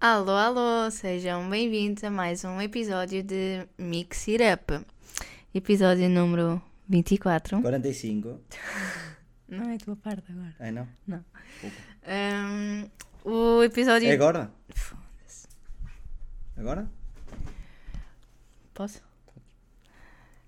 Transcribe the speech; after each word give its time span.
Alô, 0.00 0.30
alô, 0.30 0.88
sejam 0.92 1.50
bem-vindos 1.50 2.04
a 2.04 2.10
mais 2.10 2.44
um 2.44 2.60
episódio 2.60 3.20
de 3.20 3.66
Mix 3.76 4.28
It 4.28 4.44
Up. 4.44 4.86
Episódio 5.52 6.08
número 6.08 6.62
24. 6.88 7.60
45. 7.60 8.40
Não 9.48 9.68
é 9.68 9.74
a 9.74 9.78
tua 9.78 9.96
parte 9.96 10.30
agora. 10.30 10.54
É 10.60 10.70
não? 10.70 10.86
Não. 11.04 11.24
Ahm, 12.06 12.88
o 13.24 13.60
episódio. 13.64 14.08
É 14.08 14.12
agora? 14.12 14.52
Foda-se. 14.72 15.48
Agora? 16.56 16.88
Posso? 18.74 19.02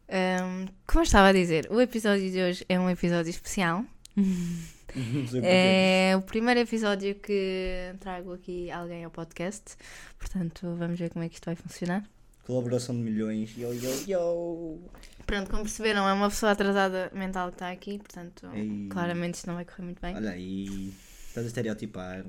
Ahm, 0.08 0.66
como 0.86 1.00
eu 1.00 1.02
estava 1.02 1.26
a 1.26 1.32
dizer, 1.32 1.66
o 1.72 1.80
episódio 1.80 2.30
de 2.30 2.40
hoje 2.40 2.64
é 2.68 2.78
um 2.78 2.88
episódio 2.88 3.30
especial. 3.30 3.84
É 5.42 6.14
o 6.16 6.22
primeiro 6.22 6.60
episódio 6.60 7.14
que 7.16 7.94
trago 8.00 8.32
aqui 8.32 8.70
alguém 8.70 9.04
ao 9.04 9.10
podcast. 9.10 9.76
Portanto, 10.18 10.74
vamos 10.76 10.98
ver 10.98 11.10
como 11.10 11.24
é 11.24 11.28
que 11.28 11.34
isto 11.34 11.46
vai 11.46 11.54
funcionar. 11.54 12.04
Colaboração 12.46 12.96
de 12.96 13.02
milhões. 13.02 13.56
Yo, 13.56 13.72
yo, 13.72 13.90
yo. 14.06 14.78
Pronto, 15.26 15.50
como 15.50 15.62
perceberam, 15.62 16.08
é 16.08 16.12
uma 16.12 16.28
pessoa 16.28 16.52
atrasada 16.52 17.10
mental 17.14 17.48
que 17.48 17.54
está 17.54 17.70
aqui, 17.70 17.98
portanto, 17.98 18.48
Ei. 18.52 18.88
claramente 18.90 19.34
isto 19.34 19.46
não 19.46 19.54
vai 19.54 19.64
correr 19.64 19.82
muito 19.84 20.00
bem. 20.00 20.16
Olha 20.16 20.30
aí. 20.30 20.92
Estás 21.28 21.46
a 21.46 21.48
estereotipar. 21.48 22.24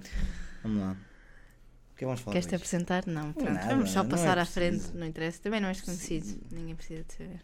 Vamos 0.61 0.81
lá. 0.81 0.91
O 0.91 1.95
que 1.95 1.95
é 1.95 1.97
que 1.97 2.05
vamos 2.05 2.21
falar? 2.21 2.33
Queres-te 2.33 2.55
apresentar? 2.55 3.07
Não, 3.07 3.33
pronto, 3.33 3.65
vamos 3.65 3.89
só 3.89 4.03
não 4.03 4.09
passar 4.09 4.37
é 4.37 4.41
à 4.41 4.45
frente, 4.45 4.95
não 4.95 5.07
interessa. 5.07 5.41
Também 5.41 5.59
não 5.59 5.69
és 5.69 5.81
conhecido, 5.81 6.39
ninguém 6.51 6.75
precisa 6.75 7.03
de 7.03 7.13
saber. 7.13 7.39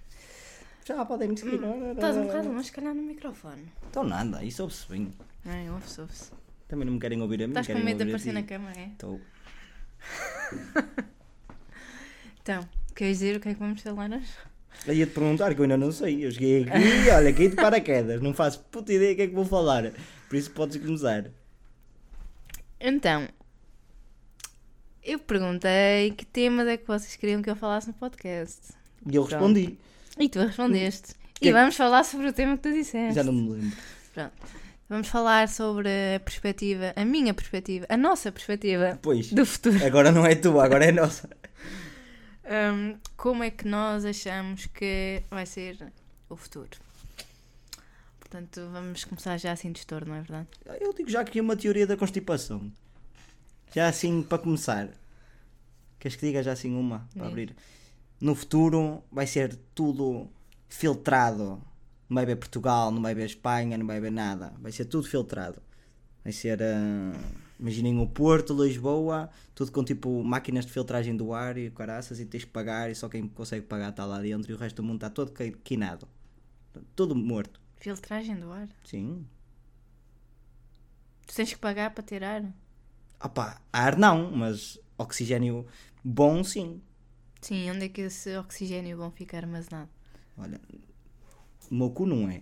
Já 0.88 1.04
podem 1.06 1.30
me 1.30 1.38
seguir. 1.38 1.62
Hum, 1.62 1.92
Estás 1.92 2.16
um 2.16 2.26
bocado, 2.28 2.50
mas 2.50 2.66
se 2.68 2.72
calhar 2.72 2.94
no 2.96 3.02
microfone. 3.04 3.64
Então 3.90 4.04
nada, 4.04 4.44
isso 4.44 4.64
ouve-se 4.64 4.88
bem. 4.90 5.12
Não? 5.44 5.74
Ouve-se, 5.76 6.00
ouve-se. 6.02 6.32
Também 6.68 6.86
não 6.86 6.94
me 6.94 7.00
querem 7.00 7.22
ouvir 7.22 7.44
a 7.44 7.48
mim. 7.48 7.54
Estás 7.58 7.68
com 7.68 7.84
medo 7.84 7.98
de 7.98 8.04
aparecer 8.04 8.34
na 8.34 8.44
câmara, 8.44 8.80
é? 8.80 8.88
Estou. 8.88 9.20
Então, 12.42 12.66
queres 12.96 13.18
dizer 13.20 13.36
o 13.36 13.40
que 13.42 13.50
é 13.50 13.54
que 13.54 13.60
vamos 13.60 13.82
falar 13.82 14.10
hoje? 14.10 14.30
Eu 14.86 14.94
ia-te 14.94 15.12
perguntar 15.12 15.54
que 15.54 15.60
eu 15.60 15.64
ainda 15.64 15.76
não 15.76 15.92
sei. 15.92 16.26
Eu 16.26 16.32
cheguei 16.32 16.64
aqui, 16.64 17.10
olha, 17.12 17.30
aqui 17.30 17.50
de 17.50 17.56
paraquedas. 17.58 18.22
Não 18.22 18.34
faço 18.34 18.62
puta 18.72 18.94
ideia 18.94 19.12
do 19.14 19.16
que 19.18 19.22
é 19.24 19.28
que 19.28 19.36
vou 19.36 19.44
falar. 19.44 19.92
Por 20.30 20.36
isso 20.38 20.52
podes 20.52 20.78
começar. 20.78 21.30
Então, 22.80 23.28
eu 25.04 25.20
perguntei 25.20 26.12
que 26.12 26.26
temas 26.26 26.68
é 26.68 26.78
que 26.78 26.88
vocês 26.88 27.18
queriam 27.18 27.42
que 27.42 27.50
eu 27.50 27.56
falasse 27.58 27.88
no 27.90 27.94
podcast. 27.96 28.72
E 29.12 29.14
eu 29.16 29.26
Pronto. 29.26 29.32
respondi. 29.54 29.78
E 30.20 30.30
tu 30.30 30.40
respondeste. 30.40 31.14
Que- 31.36 31.50
E 31.50 31.52
vamos 31.52 31.76
falar 31.76 32.04
sobre 32.04 32.28
o 32.28 32.34
tema 32.34 32.58
que 32.58 32.64
tu 32.64 32.74
disseste. 32.74 33.14
Já 33.16 33.24
não 33.24 33.34
me 33.34 33.50
lembro. 33.50 33.78
Vamos 34.90 35.08
falar 35.10 35.50
sobre 35.50 35.90
a 36.16 36.20
perspectiva, 36.22 36.94
a 36.96 37.04
minha 37.04 37.34
perspectiva, 37.34 37.86
a 37.90 37.98
nossa 37.98 38.32
perspectiva 38.32 38.98
Pois. 39.02 39.32
do 39.34 39.46
futuro. 39.46 39.86
Agora 39.86 40.12
não 40.14 40.26
é 40.26 40.34
tua, 40.34 40.64
agora 40.66 40.86
é 40.86 40.92
nossa. 40.92 41.30
Hum, 42.50 42.96
como 43.18 43.44
é 43.44 43.50
que 43.52 43.68
nós 43.68 44.06
achamos 44.06 44.68
que 44.68 45.22
vai 45.30 45.46
ser 45.46 45.92
o 46.30 46.38
futuro? 46.38 46.70
Portanto, 48.22 48.70
vamos 48.72 49.04
começar 49.04 49.38
já 49.38 49.52
assim 49.52 49.70
de 49.70 49.80
estouro, 49.80 50.08
não 50.08 50.16
é 50.16 50.22
verdade? 50.22 50.48
Eu 50.80 50.94
digo 50.94 51.10
já 51.10 51.26
que 51.26 51.40
é 51.40 51.42
uma 51.42 51.58
teoria 51.58 51.86
da 51.86 51.98
constipação. 51.98 52.72
Já 53.76 53.90
assim, 53.90 54.24
para 54.24 54.38
começar. 54.38 54.88
Queres 56.00 56.16
que 56.16 56.26
diga 56.26 56.42
já 56.42 56.54
assim 56.54 56.74
uma? 56.74 57.00
Para 57.14 57.24
Diz. 57.24 57.32
abrir. 57.32 57.56
No 58.20 58.34
futuro 58.36 59.04
vai 59.12 59.28
ser 59.28 59.56
tudo 59.76 60.28
filtrado. 60.68 61.62
Não 62.10 62.16
vai 62.16 62.24
haver 62.24 62.38
Portugal, 62.38 62.90
não 62.92 63.02
vai 63.02 63.12
haver 63.12 63.26
Espanha, 63.26 63.78
não 63.78 63.86
vai 63.86 63.98
haver 63.98 64.12
nada. 64.12 64.54
Vai 64.60 64.72
ser 64.72 64.86
tudo 64.86 65.08
filtrado. 65.08 65.62
Vai 66.24 66.34
ser. 66.34 66.62
ah, 66.62 67.14
imaginem 67.60 68.00
o 68.00 68.08
Porto, 68.08 68.54
Lisboa, 68.64 69.30
tudo 69.54 69.72
com 69.72 69.84
tipo 69.84 70.24
máquinas 70.24 70.66
de 70.66 70.72
filtragem 70.72 71.16
do 71.16 71.34
ar 71.34 71.58
e 71.58 71.70
caraças 71.72 72.20
e 72.20 72.26
tens 72.26 72.44
que 72.44 72.52
pagar 72.52 72.90
e 72.90 72.96
só 72.96 73.10
quem 73.10 73.28
consegue 73.28 73.66
pagar 73.66 73.90
está 73.90 74.06
lá 74.06 74.20
dentro 74.20 74.52
e 74.52 74.56
o 74.56 74.58
resto 74.58 74.78
do 74.78 74.84
mundo 74.84 74.96
está 74.98 75.10
todo 75.10 75.32
qui- 75.32 75.52
quinado. 75.64 76.08
Tudo 76.96 77.16
morto. 77.16 77.60
Filtragem 77.78 78.36
do 78.40 78.52
ar. 78.52 78.68
Sim. 78.86 79.26
Tu 81.26 81.36
tens 81.36 81.54
que 81.54 81.60
pagar 81.60 81.92
para 81.92 82.04
ter 82.04 82.24
ar? 82.24 82.44
Opa, 83.24 83.60
ar 83.74 83.98
não, 83.98 84.32
mas 84.32 84.80
oxigênio 84.98 85.66
bom 86.04 86.44
sim. 86.44 86.82
Sim, 87.42 87.72
onde 87.72 87.86
é 87.86 87.90
que 87.90 88.02
esse 88.02 88.36
oxigênio 88.38 88.98
vão 88.98 89.12
ficar 89.12 89.40
armazenado? 89.40 89.90
Olha, 90.38 90.60
o 91.72 91.76
meu 91.76 91.90
cu 91.90 92.06
não 92.06 92.30
é. 92.30 92.42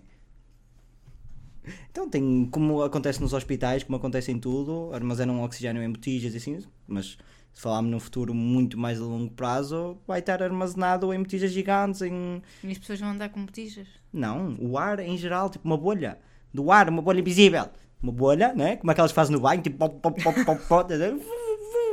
Então 1.90 2.08
tem, 2.08 2.46
como 2.50 2.82
acontece 2.82 3.20
nos 3.20 3.32
hospitais, 3.32 3.82
como 3.82 3.96
acontece 3.96 4.30
em 4.30 4.38
tudo, 4.38 4.90
armazenam 4.92 5.42
oxigênio 5.42 5.82
em 5.82 5.90
botijas 5.90 6.34
e 6.34 6.36
assim, 6.36 6.64
mas 6.86 7.18
se 7.52 7.60
falarmos 7.60 7.90
num 7.90 7.98
futuro 7.98 8.34
muito 8.34 8.78
mais 8.78 9.00
a 9.00 9.04
longo 9.04 9.32
prazo, 9.32 9.98
vai 10.06 10.20
estar 10.20 10.42
armazenado 10.42 11.12
em 11.12 11.18
botijas 11.18 11.50
gigantes, 11.50 12.02
em... 12.02 12.42
E 12.62 12.70
as 12.70 12.78
pessoas 12.78 13.00
vão 13.00 13.10
andar 13.10 13.30
com 13.30 13.44
botijas? 13.44 13.88
Não, 14.12 14.56
o 14.60 14.78
ar 14.78 15.00
em 15.00 15.16
geral, 15.16 15.50
tipo 15.50 15.66
uma 15.66 15.76
bolha. 15.76 16.18
Do 16.52 16.70
ar, 16.70 16.88
uma 16.88 17.02
bolha 17.02 17.20
invisível. 17.20 17.68
Uma 18.02 18.12
bolha, 18.12 18.54
né? 18.54 18.76
Como 18.76 18.90
aquelas 18.90 19.10
que 19.10 19.16
fazem 19.16 19.34
no 19.34 19.40
banho, 19.40 19.62
tipo 19.62 19.78
pop, 19.78 19.98
pop, 20.00 20.22
pop, 20.22 20.44
pop, 20.44 20.62
pop, 20.68 20.88
tá 20.88 20.94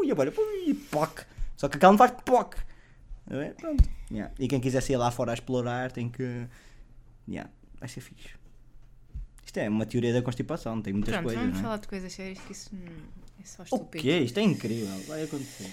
e 0.04 0.12
a 0.12 0.16
bolha, 0.16 0.34
e 0.68 0.74
poc. 0.74 1.22
Só 1.56 1.70
que 1.70 1.78
aquela 1.78 1.94
não 1.94 1.98
faz 1.98 2.12
poc. 2.26 2.56
Vendo? 3.28 3.56
Pronto. 3.56 3.90
Yeah. 4.12 4.34
E 4.38 4.48
quem 4.48 4.60
quiser 4.60 4.82
sair 4.82 4.98
lá 4.98 5.10
fora 5.12 5.32
a 5.32 5.34
explorar 5.34 5.92
tem 5.92 6.10
que. 6.10 6.48
Yeah. 7.28 7.50
Vai 7.80 7.88
ser 7.90 8.02
fixe. 8.02 8.30
Isto 9.46 9.58
é 9.60 9.70
uma 9.70 9.86
teoria 9.86 10.14
da 10.14 10.22
constipação, 10.22 10.82
tem 10.82 10.94
muitas 10.94 11.14
Pronto, 11.14 11.26
coisas. 11.26 11.42
vamos 11.42 11.54
não 11.56 11.60
é? 11.60 11.64
falar 11.64 11.78
de 11.78 11.88
coisas 11.88 12.12
sérias 12.14 12.40
que 12.40 12.52
isso 12.54 12.70
hum, 12.74 12.86
é 13.42 13.46
só 13.46 13.62
O 13.62 13.66
estúpido. 13.66 14.02
quê? 14.02 14.20
Isto 14.20 14.40
é 14.40 14.44
incrível. 14.44 15.00
Vai 15.08 15.24
acontecer. 15.24 15.70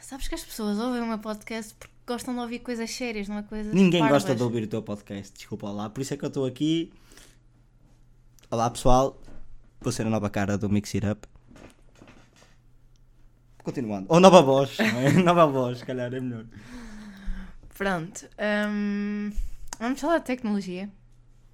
Sabes 0.00 0.28
que 0.28 0.34
as 0.36 0.44
pessoas 0.44 0.78
ouvem 0.78 1.02
o 1.02 1.06
meu 1.06 1.18
podcast 1.18 1.74
porque 1.74 1.92
gostam 2.06 2.32
de 2.34 2.40
ouvir 2.40 2.60
coisas 2.60 2.88
sérias, 2.90 3.26
não 3.28 3.38
é 3.38 3.42
coisas 3.42 3.74
Ninguém 3.74 4.00
parvas. 4.00 4.22
gosta 4.22 4.36
de 4.36 4.42
ouvir 4.42 4.62
o 4.62 4.66
teu 4.68 4.82
podcast, 4.82 5.32
desculpa 5.36 5.68
lá. 5.70 5.90
Por 5.90 6.00
isso 6.00 6.14
é 6.14 6.16
que 6.16 6.24
eu 6.24 6.28
estou 6.28 6.46
aqui. 6.46 6.92
Olá 8.50 8.70
pessoal, 8.70 9.20
vou 9.80 9.90
ser 9.92 10.06
a 10.06 10.10
nova 10.10 10.30
cara 10.30 10.56
do 10.56 10.68
Mix 10.70 10.94
It 10.94 11.06
Up. 11.06 11.26
Continuando. 13.66 14.06
Ou 14.08 14.20
nova 14.20 14.42
voz, 14.42 14.78
não 14.78 15.00
é? 15.00 15.10
nova 15.24 15.44
voz, 15.44 15.78
se 15.78 15.84
calhar 15.84 16.14
é 16.14 16.20
melhor. 16.20 16.44
Pronto. 17.76 18.28
hum, 18.70 19.32
vamos 19.80 20.00
falar 20.00 20.18
de 20.18 20.24
tecnologia. 20.24 20.88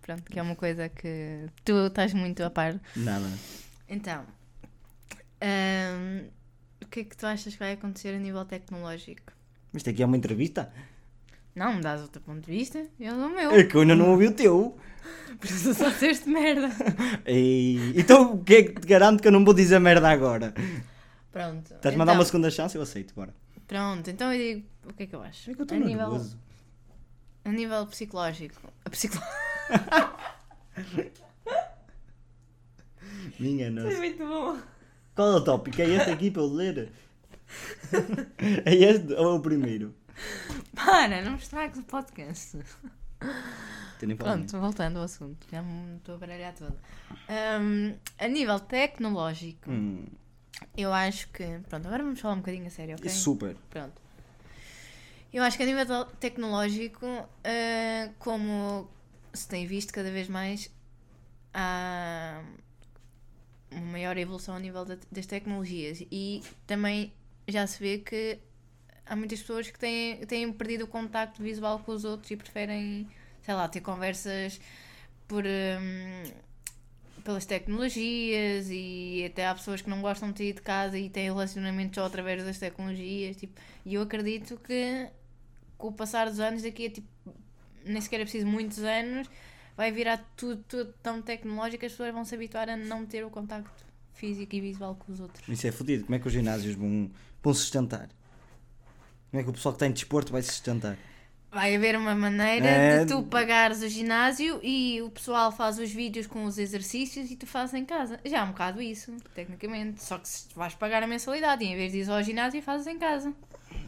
Pronto, 0.03 0.25
que 0.25 0.39
é 0.39 0.43
uma 0.43 0.55
coisa 0.55 0.91
que 0.91 1.47
tu 1.65 1.87
estás 1.87 2.13
muito 2.13 2.45
a 2.45 2.51
par. 2.51 2.79
Nada. 2.95 3.25
Então, 3.89 4.25
hum, 5.43 6.27
o 6.85 6.87
que 6.89 7.01
é 7.01 7.05
que 7.05 7.17
tu 7.17 7.25
achas 7.25 7.55
que 7.55 7.59
vai 7.59 7.73
acontecer 7.73 8.15
a 8.15 8.19
nível 8.19 8.45
tecnológico? 8.45 9.33
Isto 9.73 9.89
aqui 9.89 10.03
é 10.03 10.07
uma 10.07 10.19
entrevista? 10.19 10.71
Não, 11.55 11.73
me 11.77 11.81
dás 11.81 12.03
outro 12.03 12.21
ponto 12.21 12.45
de 12.45 12.51
vista, 12.59 12.87
eu 13.01 13.17
dou 13.17 13.29
o 13.29 13.35
meu. 13.35 13.53
É 13.53 13.65
que 13.65 13.75
eu 13.75 13.81
ainda 13.81 13.97
não 13.97 14.11
ouvi 14.11 14.27
o 14.27 14.33
teu. 14.35 14.77
Por 15.41 15.47
isso 15.47 15.73
só 15.73 15.89
disseste 15.89 16.29
merda. 16.29 16.69
Ei, 17.25 17.95
Então 17.97 18.35
o 18.35 18.45
que 18.45 18.55
é 18.55 18.63
que 18.65 18.81
te 18.83 18.87
garanto 18.87 19.23
que 19.23 19.29
eu 19.29 19.33
não 19.33 19.43
vou 19.43 19.55
dizer 19.55 19.79
merda 19.79 20.11
agora? 20.11 20.53
Pronto. 21.33 21.75
Estás-me 21.75 22.03
a 22.03 22.05
dar 22.05 22.13
então, 22.13 22.21
uma 22.21 22.25
segunda 22.25 22.51
chance? 22.51 22.77
Eu 22.77 22.83
aceito, 22.83 23.15
bora. 23.15 23.35
Pronto, 23.67 24.11
então 24.11 24.33
eu 24.33 24.39
digo 24.39 24.69
o 24.85 24.93
que 24.93 25.05
é 25.05 25.07
que 25.07 25.17
eu 25.17 25.23
acho. 25.23 25.51
É 25.51 25.55
que 25.55 25.61
eu 25.61 25.65
estou 25.65 25.79
nível, 25.79 26.11
nervoso. 26.11 26.39
a 27.45 27.51
nível 27.51 27.87
psicológico. 27.87 28.71
A 28.85 28.91
psicolo... 28.91 29.23
Minha 33.39 33.71
nossa. 33.71 33.97
muito 33.97 34.19
bom. 34.19 34.59
Qual 35.15 35.33
é 35.33 35.37
o 35.37 35.45
tópico? 35.45 35.81
É 35.81 35.87
este 35.89 36.11
aqui 36.11 36.31
para 36.31 36.43
eu 36.43 36.47
ler? 36.47 36.93
é 38.65 38.75
este 38.75 39.13
ou 39.15 39.33
é 39.33 39.35
o 39.35 39.41
primeiro? 39.41 39.95
Para, 40.75 41.23
não 41.23 41.33
me 41.33 41.39
estragues 41.39 41.79
o 41.79 41.83
podcast. 41.85 42.59
Pronto, 44.19 44.59
voltando 44.59 44.99
ao 44.99 45.05
assunto, 45.05 45.47
já 45.51 45.63
me 45.63 45.97
estou 45.97 46.17
a 46.17 46.19
baralhar 46.19 46.55
toda. 46.55 46.77
Hum, 47.61 47.95
a 48.19 48.29
nível 48.29 48.59
tecnológico, 48.59 49.71
Hum, 49.71 50.05
eu 50.77 50.93
acho 50.93 51.29
que. 51.29 51.45
Pronto, 51.69 51.87
agora 51.87 52.03
vamos 52.03 52.21
falar 52.21 52.35
um 52.35 52.39
bocadinho 52.39 52.67
a 52.67 52.71
sério, 52.71 52.97
ok? 52.97 53.09
Super. 53.11 53.57
Pronto. 53.71 54.01
Eu 55.33 55.43
acho 55.43 55.57
que 55.57 55.63
a 55.63 55.67
nível 55.67 56.05
te- 56.05 56.17
tecnológico, 56.17 57.07
ah, 57.45 58.11
como 58.19 58.89
se 59.33 59.49
tem 59.49 59.67
visto 59.67 59.93
cada 59.93 60.11
vez 60.11 60.29
mais, 60.29 60.71
há 61.55 62.43
uma 63.71 63.81
maior 63.93 64.17
evolução 64.19 64.55
a 64.55 64.59
nível 64.61 64.85
da- 64.85 64.99
das 65.11 65.25
tecnologias 65.27 66.03
e 66.11 66.43
também 66.67 67.13
já 67.49 67.67
se 67.67 67.79
vê 67.79 67.99
que 67.99 68.39
há 69.07 69.17
muitas 69.17 69.41
pessoas 69.41 69.71
que 69.71 69.79
têm, 69.79 70.19
têm 70.27 70.53
perdido 70.53 70.85
o 70.85 70.87
contacto 70.87 71.43
visual 71.43 71.79
com 71.79 71.93
os 71.93 72.05
outros 72.05 72.31
e 72.31 72.37
preferem, 72.37 73.09
sei 73.43 73.55
lá, 73.55 73.67
ter 73.69 73.81
conversas 73.81 74.61
por. 75.27 75.45
hum, 75.45 76.31
pelas 77.23 77.47
tecnologias 77.47 78.69
e 78.71 79.25
até 79.27 79.47
há 79.47 79.55
pessoas 79.55 79.81
que 79.81 79.89
não 79.89 80.03
gostam 80.03 80.33
de 80.33 80.39
sair 80.39 80.53
de 80.53 80.63
casa 80.63 80.99
e 80.99 81.09
têm 81.09 81.25
relacionamentos 81.25 81.95
só 81.95 82.05
através 82.05 82.45
das 82.45 82.59
tecnologias 82.59 83.37
tipo, 83.37 83.61
e 83.85 83.95
eu 83.95 84.03
acredito 84.03 84.57
que 84.59 85.09
com 85.79 85.89
o 85.89 85.93
passar 85.93 86.29
dos 86.29 86.41
anos 86.41 86.63
daqui 86.63 86.87
a 86.87 86.91
tipo 86.91 87.09
nem 87.85 88.01
sequer 88.01 88.21
é 88.21 88.25
preciso 88.25 88.47
muitos 88.47 88.79
anos 88.79 89.29
vai 89.77 89.91
virar 89.91 90.19
tudo, 90.37 90.63
tudo 90.69 90.95
tão 91.03 91.21
tecnológico 91.23 91.81
que 91.81 91.87
as 91.87 91.93
pessoas 91.93 92.13
vão 92.13 92.25
se 92.25 92.35
habituar 92.35 92.69
a 92.69 92.77
não 92.77 93.07
ter 93.07 93.25
o 93.25 93.31
contacto 93.31 93.85
físico 94.13 94.55
e 94.55 94.61
visual 94.61 94.95
com 94.95 95.13
os 95.13 95.21
outros. 95.21 95.49
Isso 95.49 95.67
é 95.67 95.73
fodido. 95.73 96.05
Como 96.05 96.15
é 96.15 96.19
que 96.19 96.27
os 96.27 96.33
ginásios 96.33 96.75
vão, 96.75 97.11
vão 97.43 97.55
sustentar? 97.55 98.09
Como 99.31 99.41
é 99.41 99.43
que 99.43 99.51
o 99.51 99.53
pessoal 99.53 99.73
que 99.73 99.79
tem 99.81 99.91
desporto 99.91 100.31
vai 100.31 100.43
se 100.43 100.51
sustentar? 100.51 100.97
Vai 101.53 101.77
haver 101.77 101.97
uma 101.97 102.15
maneira 102.15 102.67
É. 102.67 103.05
de 103.05 103.13
tu 103.13 103.23
pagares 103.25 103.83
o 103.83 103.89
ginásio 103.89 104.59
e 104.63 105.03
o 105.03 105.11
pessoal 105.11 105.53
faz 105.53 105.79
os 105.79 105.91
vídeos 105.93 106.27
com 106.27 106.45
os 106.45 106.57
exercícios 106.57 107.31
e 107.31 107.37
tu 107.37 107.47
fazes 107.47 107.75
em 107.75 107.85
casa. 107.85 108.19
Já 108.25 108.39
é 108.39 108.43
um 108.43 108.49
bocado 108.49 108.81
isso, 108.81 109.13
tecnicamente. 109.35 110.03
Só 110.03 110.17
que 110.19 110.27
vais 110.57 110.75
pagar 110.75 111.03
a 111.03 111.07
mensalidade 111.07 111.63
e 111.63 111.69
em 111.69 111.77
vez 111.77 111.93
de 111.93 111.99
ir 111.99 112.11
ao 112.11 112.23
ginásio 112.23 112.63
fazes 112.63 112.87
em 112.87 112.99
casa. 112.99 113.35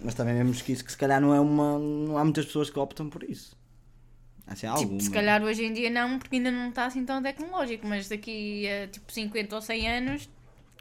Mas 0.02 0.14
também 0.14 0.34
vemos 0.34 0.60
que 0.60 0.72
isso 0.72 0.84
que 0.84 0.90
se 0.92 0.98
calhar 0.98 1.20
não 1.22 1.34
é 1.34 1.40
uma. 1.40 1.78
Não 1.78 2.18
há 2.18 2.24
muitas 2.24 2.44
pessoas 2.44 2.68
que 2.68 2.78
optam 2.78 3.08
por 3.08 3.22
isso. 3.24 3.56
Há 4.46 4.52
assim, 4.52 4.66
Tipo, 4.66 4.78
alguma. 4.80 5.00
se 5.00 5.10
calhar 5.10 5.42
hoje 5.42 5.64
em 5.64 5.72
dia 5.72 5.88
não, 5.88 6.18
porque 6.18 6.36
ainda 6.36 6.50
não 6.50 6.68
está 6.68 6.84
assim 6.84 7.02
tão 7.06 7.22
tecnológico, 7.22 7.86
mas 7.86 8.08
daqui 8.10 8.68
a 8.68 8.88
tipo 8.88 9.10
50 9.10 9.56
ou 9.56 9.62
100 9.62 9.88
anos 9.90 10.28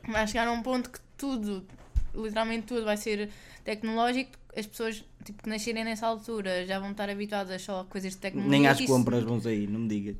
vai 0.09 0.27
chegar 0.27 0.49
a 0.49 0.51
um 0.51 0.61
ponto 0.61 0.89
que 0.89 0.99
tudo, 1.17 1.65
literalmente 2.13 2.63
tudo 2.67 2.83
vai 2.83 2.97
ser 2.97 3.29
tecnológico. 3.63 4.31
As 4.55 4.67
pessoas 4.67 5.03
tipo, 5.23 5.41
que 5.43 5.49
nascerem 5.49 5.83
nessa 5.83 6.05
altura 6.05 6.65
já 6.65 6.79
vão 6.79 6.91
estar 6.91 7.09
habituadas 7.09 7.61
só 7.61 7.81
a 7.81 7.85
coisas 7.85 8.11
de 8.13 8.19
tecnologia. 8.19 8.51
Nem 8.59 8.67
às 8.67 8.79
isso- 8.79 8.87
compras 8.91 9.23
vão 9.23 9.39
sair, 9.41 9.67
não 9.67 9.79
me 9.81 9.87
digas. 9.87 10.15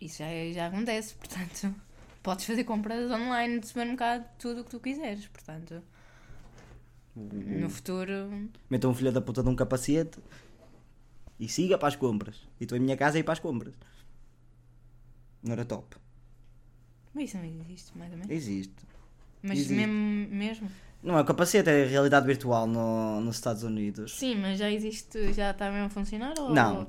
Isso 0.00 0.18
já, 0.18 0.26
já 0.52 0.66
acontece, 0.66 1.14
portanto, 1.14 1.74
podes 2.22 2.44
fazer 2.44 2.64
compras 2.64 3.10
online 3.10 3.60
de 3.60 3.66
supermercado, 3.68 4.28
tudo 4.38 4.60
o 4.60 4.64
que 4.64 4.70
tu 4.70 4.80
quiseres, 4.80 5.26
portanto, 5.28 5.80
no 7.14 7.70
futuro. 7.70 8.48
Metam 8.68 8.90
um 8.90 8.94
filho 8.94 9.12
da 9.12 9.20
puta 9.20 9.42
de 9.42 9.48
um 9.48 9.54
capacete 9.54 10.18
e 11.38 11.48
siga 11.48 11.78
para 11.78 11.88
as 11.88 11.96
compras. 11.96 12.36
E 12.60 12.64
estou 12.64 12.76
em 12.76 12.80
minha 12.80 12.96
casa 12.96 13.16
e 13.16 13.20
ir 13.20 13.24
para 13.24 13.34
as 13.34 13.38
compras. 13.38 13.74
Não 15.42 15.52
era 15.52 15.64
top. 15.64 15.96
Mas 17.14 17.24
isso 17.24 17.34
também 17.34 17.60
existe, 17.60 17.96
mais 17.96 18.10
ou 18.12 18.18
menos. 18.18 18.32
Existe. 18.32 18.74
Mas 19.42 19.58
existe. 19.58 19.74
mesmo, 19.74 20.34
mesmo. 20.34 20.70
Não 21.02 21.18
é 21.18 21.22
o 21.22 21.24
capacete, 21.24 21.68
é 21.68 21.82
a 21.84 21.86
realidade 21.86 22.26
virtual 22.26 22.66
no, 22.66 23.20
nos 23.20 23.34
Estados 23.36 23.64
Unidos. 23.64 24.12
Sim, 24.16 24.36
mas 24.36 24.58
já 24.58 24.70
existe, 24.70 25.32
já 25.32 25.50
está 25.50 25.70
mesmo 25.70 25.86
a 25.86 25.90
funcionar 25.90 26.34
ou 26.38 26.50
Não, 26.50 26.82
a 26.82 26.84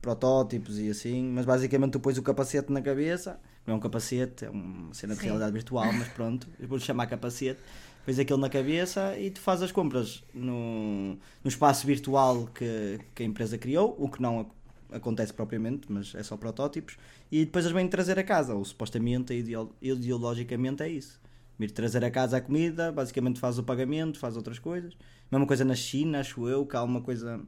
protótipos. 0.00 0.78
e 0.78 0.90
assim, 0.90 1.22
mas 1.30 1.46
basicamente 1.46 1.92
tu 1.92 2.00
pões 2.00 2.18
o 2.18 2.22
capacete 2.22 2.72
na 2.72 2.82
cabeça, 2.82 3.38
não 3.64 3.74
é 3.74 3.76
um 3.76 3.80
capacete, 3.80 4.46
é 4.46 4.50
uma 4.50 4.92
cena 4.92 5.14
de 5.14 5.20
Sim. 5.20 5.26
realidade 5.26 5.52
virtual, 5.52 5.92
mas 5.92 6.08
pronto, 6.08 6.48
vou-lhe 6.58 6.82
chamar 6.82 7.06
capacete, 7.06 7.60
pões 8.04 8.18
aquilo 8.18 8.38
na 8.40 8.48
cabeça 8.48 9.16
e 9.16 9.30
tu 9.30 9.40
fazes 9.40 9.64
as 9.64 9.72
compras 9.72 10.24
no, 10.34 11.12
no 11.44 11.48
espaço 11.48 11.86
virtual 11.86 12.48
que, 12.52 12.98
que 13.14 13.22
a 13.22 13.26
empresa 13.26 13.56
criou, 13.56 13.94
o 13.96 14.08
que 14.08 14.20
não 14.20 14.40
ac- 14.40 14.50
acontece 14.92 15.32
propriamente, 15.32 15.86
mas 15.88 16.14
é 16.16 16.22
só 16.24 16.36
protótipos, 16.36 16.96
e 17.30 17.44
depois 17.44 17.64
as 17.64 17.70
vêm 17.70 17.86
trazer 17.86 18.18
a 18.18 18.24
casa, 18.24 18.54
ou 18.54 18.64
supostamente, 18.64 19.32
ideo- 19.32 19.72
ideologicamente 19.80 20.82
é 20.82 20.88
isso. 20.88 21.20
Vir 21.60 21.70
trazer 21.72 22.02
a 22.02 22.10
casa 22.10 22.38
a 22.38 22.40
comida, 22.40 22.90
basicamente 22.90 23.38
faz 23.38 23.58
o 23.58 23.62
pagamento, 23.62 24.18
faz 24.18 24.34
outras 24.34 24.58
coisas. 24.58 24.94
Mesma 25.30 25.46
coisa 25.46 25.62
na 25.62 25.74
China, 25.74 26.20
acho 26.20 26.48
eu, 26.48 26.64
que 26.64 26.74
há 26.74 26.82
uma 26.82 27.02
coisa. 27.02 27.38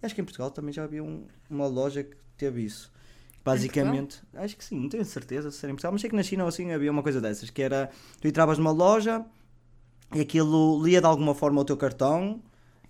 Acho 0.00 0.14
que 0.14 0.20
em 0.20 0.24
Portugal 0.24 0.52
também 0.52 0.72
já 0.72 0.84
havia 0.84 1.02
um- 1.02 1.26
uma 1.50 1.66
loja 1.66 2.04
que 2.04 2.16
teve 2.38 2.62
isso. 2.64 2.92
Basicamente, 3.44 4.22
acho 4.34 4.56
que 4.56 4.64
sim, 4.64 4.78
não 4.78 4.88
tenho 4.88 5.04
certeza 5.04 5.50
se 5.50 5.64
era 5.64 5.72
em 5.72 5.74
Portugal, 5.74 5.90
mas 5.92 6.00
sei 6.00 6.08
que 6.10 6.14
na 6.16 6.22
China 6.22 6.44
ou 6.44 6.48
assim 6.48 6.70
havia 6.72 6.90
uma 6.92 7.02
coisa 7.02 7.20
dessas, 7.20 7.50
que 7.50 7.60
era 7.60 7.90
tu 8.20 8.28
entravas 8.28 8.56
numa 8.56 8.70
loja 8.72 9.24
e 10.14 10.20
aquilo 10.20 10.82
lia 10.84 11.00
de 11.00 11.06
alguma 11.06 11.34
forma 11.34 11.60
o 11.60 11.64
teu 11.64 11.76
cartão 11.76 12.40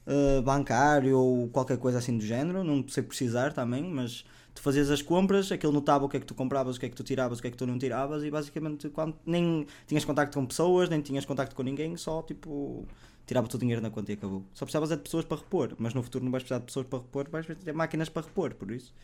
eh, 0.07 0.41
bancário 0.43 1.19
ou 1.19 1.49
qualquer 1.49 1.79
coisa 1.79 1.99
assim 1.99 2.17
do 2.19 2.25
género, 2.25 2.63
não 2.63 2.87
sei 2.89 3.03
precisar 3.03 3.53
também, 3.55 3.83
mas 3.83 4.25
tu 4.57 4.63
fazias 4.63 4.91
as 4.91 5.03
compras, 5.03 5.53
aquilo 5.53 5.73
notava 5.73 6.05
o 6.05 6.09
que 6.09 6.17
é 6.17 6.21
que 6.21 6.27
tu 6.27 6.35
compravas, 6.35 6.77
o 6.77 6.81
que 6.81 6.87
é 6.87 6.89
que 6.89 6.97
tu 6.97 7.05
tiravas, 7.05 7.39
o 7.39 7.43
que 7.43 7.49
é 7.49 7.51
que 7.51 7.57
tu 7.57 7.67
não 7.67 7.79
tiravas 7.79 8.25
e 8.25 8.31
basicamente 8.31 8.89
quando 8.89 9.17
nem 9.25 9.67
tinhas 9.87 10.05
contacto 10.05 10.39
com 10.39 10.47
pessoas, 10.47 10.89
nem 10.89 11.01
tinhas 11.01 11.25
contacto 11.25 11.55
com 11.55 11.63
ninguém, 11.63 11.97
só 11.97 12.23
tipo 12.23 12.87
tirava 13.27 13.49
o 13.53 13.59
dinheiro 13.59 13.83
na 13.83 13.91
conta 13.91 14.13
e 14.13 14.15
acabou. 14.15 14.45
Só 14.55 14.65
precisavas 14.65 14.91
é 14.93 14.97
de 14.97 15.03
pessoas 15.03 15.25
para 15.25 15.37
repor, 15.39 15.75
mas 15.79 15.95
no 15.95 16.03
futuro 16.03 16.25
não 16.25 16.31
vais 16.33 16.43
precisar 16.43 16.61
de 16.61 16.67
pessoas 16.67 16.87
para 16.87 17.01
repor, 17.01 17.29
vais 17.29 17.47
ter 17.47 17.73
máquinas 17.75 18.09
para 18.09 18.23
repor, 18.23 18.55
por 18.55 18.71
isso. 18.71 18.95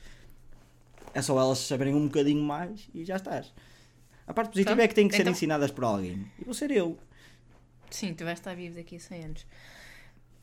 É 1.13 1.21
só 1.21 1.39
elas 1.39 1.59
saberem 1.59 1.95
um 1.95 2.07
bocadinho 2.07 2.43
mais 2.43 2.89
e 2.95 3.05
já 3.05 3.17
estás. 3.17 3.53
A 4.27 4.33
parte 4.33 4.51
positiva 4.51 4.77
Pronto, 4.77 4.85
é 4.85 4.89
que 4.89 4.95
têm 4.95 5.09
que 5.09 5.15
ser 5.17 5.23
então- 5.23 5.33
ensinadas 5.33 5.71
por 5.71 5.85
alguém. 5.85 6.27
E 6.39 6.45
vou 6.45 6.55
ser 6.55 6.71
eu. 6.71 6.97
Sim, 7.91 8.15
tu 8.15 8.25
vais 8.25 8.39
estar 8.39 8.55
vivo 8.55 8.77
daqui 8.77 8.97
a 8.97 9.01
100 9.01 9.25
anos. 9.25 9.47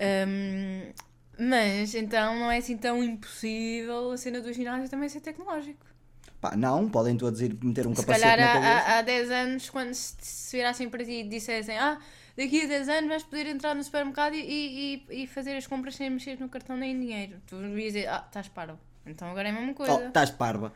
Hum, 0.02 0.92
mas 1.40 1.96
então 1.96 2.38
não 2.38 2.52
é 2.52 2.58
assim 2.58 2.78
tão 2.78 3.04
impossível 3.04 4.12
a 4.12 4.18
cena 4.18 4.42
do 4.42 4.52
ginásio 4.54 4.90
também 4.90 5.08
ser 5.10 5.22
tecnológico. 5.22 5.86
Pá, 6.42 6.56
não, 6.56 6.90
podem 6.90 7.18
todos 7.18 7.42
ir 7.42 7.58
meter 7.62 7.86
um 7.88 7.94
Se 7.96 8.02
capacete 8.06 8.30
calhar 8.30 8.40
na 8.40 8.54
cabeça. 8.54 8.92
há, 8.92 8.98
há 9.00 9.02
10 9.02 9.32
anos, 9.32 9.70
quando 9.70 9.94
se, 9.94 10.16
se 10.20 10.56
virassem 10.58 10.90
para 10.90 11.04
ti 11.04 11.12
e 11.12 11.24
dissessem 11.28 11.78
ah, 11.78 12.00
daqui 12.38 12.64
a 12.64 12.68
10 12.68 12.90
anos 12.90 13.10
vais 13.10 13.24
poder 13.24 13.46
entrar 13.48 13.76
no 13.76 13.84
supermercado 13.84 14.36
e, 14.36 15.04
e, 15.10 15.24
e- 15.24 15.28
fazer 15.28 15.58
as 15.58 15.68
compras 15.68 15.96
sem 15.96 16.10
mexer 16.10 16.40
no 16.40 16.48
cartão 16.48 16.78
nem 16.78 16.92
em 16.94 17.00
dinheiro. 17.00 17.42
Tu 17.46 17.56
ias 17.56 17.94
dizer, 17.94 18.08
ah, 18.08 18.24
estás 18.26 18.48
parvo. 18.48 18.80
Então 19.06 19.30
agora 19.30 19.50
é 19.50 19.52
a 19.52 19.54
mesma 19.54 19.74
coisa. 19.74 19.94
Oh, 19.94 20.08
estás 20.08 20.30
parva. 20.30 20.72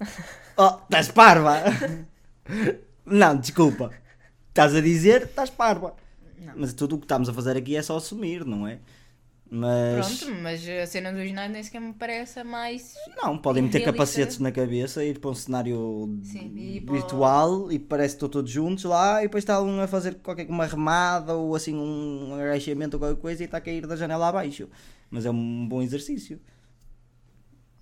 Oh, 0.56 0.78
estás 0.84 1.08
parva. 1.08 1.56
não, 3.04 3.36
desculpa. 3.36 3.90
Estás 4.48 4.74
a 4.74 4.80
dizer, 4.80 5.22
estás 5.22 5.50
parva. 5.50 5.94
Não. 6.38 6.54
Mas 6.56 6.72
tudo 6.72 6.96
o 6.96 6.98
que 6.98 7.04
estamos 7.04 7.28
a 7.28 7.34
fazer 7.34 7.56
aqui 7.56 7.76
é 7.76 7.82
só 7.82 7.96
assumir, 7.96 8.44
não 8.44 8.66
é? 8.66 8.78
Mas. 9.56 10.18
Pronto, 10.18 10.34
mas 10.42 10.68
a 10.68 10.84
cena 10.86 11.12
do 11.12 11.24
ginásio 11.24 11.52
nem 11.52 11.62
sequer 11.62 11.80
me 11.80 11.92
parece 11.94 12.40
a 12.40 12.44
mais. 12.44 12.92
Não, 13.22 13.38
podem 13.38 13.62
meter 13.62 13.84
capacetes 13.84 14.40
na 14.40 14.50
cabeça, 14.50 15.04
ir 15.04 15.20
para 15.20 15.30
um 15.30 15.34
cenário 15.34 16.18
Sim, 16.24 16.52
e 16.56 16.76
ir 16.78 16.80
para 16.80 16.94
virtual 16.96 17.70
e 17.70 17.78
parece 17.78 18.14
que 18.14 18.16
estão 18.16 18.28
todos 18.28 18.50
juntos 18.50 18.82
lá 18.82 19.20
e 19.20 19.26
depois 19.26 19.42
está 19.44 19.62
um 19.62 19.80
a 19.80 19.86
fazer 19.86 20.16
qualquer 20.16 20.48
uma 20.48 20.66
remada 20.66 21.34
ou 21.34 21.54
assim 21.54 21.72
um 21.76 22.34
agachamento 22.34 22.96
ou 22.96 23.00
qualquer 23.00 23.20
coisa 23.20 23.42
e 23.42 23.46
está 23.46 23.58
a 23.58 23.60
cair 23.60 23.86
da 23.86 23.94
janela 23.94 24.28
abaixo. 24.28 24.68
Mas 25.08 25.24
é 25.24 25.30
um 25.30 25.68
bom 25.68 25.80
exercício. 25.82 26.40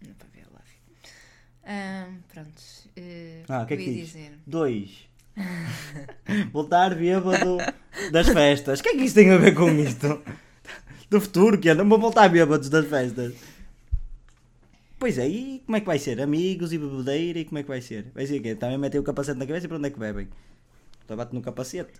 Não 0.07 0.13
para 0.15 0.29
ver 0.29 0.47
lá. 0.53 2.09
Pronto. 2.35 2.63
eh, 2.97 3.45
Ah, 3.49 3.63
o 3.63 3.67
que 3.67 3.75
é 3.75 3.77
que 3.79 3.85
diz? 3.85 4.07
dizer? 4.09 4.33
Dois. 4.47 5.09
Voltar 6.53 6.95
bêbado 6.95 7.57
das 8.11 8.29
festas. 8.29 8.81
O 8.81 8.83
que 8.83 8.91
é 8.91 8.93
que 8.93 9.05
isso 9.05 9.15
tem 9.15 9.31
a 9.31 9.39
ver 9.39 9.55
com 9.55 9.71
isto? 9.71 10.21
Do 11.13 11.21
futuro, 11.21 11.59
que 11.59 11.69
andam 11.69 11.85
a 11.93 11.99
voltar 11.99 12.27
bêbados 12.31 12.71
das 12.71 12.87
festas. 12.87 13.35
Pois 14.99 15.19
é, 15.19 15.29
e 15.29 15.63
como 15.67 15.77
é 15.77 15.81
que 15.81 15.87
vai 15.87 15.99
ser? 15.99 16.19
Amigos 16.23 16.73
e 16.73 16.79
bebedeira 16.79 17.39
e 17.39 17.45
como 17.45 17.59
é 17.59 17.63
que 17.63 17.69
vai 17.69 17.83
ser? 17.83 18.11
Vai 18.15 18.25
ser 18.25 18.39
o 18.39 18.43
quê? 18.43 18.55
Também 18.55 18.79
metem 18.79 18.99
o 18.99 19.05
capacete 19.05 19.39
na 19.39 19.45
cabeça 19.45 19.67
e 19.67 19.69
para 19.69 19.77
onde 19.77 19.89
é 19.89 19.91
que 19.91 19.99
bebem? 19.99 20.27
Então 21.05 21.15
bate 21.15 21.35
no 21.35 21.43
capacete. 21.43 21.93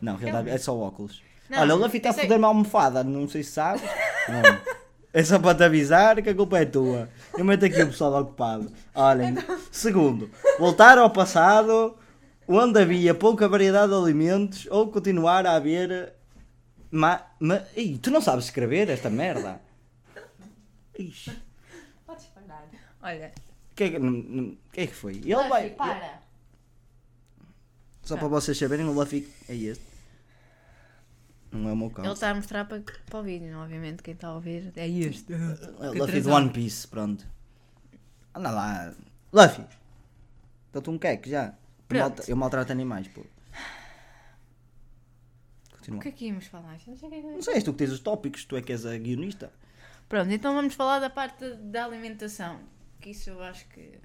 Não, 0.00 0.16
realidade, 0.16 0.48
é 0.48 0.56
só 0.56 0.74
óculos. 0.74 1.20
Não, 1.50 1.60
Olha, 1.60 1.74
o 1.74 1.78
Luffy 1.78 1.98
está 1.98 2.08
a 2.08 2.14
foder-me 2.14 2.44
a 2.44 2.48
almofada, 2.48 3.04
não 3.04 3.28
sei 3.28 3.42
se 3.42 3.50
sabes. 3.50 3.82
Não. 4.28 4.78
É 5.12 5.22
só 5.22 5.38
para 5.38 5.58
te 5.58 5.64
avisar 5.64 6.22
que 6.22 6.30
a 6.30 6.34
culpa 6.34 6.58
é 6.58 6.64
tua. 6.64 7.10
Eu 7.36 7.44
meto 7.44 7.66
aqui 7.66 7.82
o 7.82 7.88
pessoal 7.88 8.22
ocupado. 8.22 8.72
Olhem, 8.94 9.36
segundo, 9.70 10.30
voltar 10.58 10.96
ao 10.96 11.10
passado 11.10 11.94
onde 12.48 12.80
havia 12.80 13.14
pouca 13.14 13.46
variedade 13.48 13.92
de 13.92 13.98
alimentos 13.98 14.66
ou 14.70 14.90
continuar 14.90 15.46
a 15.46 15.54
haver. 15.56 16.14
Ma, 16.90 17.20
ma, 17.38 17.62
Ih, 17.76 17.98
tu 17.98 18.10
não 18.10 18.20
sabes 18.20 18.46
escrever 18.46 18.88
esta 18.88 19.10
merda? 19.10 19.60
Ixi, 20.98 21.32
Podes 22.06 22.26
parar. 22.26 22.66
Olha, 23.02 23.32
o 23.70 23.74
que, 23.74 23.84
é 23.84 23.90
que, 23.90 24.00
que 24.72 24.80
é 24.80 24.86
que 24.86 24.94
foi? 24.94 25.16
Ele 25.16 25.34
Luffy, 25.34 25.48
vai. 25.50 25.70
para. 25.70 26.22
Só 28.02 28.16
para 28.16 28.28
vocês 28.28 28.56
saberem, 28.56 28.86
o 28.86 28.92
Luffy 28.92 29.28
é 29.48 29.54
este. 29.54 29.84
Não 31.52 31.68
é 31.68 31.72
o 31.72 31.76
meu 31.76 31.86
Ele 31.88 31.94
caso. 31.94 32.12
está 32.12 32.30
a 32.30 32.34
mostrar 32.34 32.64
para, 32.64 32.82
para 33.06 33.18
o 33.20 33.22
vídeo, 33.22 33.50
não? 33.52 33.62
obviamente. 33.62 34.02
Quem 34.02 34.14
está 34.14 34.28
a 34.28 34.34
ouvir 34.34 34.72
é 34.76 34.88
este. 34.88 35.32
É 35.80 35.90
o 35.90 35.92
Luffy 35.92 35.98
do 35.98 36.04
atrasado. 36.04 36.34
One 36.34 36.50
Piece, 36.50 36.88
pronto. 36.88 37.26
Anda 38.34 38.50
lá. 38.50 38.94
Luffy. 39.32 39.64
Dou-te 40.72 40.90
um 40.90 40.98
queque 40.98 41.30
já. 41.30 41.54
Eu, 42.28 42.36
maltrato 42.36 42.72
animais, 42.72 43.08
pô. 43.08 43.20
O 43.20 43.26
Continua. 45.78 46.02
que 46.02 46.08
é 46.08 46.12
que 46.12 46.26
íamos 46.26 46.46
falar? 46.46 46.78
Não 46.86 46.96
sei 46.96 47.08
o 47.08 47.10
que 47.10 47.16
é 47.18 47.22
que- 47.22 47.26
Não 47.28 47.42
sei, 47.42 47.54
és 47.54 47.64
tu 47.64 47.72
que 47.72 47.78
tens 47.78 47.90
os 47.92 48.00
tópicos, 48.00 48.44
tu 48.44 48.56
é 48.56 48.62
que 48.62 48.72
és 48.72 48.84
a 48.84 48.96
guionista. 48.98 49.52
Pronto, 50.08 50.30
então 50.30 50.54
vamos 50.54 50.74
falar 50.74 50.98
da 50.98 51.08
parte 51.10 51.54
da 51.54 51.84
alimentação. 51.84 52.60
Que 53.00 53.10
isso 53.10 53.30
eu 53.30 53.42
acho 53.42 53.66
que 53.68 53.98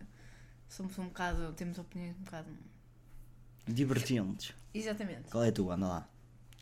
somos 0.69 0.97
um 0.97 1.05
bocado. 1.05 1.51
temos 1.53 1.77
opiniões 1.77 2.15
um 2.17 2.23
bocado. 2.23 2.49
Divertentes. 3.67 4.53
Exatamente. 4.73 5.29
Qual 5.29 5.43
é 5.43 5.49
a 5.49 5.51
tua? 5.51 5.75
Anda 5.75 5.87
lá. 5.87 6.09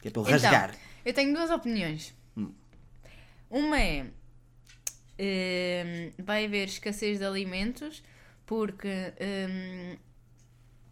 Que 0.01 0.07
é 0.07 0.11
para 0.11 0.21
eu 0.21 0.25
Então, 0.25 0.33
rasgar. 0.33 0.75
Eu 1.05 1.13
tenho 1.13 1.33
duas 1.33 1.49
opiniões. 1.51 2.13
Hum. 2.37 2.51
Uma 3.49 3.79
é. 3.79 4.03
hum, 5.19 6.11
vai 6.23 6.45
haver 6.45 6.67
escassez 6.67 7.19
de 7.19 7.25
alimentos 7.25 8.03
porque. 8.45 9.13
hum, 9.19 9.97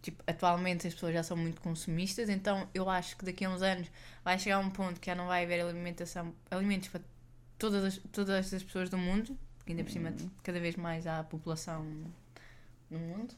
tipo, 0.02 0.22
atualmente 0.26 0.86
as 0.86 0.94
pessoas 0.94 1.12
já 1.14 1.22
são 1.22 1.36
muito 1.36 1.60
consumistas, 1.60 2.28
então 2.28 2.68
eu 2.74 2.88
acho 2.88 3.16
que 3.16 3.24
daqui 3.24 3.44
a 3.44 3.50
uns 3.50 3.62
anos 3.62 3.88
vai 4.24 4.38
chegar 4.38 4.58
um 4.58 4.70
ponto 4.70 5.00
que 5.00 5.06
já 5.06 5.14
não 5.14 5.26
vai 5.26 5.44
haver 5.44 5.60
alimentação, 5.60 6.34
alimentos 6.50 6.88
para 6.88 7.00
todas 7.58 7.84
as, 7.84 7.96
todas 8.12 8.52
as 8.54 8.62
pessoas 8.62 8.88
do 8.90 8.96
mundo, 8.98 9.36
porque 9.58 9.72
ainda 9.72 9.84
por 9.84 9.90
cima 9.90 10.12
cada 10.42 10.58
vez 10.60 10.76
mais 10.76 11.06
há 11.06 11.22
população 11.24 11.84
no 12.90 12.98
mundo. 12.98 13.34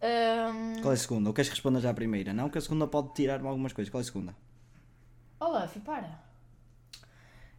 Ahm, 0.00 0.80
Qual 0.82 0.92
é 0.92 0.94
a 0.94 0.98
segunda? 0.98 1.30
Ou 1.30 1.34
queres 1.34 1.48
que 1.48 1.54
responda 1.54 1.80
já 1.80 1.90
a 1.90 1.94
primeira? 1.94 2.32
Não, 2.32 2.48
que 2.50 2.58
a 2.58 2.60
segunda 2.60 2.86
pode 2.86 3.14
tirar-me 3.14 3.46
algumas 3.48 3.72
coisas. 3.72 3.90
Qual 3.90 4.00
é 4.00 4.02
a 4.02 4.04
segunda? 4.04 4.36
Olá, 5.40 5.66
Fih, 5.68 5.80
para. 5.80 6.24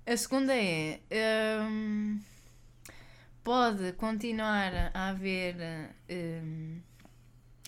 A 0.05 0.15
segunda 0.17 0.55
é. 0.55 0.99
ahm, 1.11 2.19
pode 3.43 3.93
continuar 3.93 4.91
a 4.93 5.09
haver. 5.09 5.55
ahm, 6.09 6.79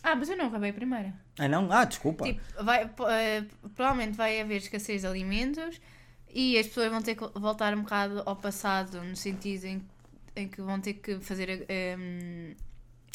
ah, 0.03 0.15
mas 0.15 0.29
eu 0.29 0.37
não 0.37 0.47
acabei 0.47 0.69
a 0.69 0.73
primeira. 0.73 1.13
Ah, 1.37 1.47
não? 1.47 1.71
Ah, 1.71 1.85
desculpa. 1.85 2.25
Tipo, 2.25 2.41
vai, 2.63 2.89
eh, 3.09 3.43
provavelmente 3.75 4.15
vai 4.15 4.39
haver 4.39 4.57
escassez 4.57 5.01
de 5.01 5.07
alimentos 5.07 5.79
e 6.33 6.57
as 6.57 6.67
pessoas 6.67 6.89
vão 6.89 7.01
ter 7.01 7.15
que 7.15 7.39
voltar 7.39 7.73
um 7.75 7.81
bocado 7.81 8.23
ao 8.25 8.35
passado, 8.35 9.03
no 9.03 9.15
sentido 9.15 9.65
em, 9.65 9.83
em 10.35 10.47
que 10.47 10.61
vão 10.61 10.79
ter 10.79 10.93
que 10.93 11.19
fazer 11.19 11.65
ahm, 11.69 12.55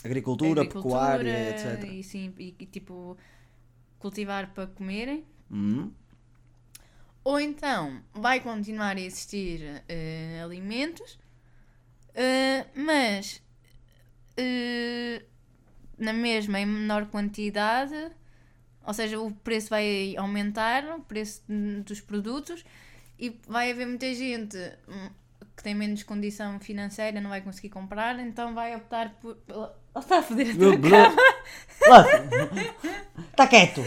agricultura, 0.04 0.62
agricultura 0.62 0.64
pecuária, 0.66 1.50
etc. 1.50 1.84
E, 1.92 2.02
sim, 2.02 2.34
e, 2.38 2.54
e, 2.58 2.66
tipo 2.66 3.16
cultivar 3.98 4.52
para 4.52 4.66
comerem. 4.66 5.24
Hum, 5.50 5.90
Ou 7.22 7.40
então 7.40 8.02
vai 8.12 8.40
continuar 8.40 8.96
a 8.96 9.00
existir 9.00 9.82
eh, 9.88 10.40
alimentos, 10.44 11.18
eh, 12.14 12.66
mas 12.74 13.40
eh, 14.36 15.24
na 15.98 16.12
mesma, 16.12 16.60
em 16.60 16.66
menor 16.66 17.06
quantidade, 17.06 18.10
ou 18.86 18.92
seja, 18.92 19.18
o 19.18 19.30
preço 19.30 19.70
vai 19.70 20.14
aumentar, 20.16 20.84
o 20.96 21.00
preço 21.00 21.42
dos 21.84 22.00
produtos, 22.00 22.64
e 23.18 23.40
vai 23.48 23.70
haver 23.70 23.86
muita 23.86 24.12
gente 24.14 24.56
hum, 24.88 25.10
que 25.56 25.62
tem 25.62 25.74
menos 25.74 26.02
condição 26.02 26.58
financeira, 26.60 27.20
não 27.20 27.30
vai 27.30 27.40
conseguir 27.40 27.70
comprar, 27.70 28.18
então 28.18 28.54
vai 28.54 28.74
optar 28.76 29.14
por. 29.20 29.38
Ele 29.48 29.68
está 29.96 30.18
a 30.18 30.22
foder 30.22 30.50
a 30.50 30.58
tua 30.58 30.78
cama. 30.78 31.16
Está 31.80 33.36
Tá 33.36 33.46
quieto! 33.46 33.82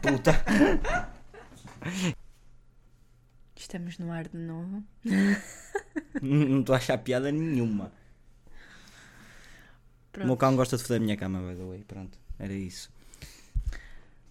Puta! 0.00 0.32
Estamos 3.56 3.98
no 3.98 4.12
ar 4.12 4.28
de 4.28 4.38
novo. 4.38 4.82
Não 6.22 6.60
estou 6.60 6.74
a 6.74 6.78
achar 6.78 6.98
piada 6.98 7.32
nenhuma. 7.32 7.92
O 10.16 10.18
Pronto. 10.18 10.26
meu 10.28 10.36
cão 10.36 10.56
gosta 10.56 10.76
de 10.76 10.82
foder 10.82 10.96
a 10.98 11.04
minha 11.04 11.16
cama, 11.16 11.40
by 11.40 11.56
the 11.56 11.64
way. 11.64 11.84
Pronto, 11.86 12.18
era 12.38 12.52
isso. 12.52 12.90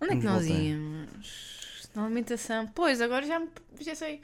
Onde 0.02 0.14
é 0.14 0.18
que 0.18 0.24
nós 0.26 0.46
voltar. 0.48 0.62
íamos? 0.64 1.90
Na 1.96 2.06
alimentação. 2.06 2.68
Pois, 2.68 3.00
agora 3.02 3.26
já, 3.26 3.40
me- 3.40 3.50
já 3.80 3.96
sei. 3.96 4.22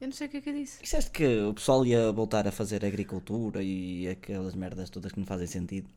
Eu 0.00 0.08
não 0.08 0.12
sei 0.14 0.26
o 0.26 0.30
que 0.30 0.38
é 0.38 0.40
que 0.40 0.50
eu 0.50 0.54
disse. 0.54 0.82
Disseste 0.82 1.10
que 1.10 1.24
o 1.42 1.54
pessoal 1.54 1.86
ia 1.86 2.10
voltar 2.10 2.46
a 2.48 2.52
fazer 2.52 2.84
agricultura 2.84 3.62
e 3.62 4.08
aquelas 4.08 4.54
merdas 4.54 4.90
todas 4.90 5.12
que 5.12 5.18
não 5.20 5.26
fazem 5.26 5.46
sentido. 5.46 5.88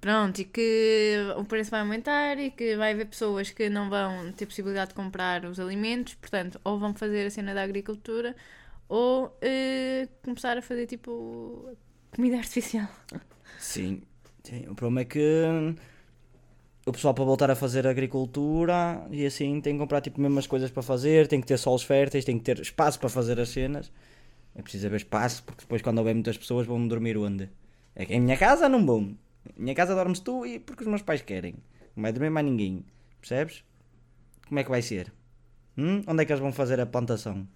Pronto, 0.00 0.38
e 0.40 0.44
que 0.44 1.16
o 1.36 1.44
preço 1.44 1.70
vai 1.70 1.80
aumentar 1.80 2.38
e 2.38 2.50
que 2.50 2.76
vai 2.76 2.92
haver 2.92 3.06
pessoas 3.06 3.50
que 3.50 3.68
não 3.70 3.88
vão 3.90 4.32
ter 4.32 4.46
possibilidade 4.46 4.90
de 4.90 4.94
comprar 4.94 5.44
os 5.44 5.58
alimentos, 5.60 6.14
portanto, 6.14 6.60
ou 6.64 6.78
vão 6.78 6.94
fazer 6.94 7.26
a 7.26 7.30
cena 7.30 7.54
da 7.54 7.62
agricultura 7.62 8.34
ou 8.88 9.36
eh, 9.40 10.08
começar 10.22 10.58
a 10.58 10.62
fazer 10.62 10.86
tipo 10.86 11.74
comida 12.14 12.36
artificial. 12.36 12.86
Sim, 13.58 14.02
sim. 14.44 14.66
O 14.68 14.74
problema 14.74 15.00
é 15.00 15.04
que 15.04 15.74
o 16.86 16.92
pessoal 16.92 17.14
para 17.14 17.24
voltar 17.24 17.50
a 17.50 17.54
fazer 17.56 17.86
agricultura 17.86 19.06
e 19.10 19.24
assim 19.24 19.60
tem 19.60 19.74
que 19.74 19.80
comprar 19.80 20.00
tipo 20.00 20.20
mesmo 20.20 20.38
as 20.38 20.46
coisas 20.46 20.70
para 20.70 20.82
fazer, 20.82 21.26
tem 21.26 21.40
que 21.40 21.46
ter 21.46 21.58
solos 21.58 21.82
férteis, 21.82 22.24
tem 22.24 22.38
que 22.38 22.44
ter 22.44 22.60
espaço 22.60 22.98
para 23.00 23.08
fazer 23.08 23.40
as 23.40 23.48
cenas. 23.48 23.90
É 24.54 24.62
preciso 24.62 24.86
haver 24.86 24.96
espaço 24.96 25.42
porque 25.44 25.62
depois 25.62 25.82
quando 25.82 25.98
houver 25.98 26.14
muitas 26.14 26.36
pessoas 26.36 26.66
vão 26.66 26.86
dormir 26.86 27.16
onde? 27.16 27.50
É 27.94 28.04
que 28.04 28.14
em 28.14 28.20
minha 28.20 28.36
casa 28.36 28.68
não 28.68 28.84
vão. 28.84 29.16
Em 29.56 29.62
minha 29.62 29.74
casa 29.74 29.94
dormes 29.94 30.20
tu 30.20 30.44
e 30.46 30.58
porque 30.58 30.82
os 30.82 30.88
meus 30.88 31.02
pais 31.02 31.22
querem. 31.22 31.54
Não 31.96 32.02
vai 32.02 32.12
dormir 32.12 32.30
mais 32.30 32.46
ninguém. 32.46 32.84
Percebes? 33.20 33.64
Como 34.46 34.60
é 34.60 34.64
que 34.64 34.70
vai 34.70 34.82
ser? 34.82 35.12
Hum? 35.78 36.02
Onde 36.06 36.22
é 36.22 36.26
que 36.26 36.32
eles 36.32 36.40
vão 36.40 36.52
fazer 36.52 36.78
a 36.80 36.86
plantação? 36.86 37.48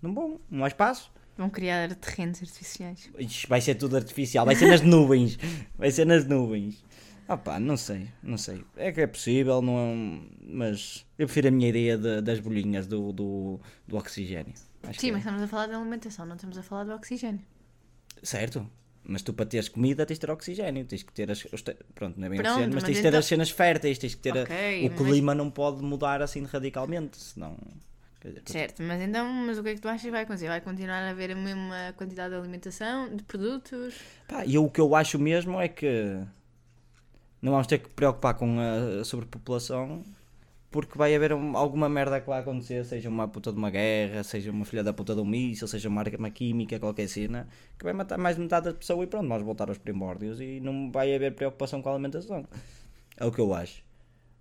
Não 0.00 0.12
vão, 0.12 0.40
não 0.50 0.64
há 0.64 0.68
espaço. 0.68 1.11
Vão 1.36 1.48
criar 1.48 1.94
terrenos 1.96 2.40
artificiais. 2.42 3.10
Ixi, 3.18 3.46
vai 3.46 3.60
ser 3.60 3.74
tudo 3.76 3.96
artificial, 3.96 4.44
vai 4.44 4.54
ser 4.54 4.66
nas 4.66 4.80
nuvens. 4.82 5.38
Vai 5.76 5.90
ser 5.90 6.04
nas 6.04 6.26
nuvens. 6.26 6.84
Ah 7.26 7.36
pá, 7.36 7.58
não 7.58 7.76
sei, 7.76 8.08
não 8.22 8.36
sei. 8.36 8.62
É 8.76 8.92
que 8.92 9.00
é 9.00 9.06
possível, 9.06 9.62
não 9.62 9.78
é 9.78 9.82
um- 9.82 10.28
mas 10.44 11.06
eu 11.18 11.26
prefiro 11.26 11.48
a 11.48 11.50
minha 11.50 11.68
ideia 11.68 11.96
de- 11.96 12.20
das 12.20 12.40
bolinhas 12.40 12.86
do, 12.86 13.12
do, 13.12 13.60
do 13.88 13.96
oxigênio. 13.96 14.52
Acho 14.82 15.00
Sim, 15.00 15.06
que 15.06 15.12
mas 15.12 15.20
é. 15.20 15.20
estamos 15.20 15.42
a 15.42 15.46
falar 15.48 15.66
de 15.68 15.74
alimentação, 15.74 16.26
não 16.26 16.34
estamos 16.34 16.58
a 16.58 16.62
falar 16.62 16.84
do 16.84 16.92
oxigênio. 16.92 17.40
Certo, 18.22 18.68
mas 19.04 19.22
tu 19.22 19.32
para 19.32 19.46
teres 19.46 19.68
comida 19.68 20.04
tens 20.04 20.16
de 20.16 20.26
ter 20.26 20.30
oxigênio, 20.32 20.84
tens 20.84 21.02
que 21.02 21.12
ter 21.12 21.30
as. 21.30 21.38
te- 21.40 21.76
Pronto, 21.94 22.18
não 22.20 22.26
é 22.26 22.30
bem 22.30 22.38
Pronto, 22.38 22.50
oxigênio, 22.52 22.74
mas 22.74 22.82
mas 22.82 22.84
tens 22.84 22.96
de 22.96 23.02
ter 23.02 23.08
então- 23.08 23.20
as 23.20 23.26
cenas 23.26 23.50
férteis, 23.50 23.98
tens 23.98 24.14
que 24.14 24.20
ter. 24.20 24.36
a- 24.36 24.42
Ok, 24.42 24.86
o 24.86 24.90
mas- 24.90 24.98
clima 25.00 25.34
não 25.34 25.50
pode 25.50 25.82
mudar 25.82 26.20
assim 26.20 26.42
radicalmente, 26.44 27.16
senão. 27.16 27.56
Certo, 28.46 28.82
mas 28.82 29.00
então, 29.00 29.26
mas 29.32 29.58
o 29.58 29.62
que 29.62 29.70
é 29.70 29.74
que 29.74 29.80
tu 29.80 29.88
achas 29.88 30.02
que 30.02 30.10
vai 30.10 30.22
acontecer? 30.22 30.48
Vai 30.48 30.60
continuar 30.60 30.98
a 31.02 31.10
haver 31.10 31.32
a 31.32 31.36
mesma 31.36 31.92
quantidade 31.96 32.34
de 32.34 32.40
alimentação, 32.40 33.14
de 33.14 33.22
produtos? 33.24 33.94
Pá, 34.28 34.44
e 34.44 34.54
eu, 34.54 34.64
o 34.64 34.70
que 34.70 34.80
eu 34.80 34.94
acho 34.94 35.18
mesmo 35.18 35.60
é 35.60 35.68
que 35.68 36.18
não 37.40 37.52
vamos 37.52 37.66
ter 37.66 37.78
que 37.78 37.88
preocupar 37.88 38.34
com 38.34 38.56
a 38.60 39.04
sobrepopulação 39.04 40.04
porque 40.70 40.96
vai 40.96 41.14
haver 41.14 41.34
um- 41.34 41.54
alguma 41.54 41.86
merda 41.86 42.18
que 42.18 42.26
vai 42.26 42.40
acontecer, 42.40 42.82
seja 42.86 43.08
uma 43.10 43.28
puta 43.28 43.52
de 43.52 43.58
uma 43.58 43.68
guerra, 43.68 44.22
seja 44.24 44.50
uma 44.50 44.64
filha 44.64 44.82
da 44.82 44.90
puta 44.92 45.14
de 45.14 45.20
um 45.20 45.24
míssil, 45.24 45.68
seja 45.68 45.88
uma 45.90 46.00
arma 46.00 46.30
química, 46.30 46.78
qualquer 46.80 47.08
cena, 47.08 47.46
que 47.78 47.84
vai 47.84 47.92
matar 47.92 48.16
mais 48.16 48.36
de 48.36 48.42
metade 48.42 48.64
das 48.66 48.74
pessoas 48.74 49.04
e 49.04 49.06
pronto, 49.06 49.28
vamos 49.28 49.44
voltar 49.44 49.68
aos 49.68 49.76
primórdios 49.76 50.40
e 50.40 50.60
não 50.60 50.90
vai 50.90 51.14
haver 51.14 51.34
preocupação 51.34 51.82
com 51.82 51.90
a 51.90 51.92
alimentação. 51.92 52.46
É 53.18 53.24
o 53.26 53.30
que 53.30 53.38
eu 53.38 53.52
acho. 53.52 53.84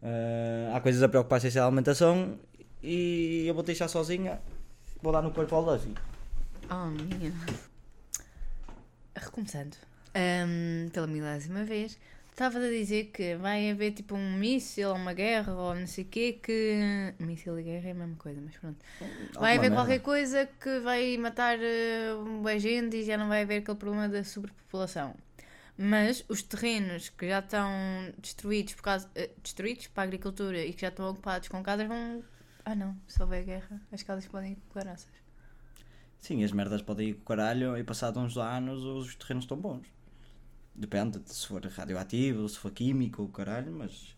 Ah, 0.02 0.72
há 0.78 0.80
coisas 0.80 1.04
a 1.04 1.10
preocupar 1.10 1.42
sem 1.42 1.52
ser 1.52 1.60
a 1.60 1.66
alimentação 1.66 2.40
e 2.84 3.46
eu 3.48 3.54
vou 3.54 3.64
deixar 3.64 3.88
sozinha, 3.88 4.42
vou 5.02 5.12
dar 5.14 5.22
no 5.22 5.32
corpo 5.32 5.56
ao 5.56 5.62
Luffy. 5.62 5.94
Oh, 6.70 6.86
minha. 6.88 7.34
Recomeçando. 9.16 9.76
Ahm, 10.16 10.90
pela 10.92 11.08
milésima 11.08 11.64
vez. 11.64 11.98
Estava 12.32 12.60
a 12.60 12.70
dizer 12.70 13.12
que 13.14 13.36
vai 13.36 13.70
haver 13.70 13.92
tipo 13.92 14.16
um 14.16 14.38
míssil 14.38 14.90
ou 14.90 14.96
uma 14.96 15.14
guerra 15.14 15.54
ou 15.54 15.76
não 15.76 15.86
sei 15.86 16.06
o 16.06 16.08
quê 16.08 16.40
que. 16.42 17.14
Míssil 17.20 17.60
e 17.60 17.64
guerra 17.64 17.90
é 17.90 17.92
a 17.92 17.96
mesma 17.96 18.16
coisa, 18.16 18.40
mas 18.42 18.56
pronto. 18.58 18.78
Vai 19.00 19.10
Alguma 19.36 19.48
haver 19.50 19.60
merda. 19.60 19.76
qualquer 19.76 20.00
coisa 20.00 20.46
que 20.60 20.80
vai 20.80 21.18
matar 21.18 21.58
uh, 21.60 22.24
boa 22.42 22.58
gente 22.58 22.98
e 22.98 23.04
já 23.04 23.18
não 23.18 23.28
vai 23.28 23.42
haver 23.44 23.58
aquele 23.62 23.78
problema 23.78 24.08
da 24.08 24.24
sobrepopulação. 24.24 25.14
Mas 25.78 26.24
os 26.30 26.42
terrenos 26.42 27.10
que 27.10 27.28
já 27.28 27.40
estão 27.40 27.70
destruídos 28.18 28.74
por 28.76 28.84
causa, 28.84 29.10
eh, 29.16 29.30
destruídos 29.44 29.88
para 29.88 30.04
a 30.04 30.06
agricultura 30.06 30.64
e 30.64 30.74
que 30.74 30.82
já 30.82 30.88
estão 30.90 31.10
ocupados 31.10 31.48
com 31.50 31.62
casas 31.62 31.88
vão. 31.88 32.24
Ah 32.66 32.76
não, 32.76 32.96
se 33.08 33.22
houver 33.22 33.44
guerra, 33.44 33.82
as 33.92 34.04
casas 34.04 34.28
podem 34.28 34.54
ir 34.54 34.56
com 34.56 34.80
caraças. 34.80 35.10
Sim, 36.20 36.44
as 36.44 36.52
merdas 36.52 36.82
podem 36.82 37.10
ir 37.10 37.14
com 37.16 37.22
o 37.22 37.26
caralho 37.26 37.78
e 37.78 37.84
passado 37.84 38.20
uns 38.20 38.38
anos 38.38 38.84
os 38.84 39.16
terrenos 39.16 39.46
estão 39.46 39.58
bons. 39.58 39.88
Depende 40.76 41.20
de 41.20 41.34
se 41.34 41.48
for 41.48 41.66
radioativo, 41.66 42.48
se 42.48 42.58
for 42.60 42.72
químico, 42.72 43.24
o 43.24 43.30
caralho, 43.30 43.72
mas. 43.72 44.16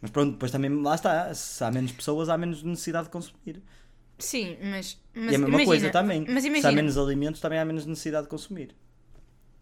Mas 0.00 0.10
pronto, 0.10 0.32
depois 0.32 0.52
também 0.52 0.70
lá 0.82 0.94
está. 0.94 1.32
Se 1.34 1.64
há 1.64 1.70
menos 1.70 1.92
pessoas, 1.92 2.28
há 2.28 2.36
menos 2.36 2.62
necessidade 2.62 3.06
de 3.06 3.10
consumir. 3.10 3.62
Sim, 4.18 4.56
mas. 4.60 5.00
mas 5.14 5.32
e 5.32 5.36
a 5.36 5.38
mesma 5.38 5.48
imagina, 5.48 5.64
coisa 5.64 5.90
também. 5.90 6.24
Mas 6.28 6.42
Se 6.42 6.48
há 6.48 6.52
imagina. 6.52 6.72
menos 6.72 6.98
alimentos, 6.98 7.40
também 7.40 7.58
há 7.58 7.64
menos 7.64 7.86
necessidade 7.86 8.24
de 8.24 8.30
consumir. 8.30 8.74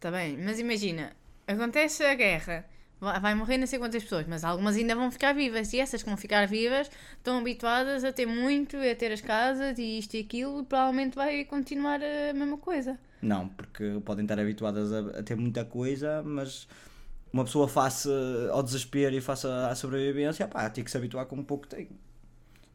Tá 0.00 0.10
bem, 0.10 0.36
mas 0.36 0.58
imagina, 0.58 1.16
acontece 1.46 2.04
a 2.04 2.14
guerra, 2.14 2.66
vai 3.02 3.34
morrer 3.34 3.58
não 3.58 3.66
sei 3.66 3.78
quantas 3.78 4.02
pessoas, 4.02 4.26
mas 4.26 4.44
algumas 4.44 4.76
ainda 4.76 4.94
vão 4.94 5.10
ficar 5.10 5.32
vivas 5.34 5.72
e 5.72 5.80
essas 5.80 6.02
que 6.02 6.08
vão 6.08 6.16
ficar 6.16 6.46
vivas 6.46 6.90
estão 7.16 7.38
habituadas 7.38 8.04
a 8.04 8.12
ter 8.12 8.26
muito, 8.26 8.76
a 8.76 8.94
ter 8.94 9.12
as 9.12 9.20
casas 9.20 9.78
e 9.78 9.98
isto 9.98 10.14
e 10.14 10.20
aquilo 10.20 10.60
e 10.60 10.64
provavelmente 10.64 11.16
vai 11.16 11.44
continuar 11.44 12.00
a 12.02 12.32
mesma 12.32 12.58
coisa. 12.58 12.98
Não, 13.20 13.48
porque 13.48 14.00
podem 14.04 14.24
estar 14.24 14.38
habituadas 14.38 14.92
a, 14.92 15.18
a 15.18 15.22
ter 15.22 15.36
muita 15.36 15.64
coisa, 15.64 16.22
mas 16.24 16.68
uma 17.32 17.44
pessoa 17.44 17.66
face 17.66 18.08
ao 18.50 18.62
desespero 18.62 19.14
e 19.16 19.20
face 19.20 19.46
à 19.46 19.74
sobrevivência, 19.74 20.46
pá, 20.46 20.68
tem 20.68 20.84
que 20.84 20.90
se 20.90 20.96
habituar 20.96 21.26
com 21.26 21.36
o 21.36 21.44
pouco 21.44 21.66
que 21.66 21.76
tem. 21.76 21.88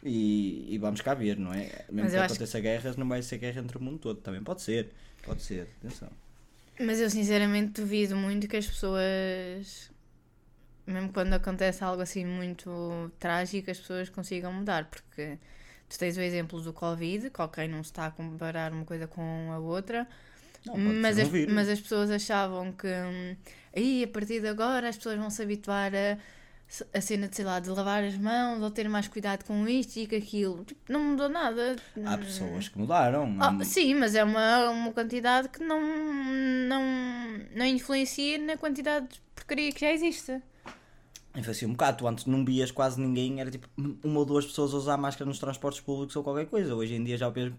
E, 0.04 0.74
e 0.74 0.78
vamos 0.78 1.02
cá 1.02 1.14
ver, 1.14 1.38
não 1.38 1.54
é? 1.54 1.86
Mesmo 1.92 2.04
Mas 2.04 2.12
que 2.12 2.18
aconteça 2.18 2.60
guerras, 2.60 2.96
não 2.96 3.08
vai 3.08 3.22
ser 3.22 3.38
guerra 3.38 3.62
entre 3.62 3.78
o 3.78 3.82
mundo 3.82 4.00
todo. 4.00 4.20
Também 4.22 4.44
pode 4.44 4.62
ser, 4.62 4.90
pode 5.24 5.42
ser, 5.42 5.68
atenção. 5.80 6.10
Mas 6.80 7.00
eu 7.00 7.10
sinceramente 7.10 7.82
duvido 7.82 8.16
muito 8.16 8.48
que 8.48 8.56
as 8.56 8.68
pessoas, 8.68 9.92
mesmo 10.88 11.12
quando 11.14 11.34
acontece 11.34 11.84
algo 11.84 12.02
assim 12.02 12.26
muito 12.26 13.12
trágico, 13.20 13.70
as 13.72 13.80
pessoas 13.80 14.10
consigam 14.10 14.52
mudar, 14.54 14.86
porque 14.86 15.38
tu 15.90 15.98
tens 16.00 16.18
o 16.18 16.22
exemplo 16.22 16.62
do 16.62 16.74
Covid, 16.74 17.30
que 17.30 17.42
ok, 17.42 17.68
não 17.68 17.84
se 17.84 17.92
está 17.92 18.08
a 18.08 18.12
comparar 18.12 18.72
uma 18.74 18.86
coisa 18.86 19.08
com 19.08 19.52
a 19.52 19.60
outra, 19.60 20.08
Não, 20.66 20.78
mas, 20.78 21.18
as, 21.20 21.30
mas 21.50 21.70
as 21.70 21.80
pessoas 21.80 22.10
achavam 22.12 22.72
que 22.72 22.88
aí 23.76 24.04
a 24.04 24.08
partir 24.08 24.42
de 24.42 24.48
agora 24.48 24.90
as 24.90 24.98
pessoas 24.98 25.18
vão 25.18 25.30
se 25.30 25.42
habituar 25.42 25.92
a, 25.96 26.18
a 26.94 27.02
cena 27.02 27.28
de, 27.28 27.36
sei 27.36 27.46
lá, 27.46 27.60
de 27.60 27.70
lavar 27.70 28.04
as 28.04 28.18
mãos 28.18 28.62
ou 28.62 28.70
ter 28.72 28.90
mais 28.90 29.08
cuidado 29.08 29.46
com 29.46 29.68
isto 29.68 29.98
e 29.98 30.08
com 30.08 30.16
aquilo. 30.16 30.66
Tipo, 30.66 30.92
não 30.92 31.02
mudou 31.04 31.30
nada. 31.30 31.76
Há 32.06 32.18
pessoas 32.18 32.68
que 32.70 32.78
mudaram. 32.78 33.38
Há- 33.40 33.64
sim, 33.64 33.96
mas 33.96 34.16
é 34.16 34.24
uma, 34.24 34.70
uma 34.70 34.92
quantidade 34.92 35.48
que 35.50 35.64
não, 35.64 35.80
não, 36.68 36.84
não 37.56 37.66
influencia 37.66 38.38
na 38.38 38.58
quantidade 38.58 39.08
de 39.08 39.22
porcaria 39.36 39.72
que 39.72 39.80
já 39.82 39.92
existe. 39.92 40.42
Influencia 41.38 41.68
um 41.68 41.72
bocado. 41.72 41.98
Tu 42.00 42.08
antes 42.08 42.26
não 42.26 42.44
vias 42.44 42.72
quase 42.72 43.00
ninguém, 43.00 43.40
era 43.40 43.50
tipo 43.52 43.68
uma 44.04 44.20
ou 44.20 44.26
duas 44.26 44.46
pessoas 44.46 44.74
a 44.74 44.78
usar 44.78 44.98
máscara 44.98 45.28
nos 45.28 45.40
transportes 45.40 45.80
públicos 45.82 46.16
ou 46.16 46.24
qualquer 46.24 46.48
coisa. 46.48 46.74
Hoje 46.76 46.96
em 46.96 47.04
dia 47.04 47.18
já 47.18 47.30
vês, 47.30 47.52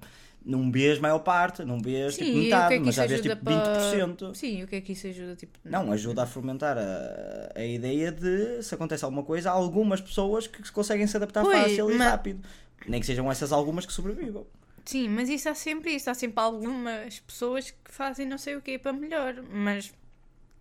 não 0.44 0.70
vês 0.70 0.98
maior 0.98 1.20
parte, 1.20 1.64
não 1.64 1.78
vês 1.80 2.14
Sim, 2.16 2.24
tipo 2.24 2.30
e 2.30 2.40
que 2.40 2.44
metade, 2.46 2.74
é 2.74 2.78
que 2.78 2.84
mas 2.86 2.94
já 2.94 3.06
vês 3.06 3.20
tipo 3.20 3.36
para- 3.36 3.54
20%. 3.92 4.34
Sim, 4.34 4.58
e 4.58 4.64
o 4.64 4.66
que 4.68 4.76
é 4.76 4.80
que 4.80 4.92
isso 4.92 5.06
ajuda? 5.06 5.36
Tipo, 5.36 5.58
Não, 5.64 5.92
ajuda 5.92 6.22
a 6.24 6.26
fomentar 6.26 6.76
a, 6.76 7.52
a 7.54 7.64
ideia 7.64 8.10
de 8.10 8.62
se 8.62 8.74
acontece 8.74 9.04
alguma 9.04 9.22
coisa, 9.22 9.50
há 9.50 9.52
algumas 9.52 10.00
pessoas 10.00 10.46
que 10.46 10.62
se 10.66 10.72
conseguem 10.72 11.06
se 11.06 11.16
adaptar 11.16 11.42
Pois, 11.44 11.56
fácil 11.62 11.90
e 11.90 11.94
mas- 11.94 12.08
rápido. 12.10 12.40
Nem 12.86 13.00
que 13.00 13.06
sejam 13.06 13.30
essas 13.30 13.52
algumas 13.52 13.84
que 13.86 13.92
sobrevivam. 13.92 14.46
Sim, 14.84 15.08
mas 15.10 15.28
isso 15.28 15.48
há 15.48 15.54
sempre 15.54 15.94
isso. 15.94 16.08
Há 16.08 16.14
sempre 16.14 16.40
algumas 16.42 17.20
pessoas 17.20 17.70
que 17.70 17.92
fazem 17.92 18.24
não 18.26 18.38
sei 18.38 18.56
o 18.56 18.62
quê 18.62 18.78
para 18.78 18.92
melhor. 18.92 19.34
Mas 19.52 19.92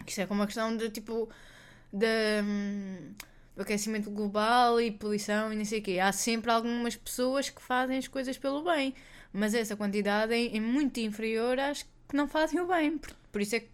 isto 0.05 0.19
é 0.19 0.25
como 0.25 0.41
uma 0.41 0.45
questão 0.45 0.75
de 0.75 0.89
tipo 0.89 1.29
hum, 1.94 3.13
do 3.56 3.62
aquecimento 3.62 4.10
global 4.12 4.79
e 4.79 4.91
poluição 4.91 5.51
e 5.51 5.56
não 5.56 5.65
sei 5.65 5.79
o 5.79 5.84
quê. 5.84 6.00
Há 6.00 6.12
sempre 6.12 6.51
algumas 6.51 6.96
pessoas 6.96 7.50
que 7.50 7.62
fazem 7.62 7.98
as 7.98 8.08
coisas 8.08 8.38
pelo 8.38 8.63
bem. 8.63 8.94
Mas 9.34 9.53
essa 9.53 9.75
quantidade 9.75 10.34
é, 10.34 10.56
é 10.56 10.60
muito 10.60 11.00
inferior 11.00 11.60
às 11.60 11.84
que 11.84 12.15
não 12.15 12.27
fazem 12.27 12.60
o 12.60 12.67
bem. 12.67 12.98
Por, 12.98 13.12
por 13.32 13.41
isso 13.41 13.56
é 13.56 13.60
que 13.62 13.67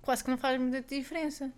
quase 0.00 0.22
que 0.24 0.30
não 0.30 0.38
faz 0.38 0.60
muita 0.60 0.80
diferença. 0.82 1.52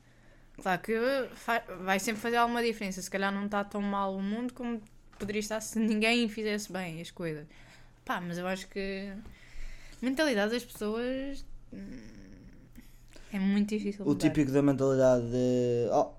Claro 0.61 0.81
que 0.83 0.92
fa- 1.35 1.64
vai 1.85 1.99
sempre 1.99 2.21
fazer 2.21 2.37
alguma 2.37 2.62
diferença. 2.62 3.00
Se 3.02 3.11
calhar 3.11 3.33
não 3.33 3.47
está 3.47 3.62
tão 3.64 3.81
mal 3.83 4.14
o 4.14 4.23
mundo 4.23 4.52
como 4.54 4.83
poderia 5.19 5.40
estar 5.40 5.61
se 5.61 5.78
ninguém 5.78 6.28
fizesse 6.28 6.73
bem 6.73 7.00
as 7.00 7.11
coisas. 7.11 7.47
Pá, 8.04 8.21
mas 8.21 8.38
eu 8.38 8.47
acho 8.47 8.66
que 8.69 9.12
mentalidade 10.00 10.52
das 10.52 10.64
pessoas 10.64 11.45
hum, 11.73 11.99
é 13.32 13.38
muito 13.38 13.68
difícil. 13.70 14.04
O 14.04 14.08
mudar. 14.10 14.28
típico 14.28 14.52
da 14.52 14.62
mentalidade 14.62 15.24
de 15.30 15.88
oh, 15.92 16.10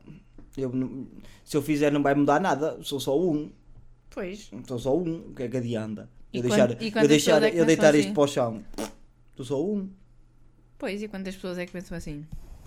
eu 0.58 0.72
não- 0.72 1.08
se 1.44 1.56
eu 1.58 1.62
fizer 1.62 1.92
não 1.92 2.02
vai 2.04 2.16
mudar 2.16 2.40
nada, 2.40 2.82
sou 2.84 3.00
só 3.00 3.20
um, 3.20 3.52
Pois. 4.10 4.50
sou 4.68 4.80
só 4.80 4.98
um, 4.98 5.30
o 5.30 5.34
que 5.36 5.44
é 5.44 5.48
que 5.48 5.58
adianta? 5.58 6.10
E 6.32 6.38
Eu 6.38 6.44
quan- 6.44 6.50
deixar, 6.50 6.82
e 6.82 6.88
eu 7.04 7.08
deixar, 7.08 7.44
é 7.44 7.60
eu 7.60 7.66
deitar 7.66 7.90
assim? 7.90 8.00
isto 8.00 8.14
para 8.14 8.24
o 8.24 8.28
chão, 8.28 8.64
sou 9.36 9.46
só 9.46 9.64
um. 9.64 9.90
Pois, 10.78 11.02
e 11.02 11.08
quantas 11.08 11.36
pessoas 11.36 11.58
é 11.58 11.66
que 11.66 11.72
pensam 11.72 11.98
assim? 11.98 12.26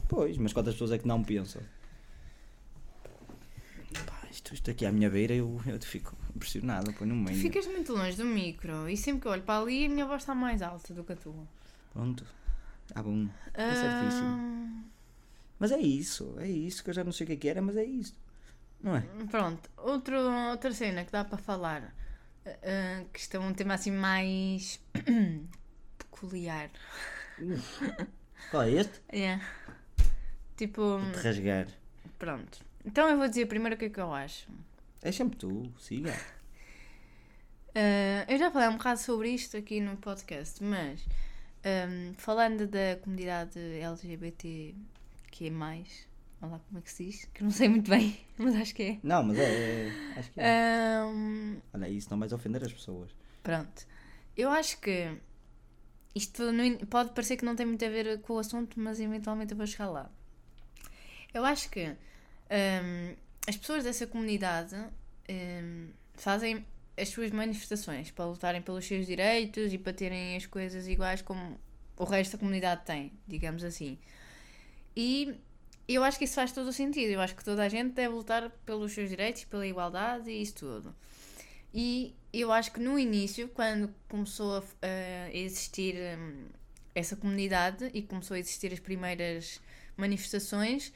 Pois, 0.09 0.39
mas 0.39 0.53
quantas 0.53 0.75
pessoas 0.75 0.93
é 0.93 0.99
que 0.99 1.07
não 1.09 1.23
pensam? 1.23 1.61
Pá, 4.07 4.21
isto, 4.31 4.55
isto 4.55 4.71
aqui 4.71 4.85
à 4.87 4.93
minha 4.93 5.11
beira 5.11 5.35
eu, 5.35 5.61
eu 5.67 5.81
fico 5.81 6.15
impressionado, 6.35 6.93
põe 6.93 7.07
no 7.09 7.15
Tu 7.25 7.31
meio. 7.31 7.41
ficas 7.41 7.67
muito 7.67 7.93
longe 7.93 8.17
do 8.17 8.25
micro 8.25 8.89
e 8.89 8.97
sempre 8.97 9.23
que 9.23 9.27
eu 9.29 9.33
olho 9.33 9.43
para 9.43 9.61
ali 9.63 9.87
a 9.87 9.89
minha 9.89 10.07
voz 10.07 10.23
está 10.23 10.35
mais 10.35 10.63
alta 10.63 10.93
do 10.95 11.03
que 11.05 11.13
a 11.13 11.17
tua. 11.17 11.35
Pronto. 11.93 12.25
Ah, 12.95 13.03
bom. 13.03 13.29
Está 13.49 13.75
certíssimo. 13.75 14.85
Mas 15.59 15.73
é 15.73 15.79
isso, 15.79 16.35
é 16.39 16.49
isso 16.49 16.85
que 16.85 16.91
eu 16.91 16.95
já 16.95 17.03
não 17.05 17.13
sei 17.13 17.25
o 17.25 17.27
que 17.29 17.33
é 17.33 17.37
que 17.37 17.49
era, 17.49 17.63
mas 17.63 17.77
é 17.77 17.85
isso. 17.85 18.15
Não 18.83 18.95
é? 18.97 19.01
Pronto, 19.31 19.71
outro, 19.79 20.17
outra 20.51 20.73
cena 20.73 21.05
que 21.05 21.11
dá 21.11 21.25
para 21.25 21.39
falar, 21.39 21.95
ah, 22.47 23.05
que 23.13 23.19
isto 23.21 23.37
é 23.37 23.41
um 23.41 23.55
tema 23.55 23.75
assim 23.75 23.91
mais 23.91 24.79
peculiar. 25.99 26.71
Qual 28.51 28.63
é 28.63 28.71
este? 28.73 29.01
É. 29.09 29.41
Tipo, 30.57 30.99
De 31.13 31.19
rasgar. 31.21 31.69
pronto. 32.19 32.59
Então 32.85 33.09
eu 33.09 33.17
vou 33.19 33.29
dizer 33.29 33.47
primeiro 33.47 33.75
o 33.77 33.79
que 33.79 33.87
é 33.87 33.91
que 33.91 34.01
eu 34.01 34.13
acho. 34.15 34.47
É 35.03 35.11
sempre 35.13 35.37
tu, 35.39 35.73
siga. 35.79 36.15
Ah, 37.75 38.25
eu 38.29 38.39
já 38.39 38.51
falei 38.51 38.69
um 38.69 38.77
bocado 38.77 39.01
sobre 39.01 39.31
isto 39.31 39.57
aqui 39.57 39.81
no 39.81 39.97
podcast, 39.97 40.63
mas 40.63 41.05
ahm, 41.65 42.15
falando 42.17 42.67
da 42.67 42.97
comunidade 43.03 43.59
LGBT 43.59 44.75
que 45.31 45.47
é 45.49 45.51
mais, 45.51 46.07
olha 46.41 46.53
lá 46.53 46.59
como 46.61 46.79
é 46.79 46.83
que 46.83 46.91
se 46.91 47.05
diz, 47.05 47.25
que 47.35 47.43
não 47.45 47.51
sei 47.51 47.69
muito 47.69 47.91
bem, 47.91 48.19
mas 48.39 48.55
acho 48.57 48.75
que 48.75 48.83
é. 48.83 48.99
Não, 49.03 49.23
mas 49.23 49.39
é. 49.39 49.43
é- 49.89 49.93
acho 50.17 50.31
que 50.33 50.41
é. 50.41 50.45
Ahm, 51.05 51.59
Olha, 51.75 51.89
isso 51.89 52.09
não 52.11 52.19
vais 52.19 52.33
ofender 52.33 52.63
as 52.65 52.73
pessoas. 52.73 53.11
pronto. 53.43 53.87
Eu 54.37 54.51
acho 54.51 54.79
que 54.81 55.17
isto 56.15 56.43
pode 56.91 57.11
parecer 57.13 57.37
que 57.37 57.45
não 57.45 57.55
tem 57.57 57.67
muito 57.67 57.85
a 57.85 57.89
ver 57.89 58.21
com 58.23 58.35
o 58.35 58.39
assunto, 58.39 58.79
mas 58.81 58.99
eventualmente 59.01 59.53
eu 59.53 59.57
vou 59.57 59.67
chegar 59.67 59.89
lá. 59.91 60.11
Eu 61.35 61.45
acho 61.45 61.69
que 61.71 61.85
ahm, 62.51 63.15
as 63.49 63.57
pessoas 63.57 63.85
dessa 63.85 64.07
comunidade 64.07 64.75
ahm, 65.29 65.91
fazem 66.15 66.65
as 66.97 67.09
suas 67.09 67.31
manifestações 67.31 68.11
para 68.11 68.25
lutarem 68.25 68.63
pelos 68.63 68.85
seus 68.85 69.07
direitos 69.07 69.73
e 69.73 69.79
para 69.79 69.93
terem 69.93 70.37
as 70.37 70.47
coisas 70.47 70.89
iguais 70.89 71.23
como 71.23 71.59
o 71.97 72.05
resto 72.05 72.33
da 72.33 72.39
comunidade 72.39 72.85
tem, 72.85 73.13
digamos 73.27 73.65
assim. 73.65 73.99
E 74.97 75.35
eu 75.89 76.03
acho 76.03 76.19
que 76.19 76.25
isso 76.25 76.35
faz 76.35 76.53
todo 76.53 76.69
o 76.69 76.73
sentido. 76.73 77.11
Eu 77.11 77.21
acho 77.21 77.35
que 77.35 77.45
toda 77.45 77.63
a 77.63 77.69
gente 77.69 77.93
deve 77.93 78.15
lutar 78.15 78.51
pelos 78.65 78.93
seus 78.93 79.09
direitos, 79.09 79.45
pela 79.45 79.67
igualdade 79.67 80.31
e 80.31 80.43
isso 80.43 80.55
tudo. 80.55 80.95
E 81.73 82.15
eu 82.33 82.51
acho 82.51 82.73
que 82.73 82.81
no 82.81 82.99
início, 82.99 83.49
quando 83.49 83.93
começou 84.09 84.57
a, 84.57 84.63
a 84.83 85.31
existir 85.35 85.95
hum, 86.19 86.47
essa 86.95 87.15
comunidade 87.15 87.91
e 87.93 88.03
começou 88.03 88.35
a 88.35 88.39
existir 88.39 88.73
as 88.73 88.81
primeiras 88.81 89.61
manifestações, 89.97 90.93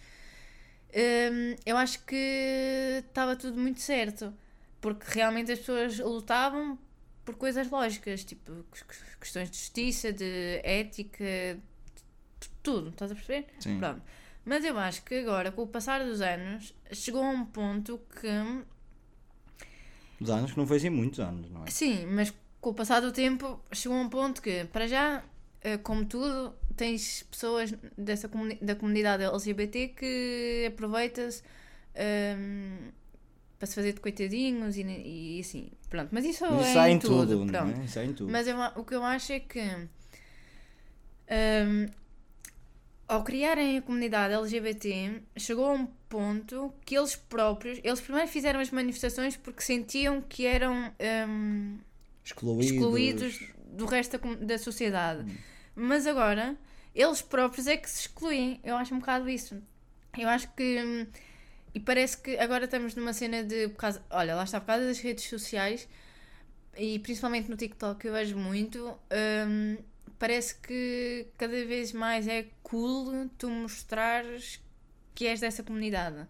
hum, 0.94 1.56
eu 1.66 1.76
acho 1.76 2.04
que 2.04 3.02
estava 3.06 3.36
tudo 3.36 3.58
muito 3.58 3.80
certo. 3.80 4.32
Porque 4.80 5.04
realmente 5.08 5.52
as 5.52 5.58
pessoas 5.58 5.98
lutavam 5.98 6.78
por 7.24 7.34
coisas 7.34 7.68
lógicas, 7.70 8.24
tipo 8.24 8.64
ques- 8.72 8.82
ques- 8.82 9.16
questões 9.20 9.50
de 9.50 9.56
justiça, 9.58 10.12
de 10.12 10.60
ética, 10.64 11.24
de 12.40 12.48
tudo, 12.62 12.88
estás 12.90 13.12
a 13.12 13.14
perceber? 13.14 13.46
Sim. 13.58 13.78
Pronto. 13.78 14.02
Mas 14.44 14.64
eu 14.64 14.78
acho 14.78 15.02
que 15.04 15.14
agora, 15.16 15.52
com 15.52 15.62
o 15.62 15.66
passar 15.66 16.02
dos 16.04 16.20
anos, 16.22 16.74
chegou 16.92 17.22
a 17.22 17.28
um 17.28 17.44
ponto 17.44 18.00
que 18.20 18.26
Os 20.20 20.30
anos 20.30 20.52
que 20.52 20.58
não 20.58 20.66
foi 20.66 20.76
assim 20.78 20.90
muitos 20.90 21.20
anos, 21.20 21.50
não 21.50 21.64
é? 21.64 21.70
Sim, 21.70 22.06
mas 22.06 22.32
com 22.60 22.70
o 22.70 22.74
passar 22.74 23.00
do 23.00 23.12
tempo 23.12 23.60
chegou 23.72 23.96
a 23.96 24.00
um 24.00 24.08
ponto 24.08 24.42
que, 24.42 24.64
para 24.66 24.86
já, 24.86 25.22
eh, 25.62 25.78
como 25.78 26.04
tudo, 26.04 26.54
tens 26.76 27.22
pessoas 27.24 27.74
dessa 27.96 28.28
comuni- 28.28 28.58
da 28.60 28.74
comunidade 28.74 29.22
LGBT 29.24 29.88
que 29.88 30.66
aproveita-se 30.68 31.42
ehm, 31.94 32.90
para 33.60 33.66
se 33.66 33.74
fazer 33.74 33.92
de 33.92 34.00
coitadinhos 34.00 34.76
e, 34.76 34.82
e 34.82 35.38
assim. 35.40 35.70
Pronto, 35.90 36.08
mas 36.12 36.24
isso, 36.24 36.44
Mas 36.50 36.66
é 36.66 36.70
isso 36.70 36.78
há 36.78 36.90
em 36.90 36.98
tudo, 36.98 37.14
tudo. 37.26 37.38
não 37.44 37.46
pronto. 37.46 37.80
é? 37.80 37.84
Isso 37.84 37.98
há 37.98 38.04
em 38.04 38.12
tudo. 38.14 38.32
Mas 38.32 38.46
eu 38.48 38.56
o 38.76 38.82
que 38.84 38.94
eu 38.94 39.04
acho 39.04 39.32
é 39.32 39.40
que 39.40 39.60
hum, 41.30 41.86
ao 43.06 43.22
criarem 43.22 43.78
a 43.78 43.82
comunidade 43.82 44.32
LGBT 44.34 45.20
chegou 45.36 45.66
a 45.66 45.72
um 45.74 45.86
ponto 46.08 46.72
que 46.84 46.96
eles 46.96 47.14
próprios, 47.16 47.78
eles 47.84 48.00
primeiro 48.00 48.28
fizeram 48.28 48.60
as 48.60 48.70
manifestações 48.70 49.36
porque 49.36 49.60
sentiam 49.62 50.22
que 50.22 50.46
eram 50.46 50.90
hum, 51.28 51.78
Excluídos. 52.24 52.70
excluídos 52.72 53.40
do 53.66 53.84
resto 53.86 54.18
da, 54.18 54.34
da 54.36 54.58
sociedade. 54.58 55.30
Mas 55.74 56.06
agora 56.06 56.56
eles 56.94 57.20
próprios 57.22 57.66
é 57.66 57.76
que 57.76 57.90
se 57.90 58.00
excluem. 58.00 58.58
Eu 58.64 58.76
acho 58.76 58.94
um 58.94 58.98
bocado 59.00 59.28
isso. 59.28 59.60
Eu 60.18 60.28
acho 60.28 60.48
que. 60.54 61.06
E 61.74 61.80
parece 61.80 62.18
que 62.18 62.36
agora 62.38 62.64
estamos 62.64 62.94
numa 62.94 63.12
cena 63.12 63.44
de. 63.44 63.68
Por 63.68 63.76
causa, 63.76 64.04
olha, 64.10 64.34
lá 64.34 64.44
está 64.44 64.60
por 64.60 64.66
causa 64.66 64.86
das 64.86 64.98
redes 65.00 65.24
sociais 65.24 65.88
e 66.76 66.98
principalmente 67.00 67.48
no 67.48 67.56
TikTok 67.56 68.06
eu 68.06 68.12
vejo 68.12 68.36
muito. 68.36 68.98
hum, 69.46 69.76
parece 70.18 70.54
que 70.56 71.26
cada 71.38 71.64
vez 71.64 71.92
mais 71.92 72.28
é 72.28 72.46
cool 72.62 73.28
tu 73.38 73.48
mostrares 73.48 74.60
que 75.14 75.26
és 75.26 75.40
dessa 75.40 75.62
comunidade. 75.62 76.26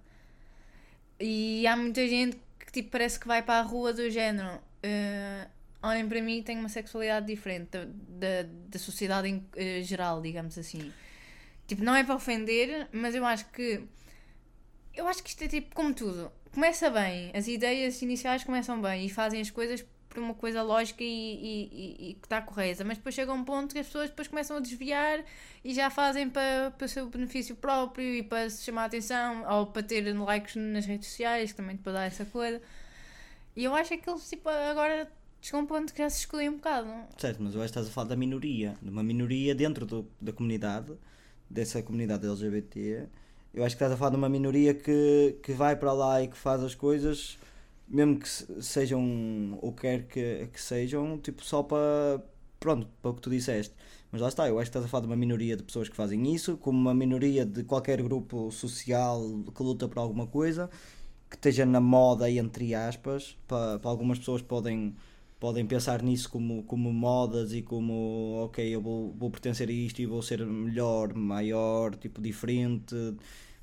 E 1.19 1.67
há 1.67 1.77
muita 1.77 2.07
gente 2.09 2.39
que 2.59 2.73
tipo, 2.73 2.91
parece 2.91 3.19
que 3.21 3.27
vai 3.27 3.43
para 3.43 3.61
a 3.61 3.63
rua 3.63 3.93
do 3.93 4.09
género. 4.11 4.61
eh, 4.83 5.47
olhem 5.83 6.09
para 6.09 6.23
mim, 6.23 6.43
tenho 6.43 6.61
uma 6.61 6.69
sexualidade 6.69 7.27
diferente 7.27 7.69
da, 7.71 7.85
da, 7.85 8.49
da 8.69 8.79
sociedade 8.79 9.29
em 9.29 9.47
eh, 9.57 9.83
geral, 9.83 10.21
digamos 10.23 10.57
assim. 10.59 10.93
Tipo, 11.67 11.83
não 11.85 11.95
é 11.95 12.05
para 12.05 12.15
ofender, 12.15 12.89
mas 12.93 13.15
eu 13.15 13.25
acho 13.25 13.47
que. 13.51 13.83
Eu 15.01 15.09
acho 15.09 15.23
que 15.23 15.31
isto 15.31 15.43
é 15.43 15.49
tipo 15.49 15.75
como 15.75 15.95
tudo. 15.95 16.31
Começa 16.53 16.91
bem, 16.91 17.31
as 17.35 17.49
ideias 17.49 18.03
iniciais 18.03 18.45
começam 18.45 18.81
bem 18.83 19.07
e 19.07 19.09
fazem 19.09 19.41
as 19.41 19.51
coisas 19.51 19.85
por 20.11 20.19
uma 20.19 20.35
coisa 20.35 20.63
lógica 20.63 21.03
e, 21.03 21.07
e, 21.07 21.69
e- 21.73 22.11
e 22.11 22.15
que 22.15 22.27
está 22.27 22.43
correta, 22.43 22.85
mas 22.85 22.99
depois 22.99 23.15
chega 23.15 23.33
um 23.33 23.45
ponto 23.45 23.73
que 23.73 23.79
as 23.79 23.87
pessoas 23.87 24.11
depois 24.11 24.27
começam 24.29 24.57
a 24.57 24.61
desviar 24.61 25.25
e 25.65 25.73
já 25.73 25.89
fazem 25.89 26.29
para, 26.29 26.73
para 26.77 26.85
o 26.85 26.89
seu 26.89 27.09
benefício 27.09 27.55
próprio 27.57 28.05
e 28.15 28.23
para 28.23 28.51
se 28.51 28.65
chamar 28.65 28.83
a 28.83 28.87
atenção 28.87 29.47
ou 29.49 29.67
para 29.69 29.83
ter 29.85 30.03
likes 30.13 30.57
nas 30.57 30.85
redes 30.85 31.09
sociais, 31.09 31.53
também 31.53 31.77
para 31.77 31.93
dar 31.93 32.05
essa 32.05 32.25
coisa. 32.25 32.61
E 33.57 33.65
eu 33.65 33.75
acho 33.75 33.97
que 33.97 34.11
eles 34.11 34.29
tipo, 34.29 34.49
agora 34.49 35.11
chegam 35.41 35.61
a 35.61 35.63
um 35.63 35.67
ponto 35.67 35.93
que 35.95 35.99
já 36.03 36.11
se 36.11 36.19
excluem 36.21 36.49
um 36.51 36.57
bocado. 36.57 36.89
Certo, 37.17 37.41
mas 37.43 37.55
eu 37.55 37.63
acho 37.63 37.73
que 37.73 37.79
estás 37.79 37.87
a 37.87 37.91
falar 37.91 38.09
da 38.09 38.17
minoria, 38.17 38.75
de 38.83 38.91
uma 38.91 39.03
minoria 39.03 39.55
dentro 39.55 39.87
do- 39.87 40.07
da 40.21 40.33
comunidade, 40.33 40.93
dessa 41.49 41.81
comunidade 41.83 42.27
LGBT. 42.27 43.07
Eu 43.53 43.65
acho 43.65 43.77
que 43.77 43.83
estás 43.83 43.93
a 43.93 43.97
falar 43.97 44.11
de 44.11 44.17
uma 44.17 44.29
minoria 44.29 44.73
que, 44.75 45.37
que 45.43 45.53
vai 45.53 45.75
para 45.77 45.93
lá 45.93 46.23
e 46.23 46.29
que 46.29 46.37
faz 46.37 46.63
as 46.63 46.75
coisas, 46.75 47.37
mesmo 47.89 48.19
que 48.19 48.29
se- 48.29 48.63
sejam 48.63 49.59
ou 49.61 49.73
quer 49.73 50.07
que, 50.07 50.49
que 50.53 50.61
sejam, 50.61 51.19
tipo 51.19 51.45
só 51.45 51.63
para 51.63 52.23
pronto, 52.61 52.87
para 53.03 53.11
o 53.11 53.15
que 53.15 53.21
tu 53.23 53.31
disseste. 53.31 53.75
Mas 54.13 54.21
lá 54.21 54.29
está, 54.29 54.49
eu 54.49 54.59
acho 54.59 54.71
que 54.71 54.77
estás 54.77 54.85
a 54.85 54.89
falar 54.89 55.03
de 55.03 55.07
uma 55.09 55.17
minoria 55.17 55.57
de 55.57 55.63
pessoas 55.63 55.89
que 55.89 55.97
fazem 55.97 56.33
isso, 56.35 56.57
como 56.59 56.79
uma 56.79 56.95
minoria 56.95 57.45
de 57.45 57.65
qualquer 57.65 58.03
grupo 58.03 58.51
social 58.53 59.21
que 59.55 59.63
luta 59.63 59.89
por 59.89 59.99
alguma 59.99 60.27
coisa, 60.27 60.71
que 61.29 61.37
esteja 61.37 61.65
na 61.67 61.81
moda, 61.81 62.31
entre 62.31 62.75
aspas, 62.75 63.37
para, 63.49 63.79
para 63.79 63.91
algumas 63.91 64.19
pessoas 64.19 64.43
podem, 64.43 64.95
podem 65.41 65.67
pensar 65.67 66.03
nisso 66.03 66.29
como, 66.31 66.63
como 66.65 66.93
modas 66.93 67.53
e 67.55 67.63
como, 67.63 68.43
ok, 68.45 68.63
eu 68.75 68.81
vou, 68.81 69.13
vou 69.19 69.31
pertencer 69.31 69.69
a 69.69 69.73
isto 69.73 70.01
e 70.03 70.07
vou 70.07 70.21
ser 70.23 70.45
melhor, 70.47 71.15
maior, 71.15 71.97
tipo, 71.97 72.21
diferente, 72.21 72.95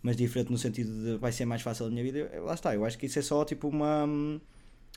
mas 0.02 0.18
diferente 0.18 0.52
no 0.52 0.58
sentido 0.58 0.92
de 1.04 1.18
vai 1.18 1.32
ser 1.32 1.46
mais 1.46 1.62
fácil 1.62 1.86
a 1.86 1.90
minha 1.90 2.04
vida. 2.04 2.32
Lá 2.42 2.56
está, 2.56 2.74
eu 2.74 2.84
acho 2.84 2.98
que 2.98 3.06
isso 3.06 3.20
é 3.20 3.22
só 3.22 3.46
tipo 3.46 3.68
uma, 3.68 4.06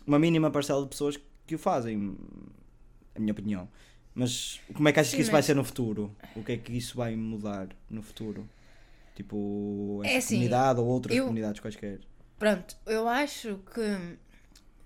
uma 0.07 0.19
mínima 0.19 0.51
parcela 0.51 0.83
de 0.83 0.89
pessoas 0.89 1.21
que 1.47 1.55
o 1.55 1.59
fazem, 1.59 2.17
a 3.15 3.21
minha 3.21 3.33
opinião. 3.33 3.69
Mas 4.15 4.59
como 4.75 4.89
é 4.89 4.93
que 4.93 5.01
achas 5.01 5.11
Sim, 5.11 5.17
que 5.19 5.23
isso 5.23 5.31
mas- 5.31 5.41
vai 5.41 5.43
ser 5.43 5.55
no 5.57 5.65
futuro? 5.65 6.11
O 6.35 6.43
que 6.43 6.53
é 6.53 6.57
que 6.57 6.73
isso 6.73 6.97
vai 6.97 7.15
mudar 7.15 7.69
no 7.91 8.03
futuro? 8.03 8.49
Tipo, 9.15 10.01
essa 10.03 10.15
É 10.15 10.17
assim, 10.17 10.35
comunidade 10.37 10.81
ou 10.81 10.87
outras 10.87 11.15
eu- 11.17 11.25
comunidades 11.25 11.61
quaisquer? 11.61 12.01
Pronto, 12.39 12.75
eu 12.87 13.07
acho 13.07 13.59
que 13.75 14.17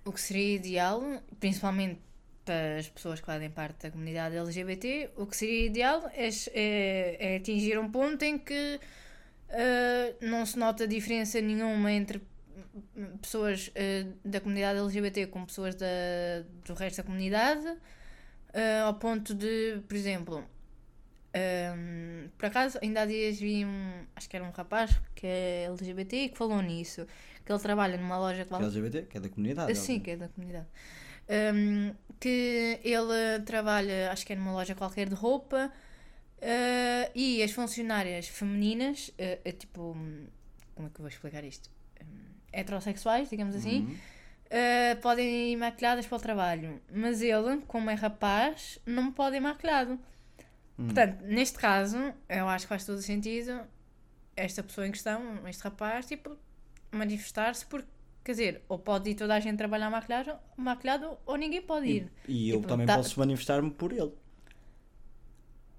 o 0.05 0.12
que 0.12 0.21
seria 0.21 0.57
ideal, 0.57 1.03
principalmente 1.40 2.01
para 2.45 2.79
as 2.79 2.88
pessoas 2.88 3.21
que 3.21 3.27
fazem 3.27 3.51
parte 3.51 3.85
da 3.85 3.90
comunidade 3.90 4.37
LGBT, 4.37 5.11
o 5.17 5.27
que 5.27 5.37
seria 5.37 5.67
ideal 5.67 6.11
é, 6.14 6.29
é- 6.55 7.17
é 7.35 7.37
atingir 7.37 7.79
um 7.79 7.90
ponto 7.90 8.23
em 8.23 8.38
que 8.38 8.81
ah, 9.51 10.14
não 10.21 10.45
se 10.47 10.59
nota 10.59 10.87
diferença 10.87 11.40
nenhuma 11.40 11.90
entre 11.93 12.21
pessoas 13.21 13.71
ah, 13.77 14.12
da 14.25 14.40
comunidade 14.40 14.79
LGBT 14.79 15.27
com 15.29 15.45
pessoas 15.45 15.75
da, 15.75 15.87
do 16.67 16.75
resto 16.75 16.99
da 16.99 17.03
comunidade, 17.05 17.67
ah, 18.53 18.83
ao 18.87 18.95
ponto 18.95 19.35
de, 19.35 19.81
por 19.88 19.97
exemplo, 19.97 20.45
Ahm, 21.37 22.29
por 22.38 22.47
acaso, 22.47 22.79
ainda 22.81 23.03
há 23.03 23.07
dias 23.07 23.38
vi 23.40 23.64
um. 23.64 24.07
Acho 24.14 24.29
que 24.29 24.37
era 24.37 24.45
um 24.45 24.51
rapaz 24.51 25.01
que 25.17 25.27
é 25.27 25.64
LGBT 25.67 26.17
e 26.17 26.29
que 26.29 26.38
falou 26.38 26.62
nisso. 26.62 27.07
Que 27.44 27.52
ele 27.52 27.59
trabalha 27.61 27.96
numa 27.98 28.18
loja 28.18 28.44
de 28.44 28.48
Que 28.48 28.54
é 28.54 28.59
LGBT, 28.59 29.02
que 29.02 29.16
é 29.18 29.20
da 29.20 29.28
comunidade. 29.28 29.74
Sim, 29.74 29.92
óbvio. 29.92 30.04
que 30.04 30.11
é 30.11 30.16
da 30.16 30.28
comunidade. 30.28 30.66
Ahm, 31.28 31.94
que 32.20 32.80
ele 32.83 33.40
trabalha, 33.44 34.11
acho 34.12 34.26
que 34.26 34.33
é 34.33 34.37
numa 34.37 34.52
loja 34.52 34.74
qualquer 34.74 35.09
de 35.09 35.14
roupa. 35.14 35.70
ah, 36.42 37.11
e 37.14 37.42
as 37.42 37.50
funcionárias 37.52 38.28
femininas, 38.28 39.11
ah, 39.18 39.38
ah, 39.46 39.52
tipo. 39.52 39.96
Como 40.74 40.88
é 40.88 40.90
que 40.90 41.00
eu 41.00 41.02
vou 41.02 41.09
explicar 41.09 41.44
isto? 41.44 41.70
Hum, 42.02 42.07
heterossexuais, 42.52 43.30
digamos 43.30 43.54
assim. 43.54 43.80
Uhum. 43.80 43.96
Uh, 44.44 45.00
podem 45.00 45.52
ir 45.52 45.57
maquilhadas 45.57 46.07
para 46.07 46.16
o 46.16 46.20
trabalho, 46.20 46.80
mas 46.92 47.22
ele, 47.22 47.62
como 47.66 47.90
é 47.90 47.94
rapaz, 47.94 48.78
não 48.87 49.11
pode 49.11 49.37
ir 49.37 49.40
maquilhado. 49.40 49.98
Hum. 50.78 50.87
Portanto, 50.87 51.22
neste 51.22 51.59
caso, 51.59 51.96
eu 52.28 52.48
acho 52.48 52.66
que 52.66 52.68
faz 52.68 52.85
todo 52.85 52.98
o 52.98 53.02
sentido 53.02 53.62
esta 54.37 54.62
pessoa 54.62 54.87
em 54.87 54.90
questão, 54.90 55.46
este 55.48 55.62
rapaz, 55.62 56.07
tipo, 56.07 56.37
manifestar-se 56.94 57.66
porque, 57.66 57.88
quer 58.24 58.33
dizer, 58.33 58.62
ou 58.68 58.78
pode 58.78 59.11
ir 59.11 59.14
toda 59.14 59.35
a 59.35 59.40
gente 59.40 59.59
trabalhar 59.59 59.90
maquilhado, 59.90 60.33
maquilhado 60.57 61.18
ou 61.26 61.37
ninguém 61.37 61.62
pode 61.62 61.87
ir. 61.87 62.12
E, 62.28 62.46
e 62.46 62.50
eu 62.50 62.57
Tipo, 62.57 62.68
também 62.68 62.87
tá- 62.87 62.96
posso 62.96 63.18
manifestar-me 63.20 63.70
por 63.70 63.92
ele. 63.92 64.12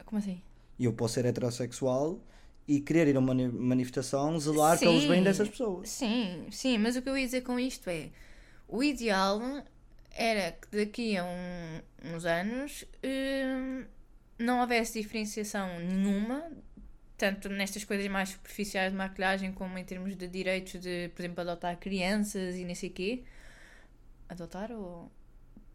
Como 0.05 0.19
assim? 0.19 0.41
Eu 0.79 0.93
posso 0.93 1.15
ser 1.15 1.25
heterossexual 1.25 2.19
e 2.67 2.79
querer 2.79 3.07
ir 3.07 3.15
a 3.15 3.19
uma 3.19 3.27
mani- 3.33 3.47
manifestação, 3.47 4.37
zelar 4.39 4.79
pelos 4.79 5.05
bens 5.05 5.23
dessas 5.23 5.49
pessoas. 5.49 5.89
Sim, 5.89 6.47
sim, 6.51 6.77
mas 6.77 6.95
o 6.95 7.01
que 7.01 7.09
eu 7.09 7.17
ia 7.17 7.25
dizer 7.25 7.41
com 7.41 7.59
isto 7.59 7.89
é: 7.89 8.09
o 8.67 8.83
ideal 8.83 9.41
era 10.11 10.51
que 10.51 10.77
daqui 10.77 11.17
a 11.17 11.23
um- 11.25 11.81
uns 12.15 12.25
anos 12.25 12.85
hum, 13.03 13.85
não 14.39 14.59
houvesse 14.61 15.01
diferenciação 15.01 15.67
nenhuma, 15.79 16.51
tanto 17.17 17.47
nestas 17.49 17.83
coisas 17.83 18.07
mais 18.07 18.29
superficiais 18.29 18.91
de 18.91 18.97
maquilhagem, 18.97 19.51
como 19.51 19.77
em 19.77 19.83
termos 19.83 20.15
de 20.15 20.27
direitos 20.27 20.79
de, 20.81 21.09
por 21.15 21.21
exemplo, 21.21 21.41
adotar 21.41 21.77
crianças 21.77 22.55
e 22.55 22.63
nem 22.65 22.75
sei 22.75 22.89
quê. 22.89 23.23
Adotar 24.27 24.71
ou 24.71 25.11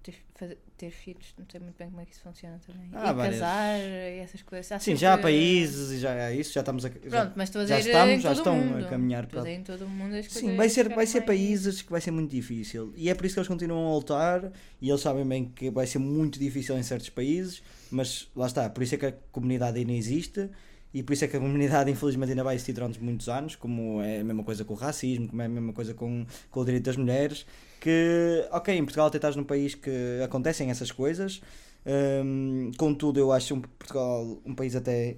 ter, 0.02 0.16
fazer- 0.34 0.58
ter 0.76 0.90
filhos? 0.90 1.32
Não 1.38 1.46
sei 1.50 1.60
muito 1.60 1.76
bem 1.78 1.88
como 1.88 2.00
é 2.00 2.04
que 2.04 2.12
isso 2.12 2.20
funciona 2.22 2.58
também. 2.66 2.90
Há 2.92 3.10
e 3.10 3.14
várias- 3.14 3.34
casar 3.40 3.78
e 3.78 4.18
essas 4.18 4.42
coisas. 4.42 4.72
Há 4.72 4.78
Sim, 4.80 4.84
sempre- 4.86 5.00
já 5.00 5.14
há 5.14 5.18
países 5.18 5.90
e 5.92 5.98
já 6.00 6.12
é 6.14 6.34
isso, 6.34 6.52
já 6.52 6.60
estamos 6.60 6.84
a. 6.84 6.88
já- 6.88 6.94
Pronto, 6.98 7.32
mas 7.36 7.48
estou 7.48 7.62
a 7.62 7.66
já 7.66 7.78
dizer 7.78 7.90
estamos, 7.90 8.14
em 8.14 8.20
já 8.20 8.32
estão 8.32 8.58
o 8.58 8.60
a 8.60 8.64
mundo. 8.64 8.88
caminhar 8.88 9.26
para- 9.28 9.50
em 9.50 9.62
todo 9.62 9.84
o 9.84 9.88
mundo 9.88 10.16
as 10.16 10.26
Sim, 10.26 10.56
vai 10.56 10.68
ser, 10.68 10.88
vai 10.88 11.06
ser 11.06 11.18
mais- 11.20 11.26
países 11.26 11.80
que 11.82 11.90
vai 11.90 12.00
ser 12.00 12.10
muito 12.10 12.30
difícil. 12.30 12.92
E 12.96 13.08
é 13.08 13.14
por 13.14 13.24
isso 13.24 13.34
que 13.34 13.40
eles 13.40 13.48
continuam 13.48 13.88
a 13.92 13.94
lutar. 13.94 14.50
E 14.80 14.88
eles 14.90 15.00
sabem 15.00 15.24
bem 15.26 15.44
que 15.48 15.70
vai 15.70 15.86
ser 15.86 15.98
muito 16.00 16.38
difícil 16.40 16.76
em 16.76 16.82
certos 16.82 17.08
países. 17.08 17.62
Mas 17.90 18.28
lá 18.34 18.46
está, 18.46 18.68
por 18.68 18.82
isso 18.82 18.94
é 18.94 18.98
que 18.98 19.06
a 19.06 19.12
comunidade 19.30 19.78
ainda 19.78 19.92
existe. 19.92 20.50
E 20.92 21.02
por 21.02 21.12
isso 21.12 21.24
é 21.24 21.28
que 21.28 21.36
a 21.36 21.40
comunidade, 21.40 21.90
infelizmente, 21.90 22.30
ainda 22.30 22.42
vai 22.42 22.54
existir 22.56 22.72
durante 22.72 23.00
muitos 23.00 23.28
anos. 23.28 23.54
Como 23.54 24.02
é 24.02 24.20
a 24.20 24.24
mesma 24.24 24.42
coisa 24.42 24.64
com 24.64 24.74
o 24.74 24.76
racismo, 24.76 25.28
como 25.28 25.40
é 25.40 25.44
a 25.44 25.48
mesma 25.48 25.72
coisa 25.72 25.94
com, 25.94 26.26
com 26.50 26.60
o 26.60 26.64
direito 26.64 26.84
das 26.84 26.96
mulheres. 26.96 27.46
Que, 27.80 28.46
ok, 28.50 28.74
em 28.76 28.82
Portugal 28.84 29.06
até 29.06 29.18
estás 29.18 29.36
num 29.36 29.44
país 29.44 29.74
que 29.74 30.20
acontecem 30.24 30.68
essas 30.70 30.90
coisas. 30.90 31.40
Hum, 31.86 32.72
contudo, 32.76 33.20
eu 33.20 33.30
acho 33.32 33.54
um, 33.54 33.60
Portugal 33.60 34.40
um 34.44 34.54
país 34.54 34.74
até 34.74 35.16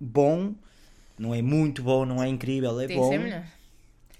bom. 0.00 0.54
Não 1.18 1.34
é 1.34 1.42
muito 1.42 1.82
bom, 1.82 2.06
não 2.06 2.22
é 2.22 2.28
incrível, 2.28 2.80
é 2.80 2.86
Tem 2.86 2.96
bom. 2.96 3.12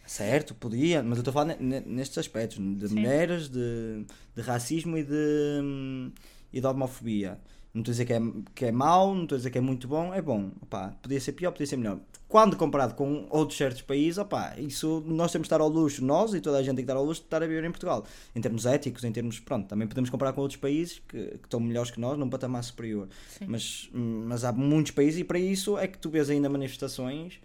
Certo, 0.04 0.54
podia, 0.54 1.02
mas 1.02 1.18
eu 1.18 1.20
estou 1.20 1.30
a 1.30 1.32
falar 1.32 1.56
ne- 1.56 1.80
ne- 1.80 1.86
nestes 1.86 2.18
aspectos 2.18 2.58
de 2.58 2.88
Sim. 2.88 2.96
mulheres, 2.96 3.48
de, 3.48 4.04
de 4.34 4.42
racismo 4.42 4.98
e 4.98 5.04
de, 5.04 5.60
hum, 5.62 6.10
e 6.52 6.60
de 6.60 6.66
homofobia. 6.66 7.38
Não 7.72 7.82
estou 7.82 7.92
a 7.92 7.94
dizer 7.94 8.04
que 8.04 8.12
é, 8.12 8.20
que 8.54 8.64
é 8.64 8.72
mau, 8.72 9.14
não 9.14 9.22
estou 9.22 9.36
a 9.36 9.38
dizer 9.38 9.50
que 9.50 9.58
é 9.58 9.60
muito 9.60 9.86
bom, 9.86 10.12
é 10.12 10.20
bom. 10.20 10.50
Opá, 10.60 10.92
podia 11.00 11.20
ser 11.20 11.32
pior, 11.32 11.52
podia 11.52 11.66
ser 11.66 11.76
melhor. 11.76 12.00
Quando 12.28 12.56
comparado 12.56 12.94
com 12.94 13.26
outros 13.30 13.56
certos 13.56 13.82
países, 13.82 14.18
opá, 14.18 14.54
isso 14.58 15.04
nós 15.06 15.30
temos 15.30 15.46
de 15.46 15.54
estar 15.54 15.60
ao 15.60 15.68
luxo, 15.68 16.04
nós 16.04 16.34
e 16.34 16.40
toda 16.40 16.58
a 16.58 16.62
gente 16.62 16.76
tem 16.76 16.84
que 16.84 16.90
estar 16.90 16.96
ao 16.96 17.04
luxo 17.04 17.20
de 17.20 17.26
estar 17.26 17.42
a 17.42 17.46
viver 17.46 17.64
em 17.64 17.70
Portugal. 17.70 18.04
Em 18.34 18.40
termos 18.40 18.66
éticos, 18.66 19.04
em 19.04 19.12
termos. 19.12 19.38
Pronto, 19.38 19.68
também 19.68 19.86
podemos 19.86 20.10
comparar 20.10 20.32
com 20.32 20.40
outros 20.40 20.58
países 20.58 21.00
que, 21.06 21.24
que 21.38 21.46
estão 21.46 21.60
melhores 21.60 21.90
que 21.92 22.00
nós, 22.00 22.18
num 22.18 22.28
patamar 22.28 22.64
superior. 22.64 23.08
Sim. 23.28 23.46
Mas, 23.48 23.88
mas 23.92 24.44
há 24.44 24.52
muitos 24.52 24.92
países 24.92 25.20
e 25.20 25.24
para 25.24 25.38
isso 25.38 25.78
é 25.78 25.86
que 25.86 25.98
tu 25.98 26.10
vês 26.10 26.28
ainda 26.28 26.48
manifestações 26.48 27.40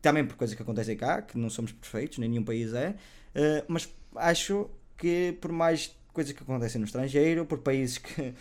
também 0.00 0.24
por 0.24 0.36
coisas 0.36 0.56
que 0.56 0.62
acontecem 0.62 0.96
cá, 0.96 1.22
que 1.22 1.36
não 1.36 1.50
somos 1.50 1.72
perfeitos, 1.72 2.18
nem 2.18 2.28
nenhum 2.28 2.44
país 2.44 2.72
é, 2.72 2.94
eh, 3.34 3.64
mas 3.68 3.88
acho 4.16 4.70
que 4.96 5.36
por 5.40 5.52
mais 5.52 5.94
coisas 6.12 6.32
que 6.32 6.42
acontecem 6.42 6.80
no 6.80 6.86
estrangeiro, 6.86 7.44
por 7.44 7.58
países 7.58 7.98
que, 7.98 8.34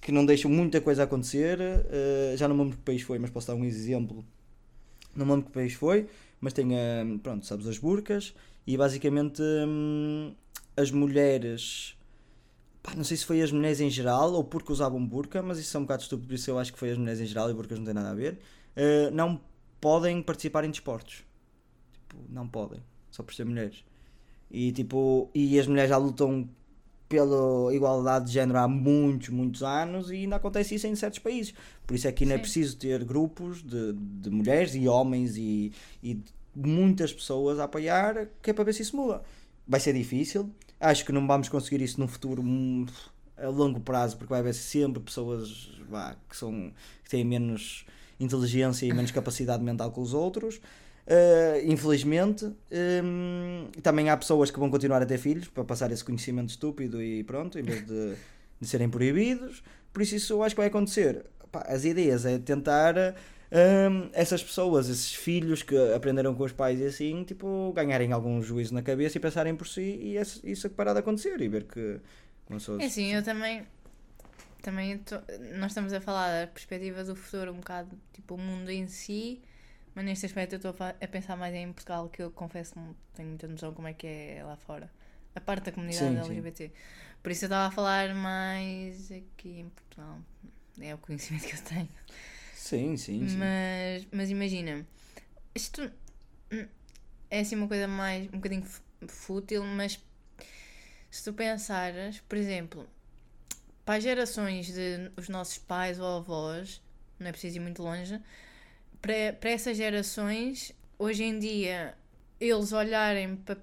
que 0.00 0.12
não 0.12 0.24
deixam 0.24 0.50
muita 0.50 0.80
coisa 0.80 1.04
acontecer, 1.04 1.58
eh, 1.60 2.34
já 2.36 2.48
não 2.48 2.56
me 2.56 2.62
lembro 2.62 2.78
que 2.78 2.84
país 2.84 3.02
foi, 3.02 3.18
mas 3.18 3.30
posso 3.30 3.46
dar 3.48 3.54
um 3.54 3.64
exemplo. 3.64 4.24
Não 5.14 5.26
me 5.26 5.32
lembro 5.32 5.46
que 5.46 5.52
país 5.52 5.74
foi, 5.74 6.08
mas 6.40 6.52
tem, 6.52 6.76
eh, 6.76 7.04
pronto, 7.22 7.44
sabes, 7.46 7.66
as 7.66 7.78
burcas 7.78 8.34
e 8.66 8.76
basicamente 8.76 9.42
hum, 9.42 10.34
as 10.76 10.90
mulheres. 10.90 11.96
pá, 12.82 12.94
não 12.96 13.04
sei 13.04 13.16
se 13.16 13.24
foi 13.26 13.42
as 13.42 13.52
mulheres 13.52 13.80
em 13.80 13.90
geral 13.90 14.32
ou 14.34 14.44
porque 14.44 14.72
usavam 14.72 15.04
burca, 15.06 15.42
mas 15.42 15.58
isso 15.58 15.76
é 15.76 15.80
um 15.80 15.84
bocado 15.84 16.02
estúpido, 16.02 16.28
por 16.28 16.34
isso 16.34 16.50
eu 16.50 16.58
acho 16.58 16.72
que 16.72 16.78
foi 16.78 16.90
as 16.90 16.98
mulheres 16.98 17.20
em 17.20 17.26
geral 17.26 17.50
e 17.50 17.54
burcas 17.54 17.78
não 17.78 17.84
têm 17.84 17.94
nada 17.94 18.10
a 18.10 18.14
ver. 18.14 18.38
eh, 18.76 19.10
não 19.10 19.40
podem 19.80 20.22
participar 20.22 20.64
em 20.64 20.70
desportos. 20.70 21.24
Tipo, 21.92 22.16
não 22.28 22.48
podem, 22.48 22.82
só 23.10 23.22
por 23.22 23.34
ser 23.34 23.44
mulheres. 23.44 23.84
E 24.50 24.72
tipo, 24.72 25.30
e 25.34 25.58
as 25.58 25.66
mulheres 25.66 25.90
já 25.90 25.96
lutam 25.96 26.48
pela 27.08 27.74
igualdade 27.74 28.26
de 28.26 28.32
género 28.32 28.58
há 28.58 28.68
muitos, 28.68 29.30
muitos 29.30 29.62
anos 29.62 30.10
e 30.10 30.16
ainda 30.16 30.36
acontece 30.36 30.74
isso 30.74 30.86
em 30.86 30.94
certos 30.94 31.18
países. 31.18 31.54
Por 31.86 31.94
isso 31.94 32.06
é 32.06 32.12
que 32.12 32.24
ainda 32.24 32.34
é 32.34 32.36
Sim. 32.36 32.42
preciso 32.42 32.76
ter 32.76 33.02
grupos 33.04 33.62
de, 33.62 33.94
de 33.94 34.30
mulheres 34.30 34.74
e 34.74 34.86
homens 34.86 35.36
e, 35.36 35.72
e 36.02 36.20
muitas 36.54 37.12
pessoas 37.12 37.58
a 37.58 37.64
apoiar, 37.64 38.28
que 38.42 38.50
é 38.50 38.52
para 38.52 38.64
ver 38.64 38.74
se 38.74 38.82
isso 38.82 38.96
muda. 38.96 39.22
Vai 39.66 39.80
ser 39.80 39.94
difícil, 39.94 40.50
acho 40.78 41.04
que 41.04 41.12
não 41.12 41.26
vamos 41.26 41.48
conseguir 41.48 41.82
isso 41.82 41.98
no 41.98 42.08
futuro 42.08 42.42
hum, 42.42 42.84
a 43.36 43.48
longo 43.48 43.80
prazo, 43.80 44.16
porque 44.16 44.30
vai 44.30 44.40
haver 44.40 44.54
sempre 44.54 45.00
pessoas 45.00 45.70
vá, 45.88 46.16
que, 46.28 46.36
são, 46.36 46.72
que 47.04 47.10
têm 47.10 47.24
menos 47.24 47.86
inteligência 48.20 48.84
e 48.84 48.92
menos 48.92 49.10
capacidade 49.10 49.62
mental 49.62 49.92
que 49.92 50.00
os 50.00 50.12
outros. 50.12 50.60
Uh, 51.10 51.64
infelizmente, 51.64 52.44
um, 52.44 53.68
também 53.82 54.10
há 54.10 54.16
pessoas 54.16 54.50
que 54.50 54.58
vão 54.58 54.68
continuar 54.70 55.00
a 55.02 55.06
ter 55.06 55.16
filhos 55.16 55.48
para 55.48 55.64
passar 55.64 55.90
esse 55.90 56.04
conhecimento 56.04 56.50
estúpido 56.50 57.02
e 57.02 57.24
pronto, 57.24 57.58
em 57.58 57.62
vez 57.62 57.86
de, 57.86 58.14
de 58.60 58.68
serem 58.68 58.90
proibidos. 58.90 59.62
Por 59.90 60.02
isso, 60.02 60.14
isso 60.16 60.32
eu 60.34 60.42
acho 60.42 60.54
que 60.54 60.60
vai 60.60 60.68
acontecer. 60.68 61.24
Pá, 61.50 61.64
as 61.66 61.86
ideias 61.86 62.26
é 62.26 62.38
tentar 62.38 62.94
um, 63.50 64.10
essas 64.12 64.42
pessoas, 64.44 64.90
esses 64.90 65.14
filhos 65.14 65.62
que 65.62 65.74
aprenderam 65.94 66.34
com 66.34 66.44
os 66.44 66.52
pais 66.52 66.78
e 66.78 66.84
assim, 66.84 67.24
tipo, 67.24 67.72
ganharem 67.74 68.12
algum 68.12 68.42
juízo 68.42 68.74
na 68.74 68.82
cabeça 68.82 69.16
e 69.16 69.20
pensarem 69.20 69.56
por 69.56 69.66
si 69.66 69.80
e 70.02 70.18
esse- 70.18 70.40
isso 70.44 70.68
parar 70.68 70.92
de 70.92 70.98
acontecer 70.98 71.40
e 71.40 71.48
ver 71.48 71.64
que 71.64 71.98
começou 72.44 72.76
a- 72.78 72.82
É 72.82 72.84
assim, 72.86 73.14
eu 73.14 73.22
também. 73.22 73.62
Também 74.60 74.98
tô- 74.98 75.20
nós 75.58 75.70
estamos 75.70 75.92
a 75.94 76.00
falar 76.02 76.40
da 76.42 76.46
perspectiva 76.48 77.02
do 77.02 77.16
futuro, 77.16 77.52
um 77.52 77.56
bocado 77.56 77.96
tipo 78.12 78.34
o 78.34 78.38
mundo 78.38 78.70
em 78.70 78.86
si, 78.88 79.40
mas 79.98 80.04
neste 80.04 80.26
aspecto 80.26 80.52
eu 80.52 80.56
estou 80.58 80.72
a 80.78 81.08
pensar 81.08 81.34
mais 81.34 81.52
em 81.52 81.72
Portugal, 81.72 82.08
que 82.08 82.22
eu 82.22 82.30
confesso 82.30 82.72
que 82.72 82.78
não 82.78 82.94
tenho 83.16 83.30
muita 83.30 83.48
noção 83.48 83.74
como 83.74 83.88
é 83.88 83.92
que 83.92 84.06
é 84.06 84.44
lá 84.44 84.56
fora. 84.56 84.88
a 85.34 85.40
parte 85.40 85.64
da 85.64 85.72
comunidade 85.72 86.14
Sim, 86.14 86.22
sim. 86.22 86.36
LGBT. 86.36 86.72
Por 87.20 87.32
isso 87.32 87.46
eu 87.46 87.48
estava 87.48 87.66
a 87.66 87.70
falar 87.72 88.14
mais 88.14 89.10
aqui 89.10 89.58
em 89.58 89.68
Portugal. 89.68 90.20
É 90.80 90.94
o 90.94 90.98
conhecimento 90.98 91.48
que 91.48 91.56
eu 91.56 91.62
tenho. 91.62 91.88
Sim, 92.54 92.96
sim, 92.96 93.26
sim. 93.26 93.38
Mas, 93.38 94.06
mas 94.12 94.30
imagina, 94.30 94.86
isto 95.52 95.90
é 97.28 97.40
assim 97.40 97.56
uma 97.56 97.66
coisa 97.66 97.88
mais 97.88 98.28
um 98.28 98.36
bocadinho 98.36 98.64
fútil, 99.08 99.64
mas 99.64 99.98
se 101.10 101.24
tu 101.24 101.32
pensares, 101.32 102.20
por 102.20 102.38
exemplo, 102.38 102.88
para 103.84 103.96
as 103.96 104.04
gerações 104.04 104.72
de 104.72 105.10
os 105.16 105.28
nossos 105.28 105.58
pais 105.58 105.98
ou 105.98 106.18
avós, 106.18 106.80
não 107.18 107.26
é 107.26 107.32
preciso 107.32 107.56
ir 107.56 107.60
muito 107.60 107.82
longe, 107.82 108.20
para, 109.00 109.32
para 109.38 109.50
essas 109.50 109.76
gerações, 109.76 110.72
hoje 110.98 111.24
em 111.24 111.38
dia, 111.38 111.94
eles 112.40 112.72
olharem 112.72 113.36
para, 113.36 113.58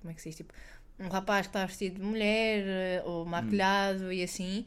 como 0.00 0.10
é 0.10 0.14
que 0.14 0.22
se 0.22 0.28
diz? 0.30 0.36
Tipo, 0.36 0.54
um 0.98 1.08
rapaz 1.08 1.46
que 1.46 1.50
está 1.50 1.64
vestido 1.64 2.00
de 2.00 2.02
mulher 2.02 2.64
eh, 2.66 3.02
ou 3.04 3.24
maquilhado 3.24 4.12
e 4.12 4.22
assim 4.22 4.66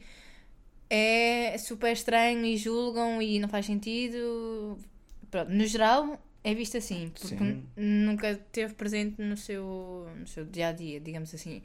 é 0.94 1.56
super 1.56 1.90
estranho 1.90 2.44
e 2.44 2.58
julgam 2.58 3.22
e 3.22 3.38
não 3.40 3.48
faz 3.48 3.64
sentido. 3.64 4.78
Pronto, 5.30 5.50
no 5.50 5.66
geral 5.66 6.22
é 6.44 6.52
visto 6.52 6.76
assim, 6.76 7.10
porque 7.18 7.34
Sim. 7.34 7.66
nunca 7.74 8.34
teve 8.52 8.74
presente 8.74 9.22
no 9.22 9.34
seu, 9.34 10.06
no 10.18 10.26
seu 10.26 10.44
dia 10.44 10.68
a 10.68 10.72
dia, 10.72 11.00
digamos 11.00 11.34
assim. 11.34 11.62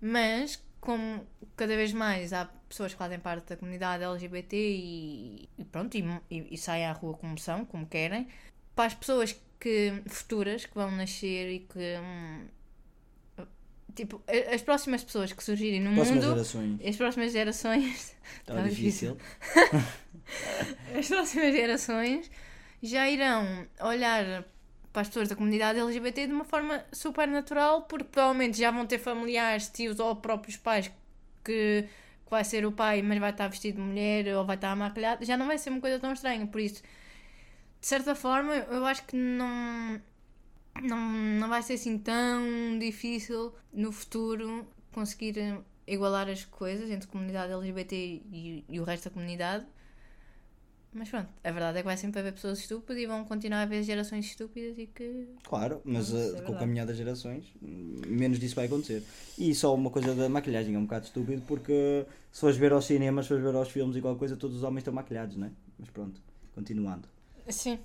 Mas, 0.00 0.62
como 0.80 1.26
cada 1.56 1.74
vez 1.74 1.92
mais 1.92 2.32
há 2.32 2.48
pessoas 2.70 2.92
que 2.92 2.98
fazem 2.98 3.18
parte 3.18 3.48
da 3.48 3.56
comunidade 3.56 4.04
LGBT 4.04 4.56
e, 4.56 5.48
e 5.58 5.64
pronto, 5.64 5.96
e, 5.96 6.04
e, 6.30 6.54
e 6.54 6.56
saem 6.56 6.86
à 6.86 6.92
rua 6.92 7.14
como 7.14 7.36
são, 7.38 7.64
como 7.64 7.84
querem, 7.84 8.28
para 8.74 8.86
as 8.86 8.94
pessoas 8.94 9.36
que 9.58 10.02
futuras 10.06 10.64
que 10.64 10.74
vão 10.74 10.90
nascer 10.92 11.50
e 11.50 11.58
que. 11.60 11.98
hum, 12.00 12.46
tipo, 13.94 14.22
as 14.54 14.62
próximas 14.62 15.02
pessoas 15.02 15.32
que 15.32 15.42
surgirem 15.42 15.80
no 15.80 15.94
Próximas 15.94 16.24
mundo. 16.24 16.34
gerações. 16.34 16.80
As 16.86 16.96
próximas 16.96 17.32
gerações. 17.32 18.16
Estava 18.40 18.62
Tá 18.62 18.68
difícil. 18.68 19.16
As 20.96 21.08
próximas 21.08 21.52
gerações 21.52 22.30
já 22.82 23.10
irão 23.10 23.66
olhar 23.80 24.44
para 24.92 25.02
as 25.02 25.08
pessoas 25.08 25.28
da 25.28 25.36
comunidade 25.36 25.78
LGBT 25.78 26.28
de 26.28 26.32
uma 26.32 26.44
forma 26.44 26.84
super 26.92 27.26
natural, 27.26 27.82
porque 27.82 28.04
provavelmente 28.04 28.58
já 28.58 28.70
vão 28.70 28.86
ter 28.86 28.98
familiares, 28.98 29.68
tios 29.68 29.98
ou 29.98 30.16
próprios 30.16 30.56
pais 30.56 30.90
que, 31.44 31.84
que 32.30 32.36
vai 32.36 32.44
ser 32.44 32.64
o 32.64 32.72
pai, 32.72 33.02
mas 33.02 33.18
vai 33.18 33.30
estar 33.30 33.48
vestido 33.48 33.76
de 33.76 33.82
mulher 33.82 34.36
ou 34.36 34.44
vai 34.46 34.54
estar 34.54 34.74
maquilhado. 34.76 35.24
Já 35.24 35.36
não 35.36 35.46
vai 35.48 35.58
ser 35.58 35.70
uma 35.70 35.80
coisa 35.80 35.98
tão 35.98 36.12
estranha. 36.12 36.46
Por 36.46 36.60
isso, 36.60 36.82
de 37.80 37.86
certa 37.86 38.14
forma, 38.14 38.54
eu 38.54 38.86
acho 38.86 39.04
que 39.04 39.16
não. 39.16 40.00
Não, 40.82 40.98
não 41.40 41.48
vai 41.48 41.62
ser 41.62 41.74
assim 41.74 41.98
tão 41.98 42.78
difícil 42.78 43.52
no 43.72 43.90
futuro 43.90 44.66
conseguir 44.92 45.34
igualar 45.86 46.28
as 46.28 46.44
coisas 46.44 46.88
entre 46.88 47.08
a 47.08 47.12
comunidade 47.12 47.52
LGBT 47.52 47.96
e, 47.96 48.64
e 48.68 48.80
o 48.80 48.84
resto 48.84 49.08
da 49.08 49.10
comunidade. 49.10 49.66
Mas 50.92 51.08
pronto, 51.08 51.28
a 51.44 51.50
verdade 51.52 51.78
é 51.78 51.82
que 51.82 51.86
vai 51.86 51.96
sempre 51.96 52.18
haver 52.18 52.32
pessoas 52.32 52.58
estúpidas 52.58 53.00
e 53.00 53.06
vão 53.06 53.24
continuar 53.24 53.58
a 53.58 53.62
haver 53.62 53.82
gerações 53.84 54.26
estúpidas 54.26 54.76
e 54.76 54.86
que. 54.86 55.28
Claro, 55.44 55.80
mas 55.84 56.08
Isso 56.08 56.36
é 56.36 56.38
eh, 56.38 56.42
com 56.42 56.52
o 56.52 56.58
caminhar 56.58 56.84
das 56.84 56.96
gerações, 56.96 57.44
menos 57.60 58.40
disso 58.40 58.56
vai 58.56 58.66
acontecer. 58.66 59.04
E 59.38 59.54
só 59.54 59.72
uma 59.72 59.88
coisa 59.90 60.14
da 60.16 60.28
maquilhagem 60.28 60.74
é 60.74 60.78
um 60.78 60.84
bocado 60.84 61.06
estúpido 61.06 61.42
porque 61.46 62.04
se 62.32 62.40
fores 62.40 62.56
ver 62.56 62.72
aos 62.72 62.86
cinemas, 62.86 63.26
se 63.26 63.28
fores 63.28 63.44
ver 63.44 63.54
aos 63.54 63.68
filmes 63.70 63.94
e 63.96 64.00
qualquer 64.00 64.18
coisa, 64.18 64.36
todos 64.36 64.56
os 64.56 64.62
homens 64.64 64.80
estão 64.80 64.92
maquilhados, 64.92 65.36
não 65.36 65.46
é? 65.46 65.50
Mas 65.78 65.90
pronto, 65.90 66.20
continuando. 66.56 67.08
Sim, 67.48 67.78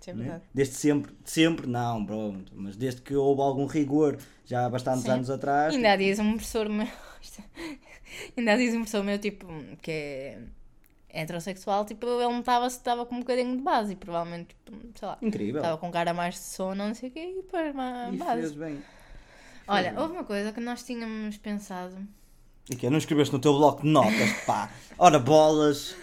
isso 0.00 0.10
é 0.10 0.14
né? 0.14 0.22
verdade. 0.22 0.44
Desde 0.54 0.74
sempre, 0.74 1.12
sempre 1.24 1.66
não, 1.66 2.06
pronto, 2.06 2.52
mas 2.54 2.76
desde 2.76 3.02
que 3.02 3.14
houve 3.16 3.40
algum 3.42 3.66
rigor, 3.66 4.18
já 4.44 4.66
há 4.66 4.70
bastantes 4.70 5.02
Sim. 5.02 5.10
anos 5.10 5.30
atrás. 5.30 5.74
Ainda 5.74 5.92
há 5.92 5.96
dias 5.96 6.20
um 6.20 6.34
professor 6.34 6.68
meu. 6.68 6.86
Ainda 8.36 8.52
há 8.52 8.56
dias 8.56 8.72
um 8.72 8.78
professor 8.78 9.02
meu, 9.02 9.18
tipo, 9.18 9.48
que 9.80 9.90
é 9.90 10.42
heterossexual, 11.12 11.84
tipo, 11.84 12.06
ele 12.06 12.42
que 12.42 12.66
estava 12.66 13.04
com 13.06 13.14
um 13.16 13.20
bocadinho 13.20 13.56
de 13.56 13.62
base 13.62 13.92
e 13.92 13.96
provavelmente, 13.96 14.56
tipo, 14.64 14.72
sei 14.98 15.08
lá, 15.08 15.18
Incrível. 15.20 15.56
estava 15.60 15.78
com 15.78 15.90
cara 15.90 16.12
mais 16.14 16.34
de 16.34 16.40
sono, 16.40 16.86
não 16.86 16.94
sei 16.94 17.08
o 17.10 17.12
quê, 17.12 17.20
e 17.30 17.42
depois 17.42 17.74
mais 17.74 18.14
E 18.14 18.16
base. 18.16 18.40
fez 18.40 18.52
bem. 18.52 18.82
Olha, 19.68 19.90
bem. 19.92 20.00
houve 20.00 20.12
uma 20.14 20.24
coisa 20.24 20.52
que 20.52 20.60
nós 20.60 20.82
tínhamos 20.82 21.36
pensado. 21.38 21.96
E 22.70 22.76
que 22.76 22.88
não 22.90 22.98
escreveste 22.98 23.32
no 23.32 23.38
teu 23.40 23.52
bloco 23.52 23.82
de 23.82 23.88
notas, 23.88 24.32
pá. 24.46 24.70
Ora, 24.98 25.18
bolas. 25.18 25.94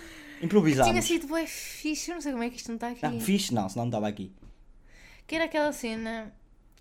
Improvisámos. 0.41 0.89
Tinha 0.91 1.01
sido 1.01 1.27
bué 1.27 1.45
fixe, 1.45 2.11
eu 2.11 2.15
não 2.15 2.21
sei 2.21 2.31
como 2.31 2.43
é 2.43 2.49
que 2.49 2.55
isto 2.55 2.67
não 2.69 2.75
está 2.75 2.89
aqui. 2.89 3.01
Não, 3.05 3.19
fixe 3.19 3.53
não, 3.53 3.67
senão 3.67 3.85
não 3.85 3.89
estava 3.89 4.07
aqui. 4.07 4.31
Que 5.27 5.35
era 5.35 5.45
aquela 5.45 5.71
cena 5.73 6.33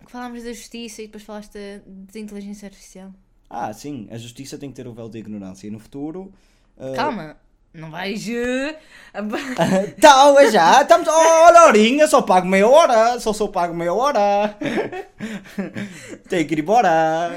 que 0.05 0.11
falámos 0.13 0.45
da 0.45 0.53
justiça 0.53 1.03
e 1.03 1.07
depois 1.07 1.25
falaste 1.25 1.55
da, 1.55 1.83
da 2.13 2.21
inteligência 2.21 2.67
artificial. 2.67 3.13
Ah, 3.51 3.73
sim, 3.73 4.07
a 4.13 4.17
justiça 4.19 4.57
tem 4.59 4.71
que 4.71 4.77
ter 4.77 4.87
o 4.87 4.93
véu 4.93 5.09
de 5.09 5.19
ignorância. 5.19 5.67
E 5.67 5.71
no 5.71 5.81
futuro. 5.81 6.33
eh, 6.77 6.95
Calma, 6.95 7.37
não 7.75 7.91
vais. 7.91 8.29
eh, 8.29 8.79
Então, 9.97 10.39
é 10.39 10.51
já, 10.51 10.83
estamos. 10.83 11.09
Olha, 11.09 11.67
horinha, 11.67 12.07
só 12.07 12.23
pago 12.23 12.47
meia 12.47 12.69
hora, 12.69 13.19
só 13.21 13.33
sou 13.33 13.49
pago 13.49 13.75
meia 13.75 13.93
hora. 13.93 14.57
Tem 16.29 16.47
que 16.47 16.55
ir 16.55 16.61
embora. 16.61 17.31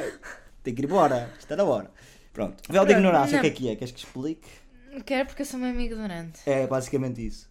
Tem 0.64 0.74
que 0.74 0.82
ir 0.82 0.86
embora. 0.86 1.32
Está 1.40 1.56
na 1.56 1.64
hora. 1.64 1.90
Pronto. 2.34 2.62
Véu 2.70 2.86
de 2.86 2.94
ignorância, 2.94 3.38
o 3.38 3.42
que 3.42 3.48
é 3.48 3.52
que 3.52 3.70
é? 3.70 3.76
Queres 3.76 3.92
que 3.92 4.00
explique? 4.00 4.48
Quero 5.06 5.28
porque 5.28 5.42
eu 5.42 5.46
sou 5.46 5.60
meio 5.60 5.80
ignorante. 5.80 6.40
É 6.46 6.68
basicamente 6.68 7.26
isso. 7.26 7.50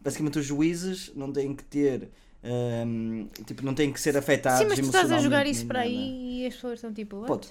Basicamente, 0.00 0.38
os 0.38 0.46
juízes 0.46 1.12
não 1.14 1.32
têm 1.32 1.54
que 1.54 1.64
ter. 1.64 2.10
hum, 2.44 3.28
tipo, 3.46 3.64
não 3.64 3.74
têm 3.74 3.92
que 3.92 4.00
ser 4.00 4.16
afetados 4.16 4.58
Sim, 4.60 4.66
mas 4.68 4.78
tu 4.78 4.86
estás 4.86 5.12
a 5.12 5.18
jogar 5.18 5.46
isso 5.46 5.66
para 5.66 5.80
aí 5.80 6.42
e 6.42 6.46
as 6.46 6.54
pessoas 6.54 6.74
estão 6.74 6.92
tipo. 6.92 7.16
"What?" 7.18 7.28
Pode. 7.28 7.48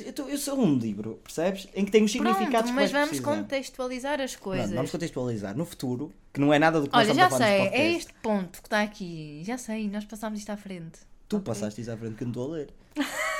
Eu, 0.00 0.28
eu 0.28 0.38
sou 0.38 0.58
um 0.58 0.76
livro, 0.78 1.20
percebes? 1.22 1.68
Em 1.74 1.84
que 1.84 1.90
tem 1.90 2.04
os 2.04 2.12
significados 2.12 2.70
Pronto, 2.70 2.74
mas 2.74 2.92
vamos 2.92 3.20
contextualizar 3.20 4.20
as 4.20 4.32
Pronto, 4.32 4.44
coisas. 4.44 4.70
vamos 4.70 4.90
contextualizar. 4.90 5.56
No 5.56 5.64
futuro, 5.64 6.12
que 6.32 6.40
não 6.40 6.52
é 6.52 6.58
nada 6.58 6.80
do 6.80 6.86
que 6.88 6.92
nós 6.94 7.08
Olha, 7.08 7.12
estamos 7.24 7.38
já 7.38 7.46
sei, 7.46 7.60
é 7.68 7.92
este 7.92 8.12
ponto 8.22 8.60
que 8.60 8.66
está 8.66 8.82
aqui. 8.82 9.42
Já 9.44 9.58
sei, 9.58 9.88
nós 9.88 10.04
passámos 10.04 10.38
isto 10.38 10.50
à 10.50 10.56
frente. 10.56 11.00
Tu 11.28 11.36
Ok. 11.36 11.46
passaste 11.46 11.80
isso 11.80 11.90
à 11.90 11.96
frente 11.96 12.16
que 12.16 12.24
não 12.24 12.30
estou 12.30 12.52
a 12.52 12.56
ler. 12.56 12.70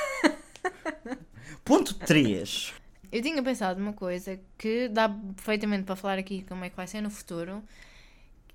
Ponto 1.63 1.93
3. 1.95 2.73
Eu 3.11 3.21
tinha 3.21 3.41
pensado 3.41 3.79
numa 3.79 3.93
coisa 3.93 4.39
que 4.57 4.87
dá 4.89 5.09
perfeitamente 5.09 5.83
para 5.83 5.95
falar 5.95 6.19
aqui 6.19 6.43
como 6.47 6.63
é 6.63 6.69
que 6.69 6.75
vai 6.75 6.87
ser 6.87 7.01
no 7.01 7.09
futuro, 7.09 7.63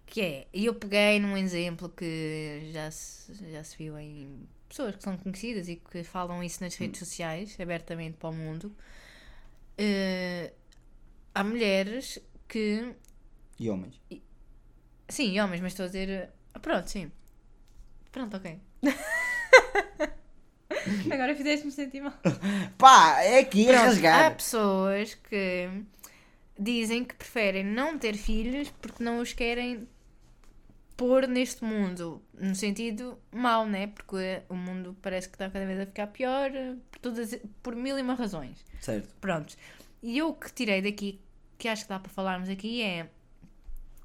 que 0.06 0.20
é, 0.20 0.46
e 0.52 0.66
eu 0.66 0.74
peguei 0.74 1.18
num 1.18 1.36
exemplo 1.36 1.88
que 1.88 2.70
já 2.72 2.90
se, 2.90 3.32
já 3.50 3.64
se 3.64 3.76
viu 3.76 3.98
em 3.98 4.28
pessoas 4.74 4.96
que 4.96 5.02
são 5.04 5.16
conhecidas 5.16 5.68
e 5.68 5.76
que 5.76 6.02
falam 6.02 6.42
isso 6.42 6.62
nas 6.62 6.74
redes 6.74 6.98
sociais, 6.98 7.56
abertamente 7.60 8.16
para 8.16 8.30
o 8.30 8.32
mundo. 8.32 8.74
Eh, 9.78 10.52
há 11.34 11.44
mulheres 11.44 12.18
que, 12.48 12.94
E 13.58 13.70
homens. 13.70 14.00
sim, 15.08 15.38
homens, 15.40 15.60
mas 15.60 15.72
estou 15.72 15.84
a 15.84 15.86
dizer, 15.86 16.30
ah, 16.52 16.58
pronto, 16.58 16.90
sim. 16.90 17.10
Pronto, 18.10 18.36
ok. 18.36 18.58
Agora 21.10 21.34
fizeste-me 21.34 21.72
sentir 21.72 22.00
mal. 22.00 22.12
Pá, 22.76 23.22
é 23.22 23.38
aqui 23.38 23.62
a 23.68 23.72
Pronto, 23.72 23.82
há 23.82 23.86
rasgar. 23.86 24.36
pessoas 24.36 25.14
que 25.14 25.68
dizem 26.58 27.04
que 27.04 27.14
preferem 27.14 27.64
não 27.64 27.98
ter 27.98 28.14
filhos 28.16 28.70
porque 28.82 29.02
não 29.02 29.20
os 29.20 29.32
querem 29.32 29.88
pôr 30.96 31.26
neste 31.26 31.64
mundo, 31.64 32.22
no 32.32 32.54
sentido 32.54 33.18
mau, 33.32 33.66
né? 33.66 33.88
Porque 33.88 34.42
o 34.48 34.54
mundo 34.54 34.96
parece 35.02 35.28
que 35.28 35.34
está 35.34 35.50
cada 35.50 35.66
vez 35.66 35.80
a 35.80 35.86
ficar 35.86 36.06
pior 36.08 36.50
por, 36.90 36.98
todas, 37.00 37.38
por 37.62 37.74
mil 37.74 37.98
e 37.98 38.02
uma 38.02 38.14
razões. 38.14 38.64
Certo. 38.80 39.14
Pronto. 39.20 39.56
E 40.02 40.18
eu 40.18 40.32
que 40.34 40.52
tirei 40.52 40.82
daqui, 40.82 41.20
que 41.58 41.68
acho 41.68 41.84
que 41.84 41.88
dá 41.88 41.98
para 41.98 42.12
falarmos 42.12 42.48
aqui, 42.48 42.82
é, 42.82 43.08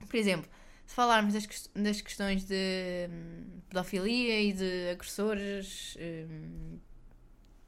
por 0.08 0.16
exemplo, 0.16 0.50
se 0.86 0.96
falarmos 0.96 1.34
das, 1.34 1.70
das 1.76 2.02
questões 2.02 2.46
de 2.46 3.08
hum, 3.10 3.62
pedofilia 3.70 4.42
e 4.42 4.54
de 4.54 4.90
agressores. 4.92 5.98
hum, 6.00 6.80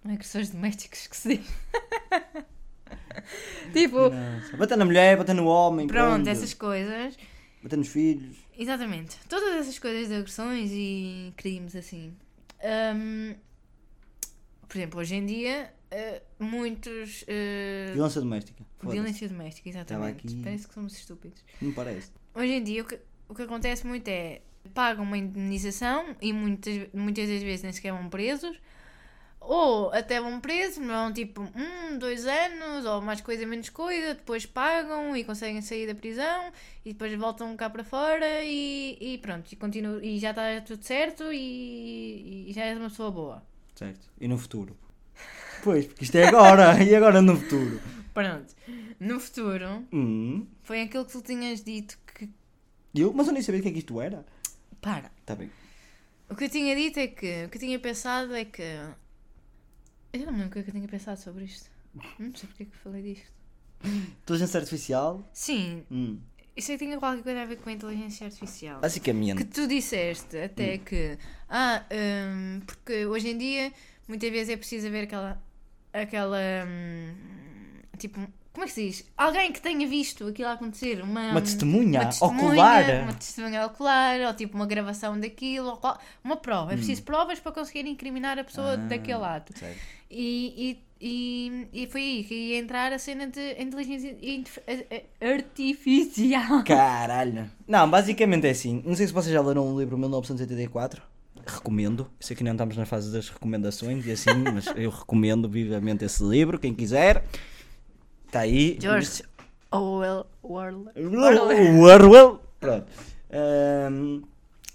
agressores 0.03 0.49
domésticos 0.49 1.05
que 1.07 1.15
se 1.15 1.37
diz. 1.37 1.47
tipo, 3.73 4.09
Nossa. 4.09 4.57
Bater 4.57 4.77
na 4.77 4.85
mulher, 4.85 5.17
bater 5.17 5.35
no 5.35 5.45
homem. 5.45 5.85
pronto, 5.87 6.27
essas 6.27 6.53
coisas. 6.53 7.15
Bater 7.61 7.77
nos 7.77 7.89
filhos. 7.89 8.37
Exatamente. 8.57 9.17
Todas 9.29 9.53
essas 9.55 9.79
coisas 9.79 10.07
de 10.07 10.15
agressões 10.15 10.69
e 10.73 11.33
crimes 11.37 11.75
assim. 11.75 12.13
Hum, 12.95 13.35
por 14.67 14.77
exemplo, 14.77 14.99
hoje 14.99 15.15
em 15.15 15.25
dia, 15.25 15.73
eh, 15.89 16.21
muitos. 16.39 17.23
eh, 17.27 17.91
Violência 17.93 18.21
doméstica. 18.21 18.63
Violência 18.83 19.27
doméstica, 19.27 19.69
exatamente. 19.69 20.27
aqui. 20.27 20.41
Parece 20.43 20.67
que 20.67 20.73
somos 20.73 20.93
estúpidos. 20.95 21.43
Não 21.61 21.71
parece. 21.73 22.11
Hoje 22.33 22.53
em 22.53 22.63
dia, 22.63 22.81
o 22.81 22.85
que, 22.85 22.99
o 23.27 23.35
que 23.35 23.41
acontece 23.41 23.85
muito 23.85 24.07
é 24.07 24.41
pagam 24.73 25.03
uma 25.03 25.17
indemnização 25.17 26.15
e 26.21 26.31
muitas, 26.31 26.87
muitas 26.93 27.27
das 27.27 27.41
vezes 27.41 27.63
nem 27.63 27.73
sequer 27.73 27.91
vão 27.93 28.09
presos. 28.09 28.57
Ou 29.43 29.91
até 29.91 30.21
vão 30.21 30.39
presos, 30.39 30.77
mas 30.77 30.87
vão 30.95 31.11
tipo 31.11 31.41
um, 31.41 31.97
dois 31.97 32.27
anos, 32.27 32.85
ou 32.85 33.01
mais 33.01 33.21
coisa, 33.21 33.43
menos 33.45 33.69
coisa, 33.69 34.13
depois 34.13 34.45
pagam 34.45 35.17
e 35.17 35.23
conseguem 35.23 35.61
sair 35.63 35.87
da 35.87 35.95
prisão 35.95 36.51
e 36.85 36.93
depois 36.93 37.11
voltam 37.15 37.55
cá 37.57 37.67
para 37.67 37.83
fora 37.83 38.43
e, 38.43 38.97
e 39.01 39.17
pronto, 39.17 39.51
e, 39.51 39.55
continua, 39.55 39.99
e 40.05 40.19
já 40.19 40.29
está 40.29 40.61
tudo 40.61 40.83
certo 40.83 41.33
e, 41.33 42.45
e 42.49 42.53
já 42.53 42.65
és 42.65 42.77
uma 42.77 42.89
pessoa 42.89 43.09
boa. 43.09 43.43
Certo. 43.75 44.07
E 44.19 44.27
no 44.27 44.37
futuro? 44.37 44.77
Pois, 45.63 45.85
porque 45.85 46.03
isto 46.05 46.15
é 46.15 46.27
agora. 46.27 46.77
e 46.83 46.95
agora 46.95 47.21
no 47.21 47.35
futuro? 47.37 47.79
Pronto. 48.15 48.51
No 48.99 49.19
futuro, 49.19 49.85
Hum. 49.93 50.47
foi 50.63 50.81
aquilo 50.81 51.05
que 51.05 51.11
tu 51.11 51.21
tinhas 51.21 51.63
dito 51.63 51.99
que. 52.15 52.27
Eu? 52.95 53.13
Mas 53.13 53.27
eu 53.27 53.33
nem 53.33 53.43
sabia 53.43 53.59
o 53.59 53.63
que 53.63 53.69
é 53.69 53.71
que 53.71 53.77
isto 53.77 54.01
era. 54.01 54.25
Para. 54.81 55.11
Está 55.19 55.35
bem. 55.35 55.51
O 56.29 56.35
que 56.35 56.45
eu 56.45 56.49
tinha 56.49 56.75
dito 56.75 56.99
é 56.99 57.05
que. 57.07 57.45
O 57.45 57.49
que 57.49 57.57
eu 57.57 57.61
tinha 57.61 57.77
pensado 57.79 58.33
é 58.35 58.43
que. 58.43 58.63
Eu 60.13 60.25
não 60.25 60.33
me 60.33 60.39
lembro 60.39 60.47
o 60.47 60.51
que 60.51 60.59
é 60.59 60.63
que 60.63 60.69
eu 60.69 60.73
tinha 60.73 60.87
pensado 60.87 61.19
sobre 61.19 61.45
isto. 61.45 61.69
Não 62.19 62.33
sei 62.35 62.47
porque 62.47 62.63
é 62.63 62.65
que 62.65 62.77
falei 62.77 63.01
disto. 63.01 63.31
Inteligência 64.23 64.59
artificial? 64.59 65.29
Sim, 65.33 65.83
Hum. 65.89 66.19
isso 66.55 66.71
aí 66.71 66.77
tinha 66.77 66.97
qualquer 66.99 67.23
coisa 67.23 67.41
a 67.41 67.45
ver 67.45 67.57
com 67.57 67.69
a 67.69 67.73
inteligência 67.73 68.27
artificial. 68.27 68.75
Que 68.75 68.81
Basicamente. 68.81 69.43
tu 69.45 69.67
disseste 69.67 70.37
até 70.37 70.77
que. 70.77 71.17
Ah, 71.49 71.83
hum, 71.91 72.61
porque 72.65 73.05
hoje 73.05 73.29
em 73.29 73.37
dia 73.37 73.73
muitas 74.07 74.29
vezes 74.29 74.49
é 74.53 74.57
preciso 74.57 74.87
haver 74.87 75.05
aquela. 75.05 75.41
aquela. 75.93 76.37
hum, 76.67 77.13
tipo. 77.97 78.19
Como 78.53 78.65
é 78.65 78.67
que 78.67 78.73
se 78.73 78.85
diz? 78.87 79.05
Alguém 79.17 79.51
que 79.53 79.61
tenha 79.61 79.87
visto 79.87 80.27
aquilo 80.27 80.49
acontecer. 80.49 81.01
Uma, 81.01 81.31
Uma 81.31 81.41
testemunha 81.41 82.01
uma 82.01 82.09
testemunha, 82.09 82.45
ocular. 82.47 83.03
Uma 83.03 83.13
testemunha 83.13 83.65
ocular, 83.65 84.19
ou 84.27 84.33
tipo 84.33 84.55
uma 84.57 84.65
gravação 84.65 85.17
daquilo, 85.19 85.69
ou 85.69 85.77
qual- 85.77 85.97
uma 86.23 86.35
prova. 86.35 86.73
É 86.73 86.75
preciso 86.75 87.03
provas 87.03 87.39
para 87.39 87.51
conseguir 87.53 87.87
incriminar 87.87 88.37
a 88.37 88.43
pessoa 88.43 88.71
Hum. 88.75 88.81
Ah, 88.83 88.87
daquele 88.89 89.23
ato. 89.23 89.57
certo. 89.57 89.79
E, 90.13 90.77
e, 90.99 91.67
e, 91.73 91.83
e 91.83 91.87
foi 91.87 92.01
aí 92.01 92.23
que 92.25 92.35
ia 92.35 92.57
entrar 92.59 92.91
a 92.91 92.99
cena 92.99 93.25
de 93.27 93.53
inteligência 93.61 94.17
artificial. 95.21 96.63
Caralho. 96.67 97.49
Não, 97.67 97.89
basicamente 97.89 98.47
é 98.47 98.49
assim. 98.51 98.81
Não 98.85 98.95
sei 98.95 99.07
se 99.07 99.13
vocês 99.13 99.33
já 99.33 99.41
leram 99.41 99.73
o 99.73 99.79
livro 99.79 99.97
1984. 99.97 101.01
Recomendo. 101.45 102.07
Sei 102.19 102.35
que 102.35 102.43
não 102.43 102.51
estamos 102.51 102.77
na 102.77 102.85
fase 102.85 103.11
das 103.11 103.29
recomendações 103.29 104.05
e 104.05 104.11
assim, 104.11 104.29
mas 104.53 104.67
eu 104.75 104.89
recomendo 104.89 105.49
vivamente 105.49 106.05
esse 106.05 106.23
livro. 106.23 106.59
Quem 106.59 106.73
quiser, 106.73 107.23
está 108.31 108.41
aí. 108.41 108.77
George 108.79 109.23
Orwell. 109.69 110.25
Orwell. 110.41 112.41
Pronto. 112.59 112.87
Ahm, 113.29 114.21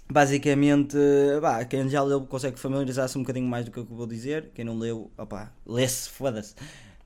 basicamente, 0.09 0.97
pá, 1.41 1.65
quem 1.65 1.89
já 1.89 2.03
leu 2.03 2.21
consegue 2.21 2.59
familiarizar-se 2.59 3.17
um 3.17 3.21
bocadinho 3.21 3.47
mais 3.47 3.65
do 3.65 3.71
que 3.71 3.79
eu 3.79 3.85
vou 3.85 4.05
dizer. 4.05 4.51
Quem 4.53 4.63
não 4.63 4.77
leu, 4.77 5.11
opá, 5.17 5.51
lê-se, 5.65 6.09
foda-se. 6.09 6.53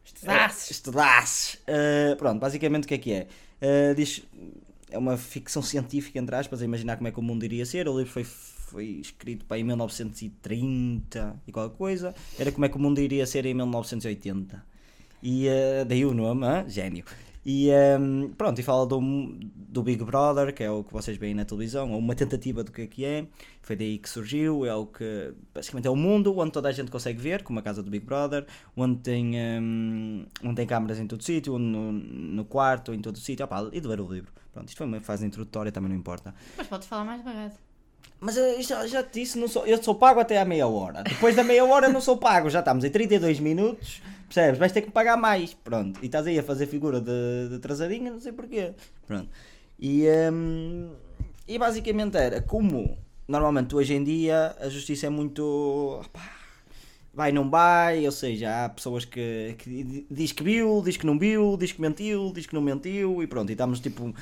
Estudasses. 0.04 0.72
Estudasses. 0.72 1.58
Ah, 1.68 2.16
pronto, 2.18 2.40
basicamente 2.40 2.84
o 2.84 2.88
que 2.88 2.94
é 2.94 2.98
que 2.98 3.14
é? 3.14 3.28
Ah, 3.62 3.94
diz, 3.94 4.24
é 4.90 4.98
uma 4.98 5.16
ficção 5.16 5.62
científica, 5.62 6.20
entre 6.20 6.36
aspas, 6.36 6.62
a 6.62 6.66
imaginar 6.66 6.98
como 6.98 7.08
é 7.08 7.12
que 7.12 7.20
o 7.20 7.24
mundo 7.24 7.46
iria 7.46 7.66
ser. 7.66 7.88
O 7.88 7.98
livro 7.98 8.12
foi, 8.12 8.26
foi 8.26 8.86
escrito 8.86 9.46
para 9.46 9.58
em 9.58 9.64
1930 9.64 11.42
e 11.48 11.52
qualquer 11.52 11.78
coisa. 11.78 12.14
Era 12.38 12.52
como 12.52 12.66
é 12.66 12.70
que 12.70 12.76
o 12.76 12.80
mundo 12.80 13.00
iria 13.00 13.26
ser 13.26 13.46
em 13.46 13.54
1980. 13.54 14.71
E 15.22 15.48
ah, 15.50 15.84
daí 15.84 16.06
o 16.06 16.14
nome, 16.14 16.46
gênio. 16.68 17.06
E 17.44 17.72
ahm, 17.72 18.30
pronto, 18.38 18.60
e 18.60 18.64
fala 18.64 18.86
do, 18.86 19.00
do 19.56 19.82
Big 19.82 20.04
Brother, 20.04 20.54
que 20.54 20.64
é 20.64 20.70
o 20.70 20.84
que 20.84 20.94
vocês 20.94 21.18
veem 21.18 21.34
na 21.34 21.44
televisão, 21.44 21.92
ou 21.92 21.98
uma 21.98 22.14
tentativa 22.14 22.64
do 22.64 22.72
que 22.72 22.84
é 22.84 22.88
que 22.88 23.04
é. 23.04 23.26
Foi 23.64 23.76
daí 23.76 23.98
que 23.98 24.08
surgiu, 24.08 24.64
é 24.64 24.76
o 24.76 24.86
que 24.86 25.34
basicamente 25.54 25.88
é 25.88 25.90
o 25.90 25.96
mundo 25.96 26.38
onde 26.38 26.52
toda 26.52 26.70
a 26.70 26.72
gente 26.72 26.92
consegue 26.92 27.20
ver, 27.20 27.42
como 27.42 27.58
a 27.58 27.62
casa 27.64 27.82
do 27.82 27.90
Big 27.90 28.06
Brother, 28.06 28.46
onde 28.78 29.00
tem, 29.00 29.40
ahm, 29.40 30.26
onde 30.44 30.56
tem 30.56 30.68
câmaras 30.68 31.00
em 31.00 31.08
todo 31.08 31.24
sítio, 31.24 31.58
no, 31.58 31.92
no 31.92 32.46
quarto, 32.46 32.94
em 32.94 33.02
todo 33.02 33.18
sítio. 33.18 33.48
E 33.72 33.80
de 33.80 33.88
ler 33.88 34.00
o 34.00 34.08
livro. 34.08 34.32
Pronto, 34.54 34.68
isto 34.68 34.78
foi 34.78 34.86
uma 34.86 35.00
fase 35.02 35.26
introdutória, 35.26 35.72
também 35.72 35.90
não 35.90 35.98
importa. 35.98 36.36
Mas 36.58 36.68
podes 36.68 36.88
falar 36.88 37.06
mais 37.06 37.22
devagar. 37.22 37.52
Mas 38.20 38.38
eu 38.38 38.62
já, 38.62 38.86
já 38.86 39.02
te 39.02 39.20
disse, 39.20 39.40
não 39.40 39.48
sou, 39.48 39.66
eu 39.66 39.82
sou 39.82 39.96
pago 39.96 40.20
até 40.20 40.40
à 40.40 40.46
meia 40.46 40.68
hora. 40.68 41.02
Depois 41.02 41.36
da 41.36 41.44
meia 41.44 41.66
hora 41.66 41.90
não 41.90 42.00
sou 42.00 42.18
pago, 42.18 42.52
já 42.52 42.60
estamos 42.60 42.84
em 42.84 42.90
32 42.92 43.40
minutos, 43.40 44.00
percebes? 44.34 44.58
Vais 44.58 44.72
ter 44.72 44.82
que 44.82 44.92
pagar 44.92 45.18
mais. 45.18 45.54
Pronto. 45.54 46.00
E 46.02 46.06
estás 46.06 46.26
aí 46.26 46.40
a 46.40 46.44
fazer 46.44 46.66
figura 46.68 47.02
de, 47.02 47.50
de 47.50 47.56
atrasadinha, 47.56 48.12
não 48.12 48.20
sei 48.20 48.32
porquê. 48.32 48.74
Pronto. 49.06 49.30
E, 49.78 50.06
hum, 50.32 50.92
e 51.48 51.58
basicamente 51.60 52.16
era 52.16 52.42
como 52.42 52.98
normalmente 53.28 53.76
hoje 53.76 53.94
em 53.94 54.04
dia 54.04 54.56
a 54.60 54.70
justiça 54.70 55.08
é 55.08 55.10
muito. 55.10 56.02
vai, 57.14 57.32
não 57.32 57.50
vai, 57.50 58.06
ou 58.06 58.12
seja, 58.12 58.66
há 58.66 58.70
pessoas 58.70 59.04
que, 59.04 59.56
que 59.58 60.06
diz 60.10 60.32
que 60.32 60.44
viu, 60.44 60.82
diz 60.84 60.96
que 60.98 61.06
não 61.06 61.20
viu, 61.20 61.58
diz 61.58 61.74
que 61.74 61.82
mentiu, 61.82 62.32
diz 62.34 62.46
que 62.46 62.54
não 62.54 62.62
mentiu 62.62 63.22
e 63.22 63.28
pronto. 63.28 63.50
E 63.50 63.54
estamos 63.54 63.80
tipo 63.80 64.14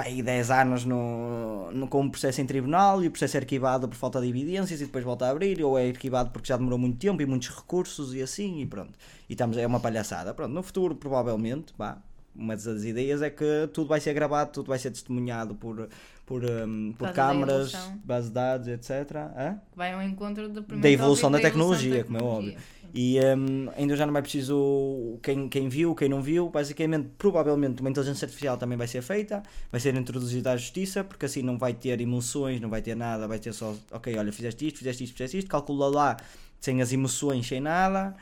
aí 0.00 0.22
10 0.22 0.50
anos 0.50 0.84
no, 0.84 1.70
no, 1.72 1.88
com 1.88 2.02
um 2.02 2.10
processo 2.10 2.40
em 2.40 2.46
tribunal 2.46 3.02
e 3.02 3.08
o 3.08 3.10
processo 3.10 3.36
é 3.36 3.40
arquivado 3.40 3.88
por 3.88 3.96
falta 3.96 4.20
de 4.20 4.28
evidências 4.28 4.80
e 4.80 4.86
depois 4.86 5.04
volta 5.04 5.26
a 5.26 5.30
abrir, 5.30 5.62
ou 5.62 5.78
é 5.78 5.88
arquivado 5.88 6.30
porque 6.30 6.48
já 6.48 6.56
demorou 6.56 6.78
muito 6.78 6.98
tempo 6.98 7.20
e 7.22 7.26
muitos 7.26 7.48
recursos 7.48 8.14
e 8.14 8.22
assim, 8.22 8.60
e 8.60 8.66
pronto. 8.66 8.92
E 9.28 9.32
estamos, 9.32 9.56
é 9.56 9.66
uma 9.66 9.80
palhaçada. 9.80 10.34
Pronto, 10.34 10.52
no 10.52 10.62
futuro, 10.62 10.94
provavelmente, 10.94 11.72
pá, 11.74 11.98
uma 12.34 12.56
das 12.56 12.84
ideias 12.84 13.22
é 13.22 13.30
que 13.30 13.68
tudo 13.72 13.88
vai 13.88 14.00
ser 14.00 14.14
gravado, 14.14 14.52
tudo 14.52 14.68
vai 14.68 14.78
ser 14.78 14.90
testemunhado 14.90 15.54
por, 15.54 15.88
por, 16.30 16.44
um, 16.44 16.92
por 16.96 17.08
da 17.08 17.12
câmaras, 17.12 17.72
base 18.04 18.28
de 18.28 18.34
dados, 18.34 18.68
etc. 18.68 19.16
Hã? 19.36 19.58
Vai 19.74 19.92
ao 19.92 20.00
encontro 20.00 20.48
do 20.48 20.62
Da 20.62 20.88
evolução 20.88 21.28
tópico, 21.28 21.42
da 21.42 21.50
tecnologia, 21.50 22.04
como 22.04 22.18
é 22.18 22.20
tecnologia. 22.20 22.54
óbvio. 22.54 22.64
E 22.94 23.18
hum, 23.36 23.68
ainda 23.76 23.96
já 23.96 24.06
não 24.06 24.16
é 24.16 24.22
preciso 24.22 25.18
quem, 25.24 25.48
quem 25.48 25.68
viu, 25.68 25.92
quem 25.92 26.08
não 26.08 26.22
viu. 26.22 26.48
Basicamente, 26.48 27.08
provavelmente, 27.18 27.80
uma 27.80 27.90
inteligência 27.90 28.26
artificial 28.26 28.56
também 28.56 28.78
vai 28.78 28.86
ser 28.86 29.02
feita, 29.02 29.42
vai 29.72 29.80
ser 29.80 29.92
introduzida 29.96 30.52
à 30.52 30.56
justiça, 30.56 31.02
porque 31.02 31.26
assim 31.26 31.42
não 31.42 31.58
vai 31.58 31.74
ter 31.74 32.00
emoções, 32.00 32.60
não 32.60 32.70
vai 32.70 32.80
ter 32.80 32.94
nada, 32.94 33.26
vai 33.26 33.40
ter 33.40 33.52
só, 33.52 33.74
ok, 33.90 34.16
olha, 34.16 34.32
fizeste 34.32 34.68
isto, 34.68 34.78
fizeste 34.78 35.02
isto, 35.02 35.12
fizeste 35.14 35.38
isto, 35.38 35.50
calcula 35.50 35.88
lá 35.88 36.16
sem 36.60 36.80
as 36.80 36.92
emoções, 36.92 37.44
sem 37.44 37.60
nada, 37.60 38.14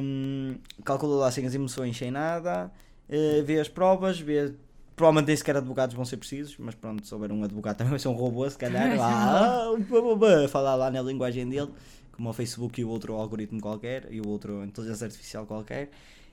hum, 0.00 0.56
calcula 0.84 1.16
lá 1.16 1.30
sem 1.32 1.44
as 1.44 1.54
emoções, 1.56 1.96
sem 1.96 2.12
nada, 2.12 2.70
eh, 3.08 3.42
vê 3.44 3.58
as 3.58 3.68
provas, 3.68 4.20
vê. 4.20 4.52
Provavelmente 4.96 5.26
nem 5.28 5.36
sequer 5.36 5.56
advogados 5.56 5.94
vão 5.94 6.04
ser 6.04 6.16
precisos, 6.16 6.56
mas 6.58 6.74
pronto, 6.74 7.06
se 7.06 7.12
houver 7.12 7.32
um 7.32 7.42
advogado 7.42 7.76
também 7.76 7.90
vai 7.92 7.98
ser 7.98 8.08
um 8.08 8.14
robô, 8.14 8.48
se 8.48 8.56
calhar, 8.56 8.94
lá, 8.98 9.66
ah, 9.66 10.48
falar 10.48 10.76
lá 10.76 10.90
na 10.90 11.02
linguagem 11.02 11.48
dele 11.48 11.70
como 12.12 12.30
o 12.30 12.32
Facebook 12.32 12.80
e 12.80 12.84
o 12.84 12.88
outro 12.88 13.14
algoritmo 13.14 13.60
qualquer 13.60 14.06
e 14.12 14.20
o 14.20 14.28
outro 14.28 14.64
inteligência 14.64 15.06
artificial 15.06 15.46
qualquer. 15.46 15.90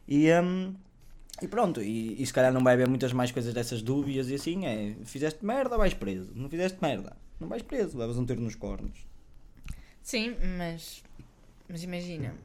E, 0.07 0.31
hum, 0.33 0.75
e 1.41 1.47
pronto, 1.47 1.81
e, 1.81 2.21
e 2.21 2.25
se 2.25 2.33
calhar 2.33 2.53
não 2.53 2.63
vai 2.63 2.75
haver 2.75 2.87
muitas 2.87 3.13
mais 3.13 3.31
coisas 3.31 3.53
dessas 3.53 3.81
dúvidas 3.81 4.29
e 4.29 4.35
assim 4.35 4.65
é, 4.65 4.95
fizeste 5.05 5.43
merda 5.43 5.77
vais 5.77 5.93
preso, 5.93 6.31
não 6.35 6.49
fizeste 6.49 6.77
merda 6.81 7.15
não 7.41 7.47
vais 7.47 7.63
preso, 7.63 7.97
levas 7.97 8.17
um 8.17 8.25
tiro 8.25 8.39
nos 8.39 8.55
cornos. 8.55 9.05
Sim, 10.03 10.35
mas, 10.57 11.03
mas 11.67 11.83
imagina. 11.83 12.35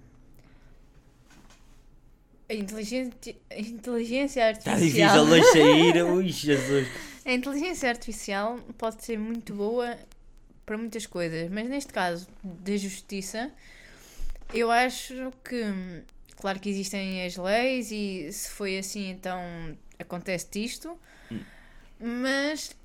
A 2.48 2.54
inteligência, 2.54 3.36
a 3.50 3.58
inteligência 3.58 4.50
está 4.52 4.72
artificial. 4.72 5.26
difícil 5.26 5.42
de 5.42 5.52
sair, 5.52 6.02
ui 6.06 6.28
Jesus. 6.28 6.88
A 7.24 7.32
inteligência 7.32 7.88
artificial 7.88 8.58
pode 8.78 9.04
ser 9.04 9.18
muito 9.18 9.52
boa 9.52 9.98
para 10.64 10.78
muitas 10.78 11.06
coisas, 11.06 11.50
mas 11.50 11.68
neste 11.68 11.92
caso 11.92 12.28
da 12.42 12.76
justiça, 12.76 13.50
eu 14.54 14.70
acho 14.70 15.32
que, 15.44 16.04
claro 16.36 16.60
que 16.60 16.68
existem 16.68 17.24
as 17.24 17.36
leis 17.36 17.90
e 17.90 18.32
se 18.32 18.50
foi 18.50 18.78
assim, 18.78 19.10
então 19.10 19.40
acontece 19.98 20.46
isto, 20.56 20.96
mas 21.98 22.76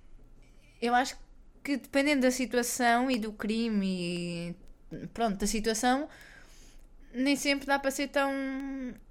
eu 0.82 0.95
acho 0.95 1.15
que 1.63 1.78
dependendo 1.78 2.21
da 2.21 2.32
situação 2.32 3.12
e 3.12 3.19
do 3.19 3.32
crime 3.32 4.56
e 4.91 5.08
pronto, 5.13 5.38
da 5.38 5.47
situação, 5.47 6.10
nem 7.13 7.36
sempre 7.36 7.65
dá 7.65 7.78
para 7.80 7.91
ser 7.91 8.08
tão 8.08 8.32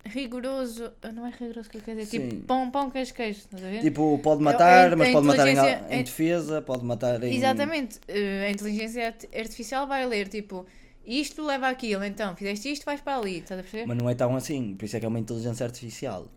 rigoroso. 0.05 0.91
Não 1.15 1.27
é 1.27 1.31
rigoroso 1.31 1.69
que 1.69 1.77
eu 1.79 1.83
quero 1.83 1.99
dizer, 2.01 2.11
Sim. 2.19 2.29
tipo 2.31 2.43
pão, 2.47 2.71
pão, 2.71 2.91
queijo, 2.91 3.15
queijo, 3.15 3.39
estás 3.41 3.63
a 3.65 3.69
ver? 3.69 3.81
tipo, 3.81 4.19
pode 4.23 4.43
matar, 4.43 4.93
a- 4.93 4.97
mas 4.97 5.09
a 5.09 5.13
pode 5.13 5.27
matar 5.27 5.49
em, 5.49 5.55
em 5.55 6.01
a- 6.01 6.03
defesa 6.03 6.63
pode 6.63 6.85
matar 6.85 7.23
em 7.23 7.35
Exatamente. 7.35 7.99
Eh, 8.09 8.47
a 8.47 8.51
inteligência 8.51 9.07
art- 9.07 9.25
artificial 9.37 9.87
vai 9.87 10.07
ler, 10.07 10.29
tipo, 10.29 10.67
isto 11.07 11.45
leva 11.45 11.69
aquilo, 11.69 12.05
então, 12.05 12.35
fizeste 12.37 12.71
isto, 12.73 12.85
vais 12.85 13.01
para 13.01 13.17
ali, 13.19 13.39
estás 13.39 13.59
a 13.61 13.63
perceber? 13.63 13.87
mas 13.87 13.97
não 13.99 14.09
é 14.09 14.15
tão 14.15 14.35
assim, 14.37 14.75
por 14.79 14.85
isso 14.85 14.97
é 14.97 15.01
que 15.01 15.07
é 15.07 15.09
uma 15.09 15.19
inteligência 15.19 15.65
artificial 15.65 16.29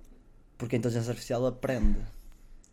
porque 0.57 0.75
a 0.75 0.79
inteligência 0.79 1.09
artificial 1.09 1.45
aprende 1.45 1.97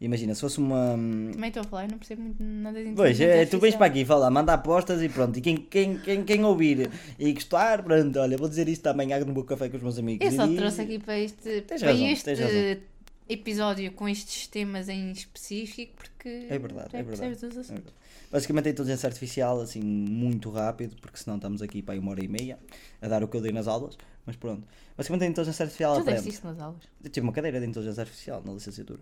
imagina, 0.01 0.35
se 0.35 0.41
fosse 0.41 0.59
uma 0.59 0.97
Também 1.33 1.49
estou 1.49 1.61
a 1.63 1.65
falar, 1.65 1.85
eu 1.85 1.91
não 1.91 1.99
percebo 1.99 2.23
muito 2.23 2.43
nada 2.43 2.83
de 2.83 2.93
Pois, 2.93 3.21
inteligência 3.21 3.43
é, 3.43 3.47
tu 3.47 3.59
vens 3.59 3.75
para 3.77 3.87
aqui 3.87 4.05
falar, 4.05 4.31
manda 4.31 4.53
apostas 4.55 5.03
e 5.03 5.09
pronto. 5.09 5.39
E 5.39 5.41
quem, 5.41 5.57
quem, 5.57 5.99
quem, 5.99 6.25
quem 6.25 6.45
ouvir 6.45 6.91
e 7.19 7.33
gostar, 7.33 7.83
pronto, 7.83 8.19
olha, 8.19 8.37
vou 8.37 8.49
dizer 8.49 8.69
isto 8.69 8.87
amanhã 8.87 9.19
no 9.21 9.33
meu 9.33 9.45
café 9.45 9.69
com 9.69 9.77
os 9.77 9.83
meus 9.83 9.99
amigos. 9.99 10.25
Eu 10.27 10.33
só 10.33 10.49
te 10.49 10.57
trouxe 10.57 10.81
aqui 10.81 10.99
para 10.99 11.19
este, 11.19 11.61
Tens 11.63 11.81
para 11.81 11.93
razão, 11.93 12.07
este 12.07 12.81
episódio 13.29 13.93
com 13.93 14.09
estes 14.09 14.47
temas 14.49 14.89
em 14.89 15.13
específico, 15.13 15.93
porque 15.97 16.47
É 16.49 16.59
verdade, 16.59 16.89
é 16.93 17.03
verdade. 17.03 17.31
percebes 17.37 17.43
os 17.59 17.71
É 17.71 17.75
verdade. 17.75 17.95
Basicamente 18.31 18.69
a 18.69 18.71
inteligência 18.71 19.07
artificial, 19.09 19.61
assim, 19.61 19.81
muito 19.81 20.51
rápido, 20.51 20.97
porque 21.01 21.17
senão 21.19 21.37
estamos 21.37 21.63
aqui 21.63 21.83
para 21.83 21.95
aí 21.95 22.01
uma 22.01 22.13
hora 22.13 22.25
e 22.25 22.29
meia 22.29 22.59
a 23.03 23.09
dar 23.09 23.23
o 23.25 23.29
que 23.29 23.37
eu 23.37 23.41
dei 23.41 23.53
nas 23.53 23.67
aulas, 23.67 23.97
mas 24.27 24.37
pronto. 24.37 24.67
Basicamente 24.97 25.25
a 25.25 25.27
inteligência 25.29 25.63
artificial 25.65 25.95
Tu 25.95 26.01
aprende. 26.01 26.17
deste 26.23 26.31
isso 26.37 26.47
nas 26.47 26.59
aulas. 26.61 26.83
Eu 27.03 27.11
tive 27.11 27.25
uma 27.27 27.33
cadeira 27.33 27.61
de 27.61 27.67
inteligência 27.67 28.01
artificial 28.01 28.43
na 28.45 28.53
licenciatura. 28.53 29.01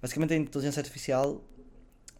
Basicamente 0.00 0.32
a 0.34 0.36
inteligência 0.36 0.80
artificial, 0.80 1.42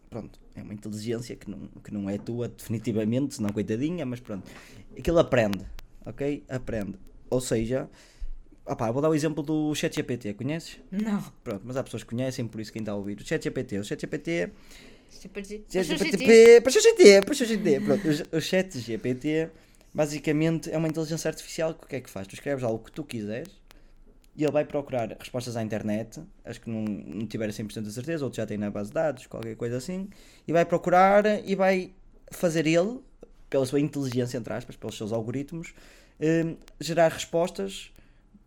pronto, 0.09 0.39
é 0.55 0.61
uma 0.61 0.73
inteligência 0.73 1.35
que 1.35 1.49
não, 1.49 1.67
que 1.83 1.93
não 1.93 2.09
é 2.09 2.17
tua 2.17 2.47
definitivamente, 2.47 3.35
senão 3.35 3.49
coitadinha, 3.51 4.05
mas 4.05 4.19
pronto. 4.19 4.49
Aquilo 4.97 5.19
aprende. 5.19 5.65
ok? 6.05 6.43
Aprende. 6.49 6.97
Ou 7.29 7.39
seja, 7.39 7.89
opá, 8.65 8.91
vou 8.91 9.01
dar 9.01 9.09
o 9.09 9.15
exemplo 9.15 9.41
do 9.41 9.73
ChatGPT, 9.73 10.33
conheces? 10.33 10.77
Não. 10.91 11.23
Pronto, 11.43 11.61
mas 11.65 11.77
há 11.77 11.83
pessoas 11.83 12.03
que 12.03 12.09
conhecem, 12.09 12.45
por 12.47 12.59
isso 12.59 12.71
quem 12.71 12.81
está 12.81 12.91
a 12.91 12.95
ouvir. 12.95 13.17
O 13.19 13.25
ChatGPT, 13.25 13.79
o 13.79 13.83
ChatGPT 13.83 14.51
ChatGPT. 15.11 15.63
ChatGPT, 15.69 16.61
ChatGPT, 16.71 17.35
ChatGPT. 17.35 18.27
O 18.35 18.41
ChatGPT 18.41 19.49
basicamente 19.93 20.71
é 20.71 20.77
uma 20.77 20.87
inteligência 20.87 21.29
artificial 21.29 21.73
que 21.73 21.85
o 21.85 21.87
que 21.87 21.95
é 21.97 22.01
que 22.01 22.09
faz? 22.09 22.27
Tu 22.27 22.35
escreves 22.35 22.63
algo 22.63 22.83
que 22.83 22.91
tu 22.91 23.03
quiseres 23.03 23.49
e 24.35 24.43
ele 24.43 24.51
vai 24.51 24.63
procurar 24.63 25.15
respostas 25.19 25.57
à 25.57 25.61
internet, 25.61 26.21
as 26.45 26.57
que 26.57 26.69
não, 26.69 26.83
não 26.83 27.27
tiver 27.27 27.49
100% 27.49 27.81
de 27.81 27.91
certeza, 27.91 28.23
outros 28.23 28.37
já 28.37 28.45
têm 28.45 28.57
na 28.57 28.71
base 28.71 28.89
de 28.89 28.93
dados, 28.93 29.27
qualquer 29.27 29.55
coisa 29.55 29.77
assim, 29.77 30.09
e 30.47 30.53
vai 30.53 30.63
procurar 30.63 31.25
e 31.45 31.53
vai 31.53 31.91
fazer 32.31 32.65
ele, 32.65 32.99
pela 33.49 33.65
sua 33.65 33.81
inteligência, 33.81 34.37
entre 34.37 34.53
aspas, 34.53 34.77
pelos 34.77 34.95
seus 34.97 35.11
algoritmos, 35.11 35.73
hum, 36.19 36.55
gerar 36.79 37.11
respostas. 37.11 37.90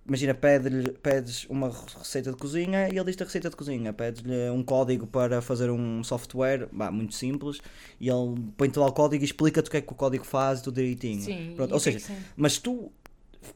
Imagina, 0.06 0.34
pede-lhe, 0.34 0.90
pedes 0.92 1.46
uma 1.48 1.70
receita 1.98 2.30
de 2.30 2.36
cozinha 2.36 2.88
e 2.92 2.96
ele 2.96 3.04
diz-te 3.04 3.22
a 3.22 3.26
receita 3.26 3.48
de 3.48 3.56
cozinha. 3.56 3.90
Pedes-lhe 3.92 4.50
um 4.50 4.62
código 4.62 5.06
para 5.06 5.40
fazer 5.40 5.70
um 5.70 6.04
software, 6.04 6.68
bah, 6.70 6.90
muito 6.90 7.14
simples, 7.14 7.58
e 7.98 8.10
ele 8.10 8.34
põe-te 8.56 8.78
lá 8.78 8.86
o 8.86 8.92
código 8.92 9.24
e 9.24 9.26
explica-te 9.26 9.68
o 9.68 9.70
que 9.70 9.78
é 9.78 9.80
que 9.80 9.90
o 9.90 9.94
código 9.94 10.24
faz, 10.24 10.60
tudo 10.60 10.74
direitinho. 10.74 11.22
Sim, 11.22 11.54
Pronto, 11.56 11.70
e 11.70 11.72
ou 11.72 11.78
é 11.78 11.80
seja, 11.80 11.98
sente? 12.00 12.20
mas 12.36 12.54
se 12.54 12.60
tu 12.60 12.92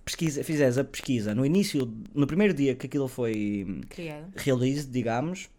pesquisa, 0.04 0.42
fizeres 0.42 0.78
a 0.78 0.84
pesquisa 0.84 1.34
no 1.34 1.44
início, 1.44 1.92
no 2.14 2.26
primeiro 2.26 2.54
dia 2.54 2.74
que 2.74 2.86
aquilo 2.86 3.08
foi 3.08 3.82
Criado. 3.90 4.32
release, 4.36 4.86
digamos, 4.86 5.50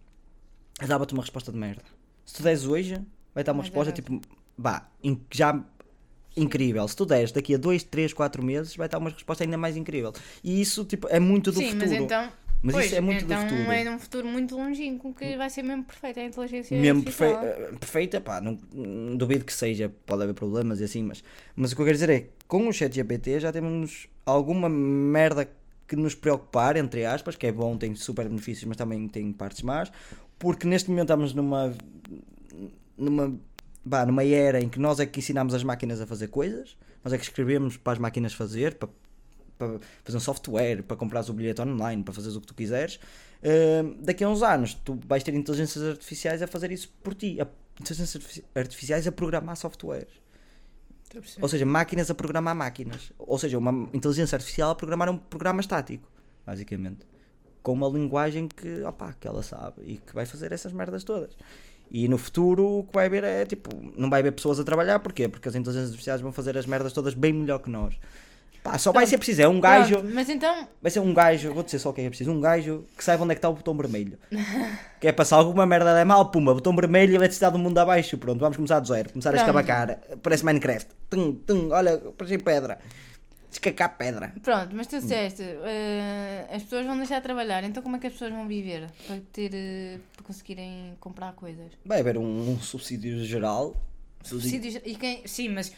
dava-te 0.88 1.14
uma 1.14 1.22
resposta 1.22 1.52
de 1.52 1.58
merda. 1.58 1.84
Se 2.26 2.36
tu 2.36 2.44
deres 2.44 2.66
hoje, 2.66 2.96
vai 3.34 3.44
estar 3.44 3.52
uma 3.52 3.60
Mas 3.60 3.68
é 3.68 3.70
resposta 3.70 3.92
tipo, 3.92 4.20
bah, 4.58 4.90
já 5.32 5.64
incrível. 6.36 6.88
Se 6.88 6.96
tu 6.96 7.06
deres 7.06 7.32
daqui 7.32 7.56
a 7.56 7.58
2, 7.58 7.84
3, 7.84 8.14
4 8.14 8.44
meses, 8.44 8.76
vai 8.76 8.88
estar 8.88 8.98
uma 8.98 9.10
resposta 9.10 9.44
ainda 9.44 9.58
mais 9.58 9.76
incrível. 9.78 10.14
E 10.44 10.62
isso 10.62 10.86
tipo, 10.86 11.08
é 11.10 11.20
muito 11.20 11.52
do 11.52 11.60
Sim, 11.60 11.72
futuro. 11.72 11.90
mas 11.92 11.92
então. 12.02 12.32
Mas 12.62 12.74
pois, 12.74 12.86
isso 12.88 12.96
é 12.96 13.00
muito 13.02 13.26
do 13.26 13.34
então 13.34 13.48
futuro. 13.48 13.72
é 13.72 13.84
num 13.86 14.00
futuro 14.00 14.28
muito 14.28 14.54
longínquo 14.58 15.14
que 15.14 15.38
vai 15.38 15.50
ser 15.50 15.64
mesmo 15.64 15.86
perfeito 15.86 16.20
a 16.20 16.24
inteligência 16.26 16.78
Mesmo 16.78 17.04
perfe... 17.04 17.24
artificial. 17.24 17.70
eh, 17.70 17.78
perfeita, 17.80 18.20
pá, 18.20 18.42
não, 18.42 18.58
não 18.74 19.16
duvido 19.16 19.46
que 19.46 19.54
seja, 19.54 19.90
pode 20.06 20.24
haver 20.24 20.34
problemas 20.34 20.82
e 20.82 20.84
assim, 20.84 21.02
mas, 21.04 21.24
mas 21.56 21.72
o 21.72 21.76
que 21.76 21.82
eu 21.82 21.86
quero 21.86 21.96
dizer 21.98 22.10
é 22.10 22.20
que 22.20 22.30
com 22.50 22.68
o 22.68 22.74
ChatGPT 22.74 23.40
já 23.40 23.54
temos 23.54 24.10
alguma 24.26 24.68
merda 24.68 25.50
que 25.88 25.96
nos 25.96 26.14
preocupar, 26.16 26.76
entre 26.76 27.06
aspas, 27.06 27.38
que 27.38 27.48
é 27.48 27.52
bom, 27.52 27.78
tem 27.78 27.96
super 27.96 28.28
benefícios, 28.28 28.66
mas 28.66 28.76
também 28.76 29.08
tem 29.08 29.32
partes 29.32 29.62
más, 29.62 29.90
porque 30.38 30.68
neste 30.68 30.90
momento 30.90 31.06
estamos 31.06 31.34
numa 31.34 31.74
numa, 32.98 33.40
bah, 33.90 34.06
numa 34.06 34.24
era 34.24 34.62
em 34.62 34.70
que 34.70 34.80
nós 34.80 35.00
é 35.00 35.06
que 35.06 35.20
ensinamos 35.20 35.54
as 35.54 35.64
máquinas 35.64 36.00
a 36.00 36.06
fazer 36.06 36.28
coisas, 36.28 36.78
nós 37.04 37.12
é 37.12 37.18
que 37.18 37.24
escrevemos 37.24 37.76
para 37.76 37.94
as 37.94 38.00
máquinas 38.00 38.34
fazer, 38.34 38.76
para, 38.76 38.90
para 39.58 39.80
fazer 40.04 40.18
um 40.18 40.22
software, 40.22 40.84
para 40.84 40.96
comprares 40.96 41.30
o 41.30 41.34
bilhete 41.34 41.62
online, 41.62 42.04
para 42.04 42.14
fazeres 42.14 42.36
o 42.38 42.42
que 42.42 42.48
tu 42.48 42.54
quiseres. 42.54 43.00
Uh, 43.42 43.96
daqui 44.04 44.24
a 44.24 44.30
uns 44.30 44.44
anos 44.44 44.74
tu 44.74 45.00
vais 45.08 45.24
ter 45.24 45.34
inteligências 45.34 45.84
artificiais 45.84 46.42
a 46.42 46.48
fazer 46.48 46.72
isso 46.72 46.90
por 47.02 47.16
ti, 47.16 47.42
a, 47.42 47.48
inteligências 47.82 48.16
artifici- 48.16 48.46
artificiais 48.54 49.08
a 49.08 49.12
programar 49.12 49.56
perceber. 51.20 51.42
Ou 51.42 51.50
seja, 51.50 51.66
máquinas 51.66 52.12
a 52.12 52.14
programar 52.14 52.56
máquinas. 52.56 53.12
Ou 53.18 53.40
seja, 53.40 53.58
uma 53.58 53.90
inteligência 53.94 54.36
artificial 54.36 54.70
a 54.70 54.76
programar 54.76 55.10
um 55.10 55.18
programa 55.18 55.62
estático, 55.62 56.08
basicamente. 56.46 57.08
Com 57.64 57.74
uma 57.74 57.90
linguagem 57.90 58.48
que, 58.48 58.84
opá, 58.84 59.14
que 59.14 59.28
ela 59.28 59.42
sabe 59.42 59.82
e 59.84 59.98
que 59.98 60.14
vai 60.14 60.26
fazer 60.26 60.52
essas 60.52 60.72
merdas 60.72 61.04
todas. 61.04 61.36
E 61.92 62.08
no 62.08 62.18
futuro 62.18 62.80
o 62.80 62.84
que 62.84 62.94
vai 62.94 63.08
haver 63.08 63.24
é 63.24 63.46
tipo, 63.46 63.70
não 63.98 64.10
vai 64.10 64.20
haver 64.20 64.32
pessoas 64.32 64.60
a 64.60 64.64
trabalhar, 64.64 65.00
porquê? 65.00 65.28
Porque 65.28 65.48
as 65.50 65.56
inteligências 65.56 65.90
artificiais 65.90 66.22
vão 66.22 66.32
fazer 66.32 66.58
as 66.58 66.66
merdas 66.66 66.94
todas 66.94 67.14
bem 67.14 67.34
melhor 67.34 67.60
que 67.60 67.70
nós. 67.70 67.96
Pá, 68.64 68.78
só 68.78 68.92
vai 68.92 69.08
ser 69.08 69.18
preciso, 69.18 69.42
é 69.42 69.48
um 69.48 69.60
gajo, 69.60 70.00
Pronto, 70.00 70.14
mas 70.14 70.30
então. 70.30 70.68
vai 70.82 70.92
ser 70.92 71.00
um 71.00 71.14
gajo, 71.14 71.54
vou 71.54 71.64
dizer 71.64 71.80
só 71.80 71.90
o 71.92 71.94
que 71.94 72.02
é 72.02 72.06
é 72.06 72.10
preciso, 72.10 72.32
um 72.32 72.42
gajo 72.42 72.84
que 72.98 73.04
saiba 73.04 73.24
onde 73.24 73.32
é 73.32 73.36
que 73.36 73.40
está 73.40 73.50
o 73.50 73.54
botão 73.54 73.74
vermelho. 73.76 74.18
que 75.00 75.08
é 75.08 75.12
passar 75.14 75.38
alguma 75.38 75.66
merda 75.66 75.98
é 75.98 76.04
mal, 76.04 76.30
pumba, 76.30 76.54
botão 76.54 76.76
vermelho 76.76 77.14
e 77.14 77.16
eletricidade 77.16 77.54
do 77.54 77.60
mundo 77.60 77.78
abaixo, 77.78 78.18
pronto, 78.18 78.40
vamos 78.40 78.58
começar 78.58 78.82
do 78.82 78.88
zero, 78.88 79.12
começar 79.12 79.30
a 79.30 79.34
Pronto. 79.34 79.44
escavacar, 79.44 80.00
parece 80.22 80.44
Minecraft, 80.44 80.88
tum, 81.10 81.34
tum, 81.36 81.70
olha, 81.72 81.98
parece 82.18 82.38
pedra, 82.38 82.80
descacar 83.50 83.98
pedra. 83.98 84.34
Pronto, 84.44 84.76
mas 84.76 84.88
tu 84.88 85.00
disseste, 85.00 85.42
eh, 85.44 86.48
as 86.52 86.64
pessoas 86.64 86.86
vão 86.86 86.98
deixar 86.98 87.18
de 87.18 87.24
trabalhar, 87.24 87.64
então 87.64 87.82
como 87.82 87.96
é 87.96 88.00
que 88.00 88.08
as 88.08 88.14
pessoas 88.14 88.32
vão 88.32 88.48
viver 88.48 88.90
para 89.08 89.20
ter 89.34 89.52
eh, 89.54 90.00
para 90.16 90.24
conseguirem 90.24 90.96
comprar 91.00 91.34
coisas? 91.34 91.72
Vai 91.86 92.00
haver 92.02 92.18
um, 92.18 92.52
um 92.52 92.60
subsídio 92.60 93.24
geral. 93.26 93.76
Subsídios, 94.24 94.76
e 94.86 94.96
quem, 94.96 95.26
sim, 95.26 95.50
mas 95.50 95.72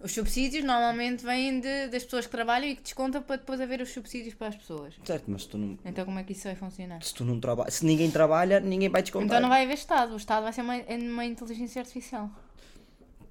os 0.00 0.12
subsídios 0.12 0.64
normalmente 0.64 1.24
vêm 1.24 1.58
de, 1.58 1.88
das 1.88 2.04
pessoas 2.04 2.26
que 2.26 2.30
trabalham 2.30 2.68
e 2.68 2.76
que 2.76 2.82
descontam 2.82 3.20
para 3.22 3.36
depois 3.36 3.60
haver 3.60 3.80
os 3.80 3.90
subsídios 3.90 4.34
para 4.34 4.48
as 4.48 4.56
pessoas. 4.56 4.94
Certo, 5.04 5.24
mas 5.28 5.44
tu 5.44 5.58
não, 5.58 5.76
Então 5.84 6.04
como 6.04 6.18
é 6.18 6.22
que 6.22 6.32
isso 6.32 6.44
vai 6.44 6.54
funcionar? 6.54 7.02
se 7.02 7.12
tu 7.14 7.24
não 7.24 7.40
trabalha, 7.40 7.70
se 7.70 7.84
ninguém 7.84 8.10
trabalha, 8.10 8.60
ninguém 8.60 8.88
vai 8.88 9.02
descontar. 9.02 9.26
Então 9.26 9.40
não 9.40 9.48
vai 9.48 9.64
haver 9.64 9.74
Estado, 9.74 10.12
o 10.12 10.16
Estado 10.16 10.44
vai 10.44 10.52
ser 10.52 10.60
uma, 10.62 10.76
uma 10.76 11.24
inteligência 11.24 11.80
artificial. 11.80 12.30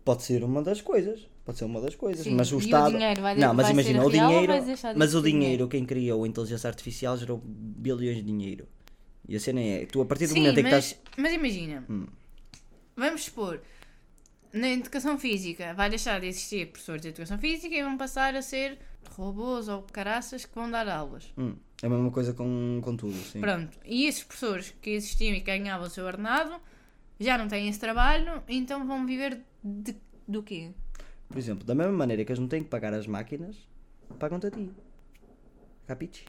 Pode 0.03 0.23
ser 0.23 0.43
uma 0.43 0.61
das 0.61 0.81
coisas. 0.81 1.25
Pode 1.47 1.59
ser 1.59 1.63
uma 1.63 1.79
das 1.79 1.95
coisas. 1.95 2.25
Sim, 2.25 2.35
Mas 2.35 2.51
o 2.51 2.55
e 2.55 2.57
o 2.57 2.59
Estado. 2.59 2.91
dinheiro 2.91 3.21
não, 3.37 3.53
mas 3.53 3.69
imagina, 3.69 4.03
o 4.05 4.11
dinheiro. 4.11 4.53
Mas 4.97 5.15
o 5.15 5.21
dinheiro, 5.21 5.69
quem 5.69 5.85
criou 5.85 6.25
a 6.25 6.27
inteligência 6.27 6.67
artificial 6.67 7.15
gerou 7.15 7.41
bilhões 7.41 8.17
de 8.17 8.21
dinheiro. 8.21 8.67
E 9.25 9.33
a 9.33 9.39
cena 9.39 9.61
é. 9.61 9.85
Tu 9.85 10.01
a 10.01 10.05
partir 10.05 10.27
do 10.27 10.33
Sim, 10.33 10.41
momento 10.41 10.57
em 10.59 10.63
que 10.63 10.67
estás. 10.67 10.99
mas 11.15 11.31
imagina, 11.31 11.85
vamos 12.97 13.23
supor, 13.23 13.61
na 14.51 14.69
educação 14.71 15.17
física 15.17 15.73
vai 15.73 15.89
deixar 15.89 16.19
de 16.19 16.27
existir 16.27 16.67
professores 16.67 17.01
de 17.01 17.07
educação 17.07 17.37
física 17.37 17.73
e 17.73 17.81
vão 17.81 17.95
passar 17.95 18.35
a 18.35 18.41
ser 18.41 18.77
robôs 19.11 19.69
ou 19.69 19.83
caraças 19.83 20.43
que 20.43 20.53
vão 20.53 20.69
dar 20.69 20.89
aulas. 20.89 21.31
Hum, 21.37 21.55
é 21.81 21.85
a 21.85 21.89
mesma 21.89 22.11
coisa 22.11 22.33
com, 22.33 22.81
com 22.83 22.97
tudo, 22.97 23.15
sim. 23.19 23.39
Pronto, 23.39 23.79
e 23.85 24.05
esses 24.05 24.21
professores 24.21 24.75
que 24.81 24.89
existiam 24.89 25.33
e 25.33 25.39
que 25.39 25.45
ganhavam 25.45 25.87
o 25.87 25.89
seu 25.89 26.05
ordenado 26.05 26.55
já 27.17 27.37
não 27.37 27.47
têm 27.47 27.69
esse 27.69 27.79
trabalho, 27.79 28.43
então 28.49 28.85
vão 28.85 29.05
viver 29.05 29.39
de, 29.63 29.95
do 30.27 30.43
quê? 30.43 30.71
Por 31.27 31.37
exemplo, 31.37 31.65
da 31.65 31.75
mesma 31.75 31.91
maneira 31.93 32.23
que 32.23 32.31
eles 32.31 32.39
não 32.39 32.47
têm 32.47 32.63
que 32.63 32.69
pagar 32.69 32.93
as 32.93 33.05
máquinas, 33.07 33.55
pagam-te 34.19 34.47
a 34.47 34.51
ti. 34.51 34.69
Capiche? 35.85 36.25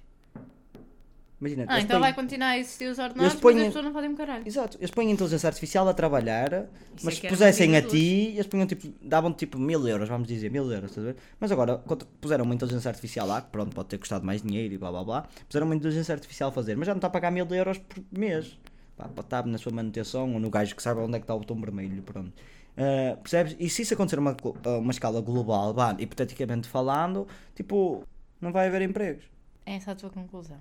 Imagina, 1.40 1.66
Ah, 1.68 1.78
então 1.80 1.90
põem- 1.90 2.00
vai 2.00 2.14
continuar 2.14 2.48
a 2.48 2.58
existir 2.58 2.86
os 2.90 2.98
ordenados, 2.98 3.36
põem- 3.36 3.54
mas 3.54 3.62
as 3.62 3.68
pessoas 3.68 3.84
não 3.84 3.92
fazem 3.92 4.10
um 4.10 4.16
caralho. 4.16 4.42
Exato, 4.44 4.76
eles 4.78 4.90
põem 4.90 5.06
a 5.08 5.12
inteligência 5.12 5.46
artificial 5.46 5.88
a 5.88 5.94
trabalhar, 5.94 6.52
Isso 6.96 7.04
mas 7.06 7.14
é 7.14 7.20
se 7.20 7.28
pusessem 7.28 7.76
a 7.76 7.82
ti, 7.82 8.32
eles 8.34 8.46
punham 8.48 8.66
tipo, 8.66 8.92
davam 9.00 9.32
tipo 9.32 9.56
mil 9.56 9.86
euros, 9.86 10.08
vamos 10.08 10.26
dizer, 10.26 10.50
mil 10.50 10.64
euros, 10.72 10.90
estás 10.90 11.06
a 11.06 11.12
ver? 11.12 11.16
Mas 11.38 11.52
agora, 11.52 11.78
quando 11.78 12.04
puseram 12.20 12.44
uma 12.44 12.54
inteligência 12.56 12.88
artificial 12.88 13.24
lá, 13.28 13.40
que 13.40 13.50
pronto, 13.52 13.72
pode 13.72 13.88
ter 13.88 13.98
custado 13.98 14.26
mais 14.26 14.42
dinheiro 14.42 14.74
e 14.74 14.78
blá 14.78 14.90
blá 14.90 15.04
blá, 15.04 15.28
puseram 15.48 15.66
uma 15.66 15.76
inteligência 15.76 16.12
artificial 16.12 16.48
a 16.48 16.52
fazer, 16.52 16.76
mas 16.76 16.86
já 16.86 16.92
não 16.92 16.98
está 16.98 17.06
a 17.06 17.10
pagar 17.10 17.30
mil 17.30 17.46
euros 17.54 17.78
por 17.78 18.02
mês. 18.10 18.58
Pá, 18.96 19.04
pode 19.06 19.26
estar 19.26 19.46
na 19.46 19.58
sua 19.58 19.70
manutenção 19.70 20.34
ou 20.34 20.40
no 20.40 20.50
gajo 20.50 20.74
que 20.74 20.82
sabe 20.82 20.98
onde 21.00 21.14
é 21.14 21.18
que 21.20 21.24
está 21.24 21.36
o 21.36 21.38
botão 21.38 21.60
vermelho, 21.60 22.02
pronto. 22.02 22.32
Ah, 22.78 23.16
percebes? 23.16 23.56
E 23.58 23.68
se 23.68 23.82
isso 23.82 23.94
acontecer 23.94 24.18
a 24.18 24.20
uma, 24.20 24.36
a 24.64 24.78
uma 24.78 24.92
escala 24.92 25.20
global, 25.20 25.74
vá, 25.74 25.96
hipoteticamente 25.98 26.68
falando, 26.68 27.26
tipo, 27.54 28.04
não 28.40 28.52
vai 28.52 28.68
haver 28.68 28.82
empregos. 28.82 29.24
É 29.66 29.74
essa 29.74 29.92
a 29.92 29.94
tua 29.96 30.10
conclusão. 30.10 30.58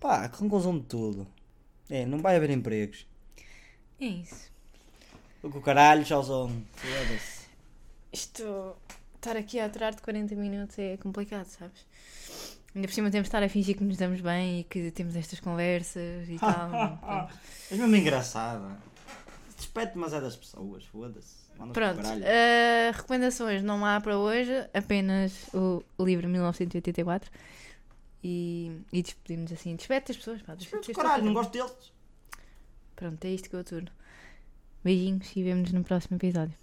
Pá, 0.00 0.28
conclusão 0.28 0.76
de 0.76 0.84
tudo. 0.84 1.26
É, 1.88 2.04
não 2.04 2.18
vai 2.18 2.36
haver 2.36 2.50
empregos. 2.50 3.06
É 4.00 4.06
isso. 4.06 4.50
O 5.42 5.50
que 5.50 5.58
o 5.58 5.60
caralho, 5.60 6.04
tchauzão. 6.04 6.50
Foda-se. 6.74 7.48
Isto, 8.12 8.76
estar 9.14 9.36
aqui 9.36 9.60
a 9.60 9.66
aturar 9.66 9.94
de 9.94 10.02
40 10.02 10.34
minutos 10.34 10.78
é 10.78 10.96
complicado, 10.96 11.46
sabes? 11.46 11.86
Ainda 12.74 12.86
por 12.86 12.94
cima 12.94 13.10
temos 13.10 13.24
de 13.24 13.28
estar 13.28 13.42
a 13.42 13.48
fingir 13.48 13.76
que 13.76 13.84
nos 13.84 13.96
damos 13.96 14.20
bem 14.20 14.60
e 14.60 14.64
que 14.64 14.90
temos 14.90 15.16
estas 15.16 15.40
conversas 15.40 16.28
e 16.28 16.38
tal. 16.40 17.30
És 17.70 17.78
mesmo 17.78 17.96
engraçada. 17.96 18.76
Despede 19.56 19.92
demasiado 19.92 20.22
das 20.22 20.36
pessoas, 20.36 20.84
foda-se. 20.84 21.49
Manda-se 21.60 21.72
pro 21.72 22.02
Pronto, 22.02 22.22
eh, 22.24 22.90
recomendações 22.94 23.62
não 23.62 23.84
há 23.84 24.00
para 24.00 24.16
hoje, 24.16 24.52
apenas 24.72 25.48
o 25.52 25.82
livro 26.00 26.28
1984. 26.28 27.30
E, 28.22 28.72
e 28.92 29.02
despedimos 29.02 29.52
assim. 29.52 29.76
Despede 29.76 30.10
as 30.10 30.16
pessoas, 30.16 30.42
pá. 30.42 30.54
Despede 30.54 30.92
caralho, 30.92 31.24
não 31.24 31.34
gosto 31.34 31.52
deles. 31.52 31.92
Pronto, 32.96 33.24
é 33.24 33.30
isto 33.30 33.48
que 33.48 33.56
eu 33.56 33.60
aturo. 33.60 33.90
Beijinhos 34.84 35.34
e 35.36 35.42
vemo-nos 35.42 35.72
no 35.72 35.84
próximo 35.84 36.16
episódio. 36.16 36.54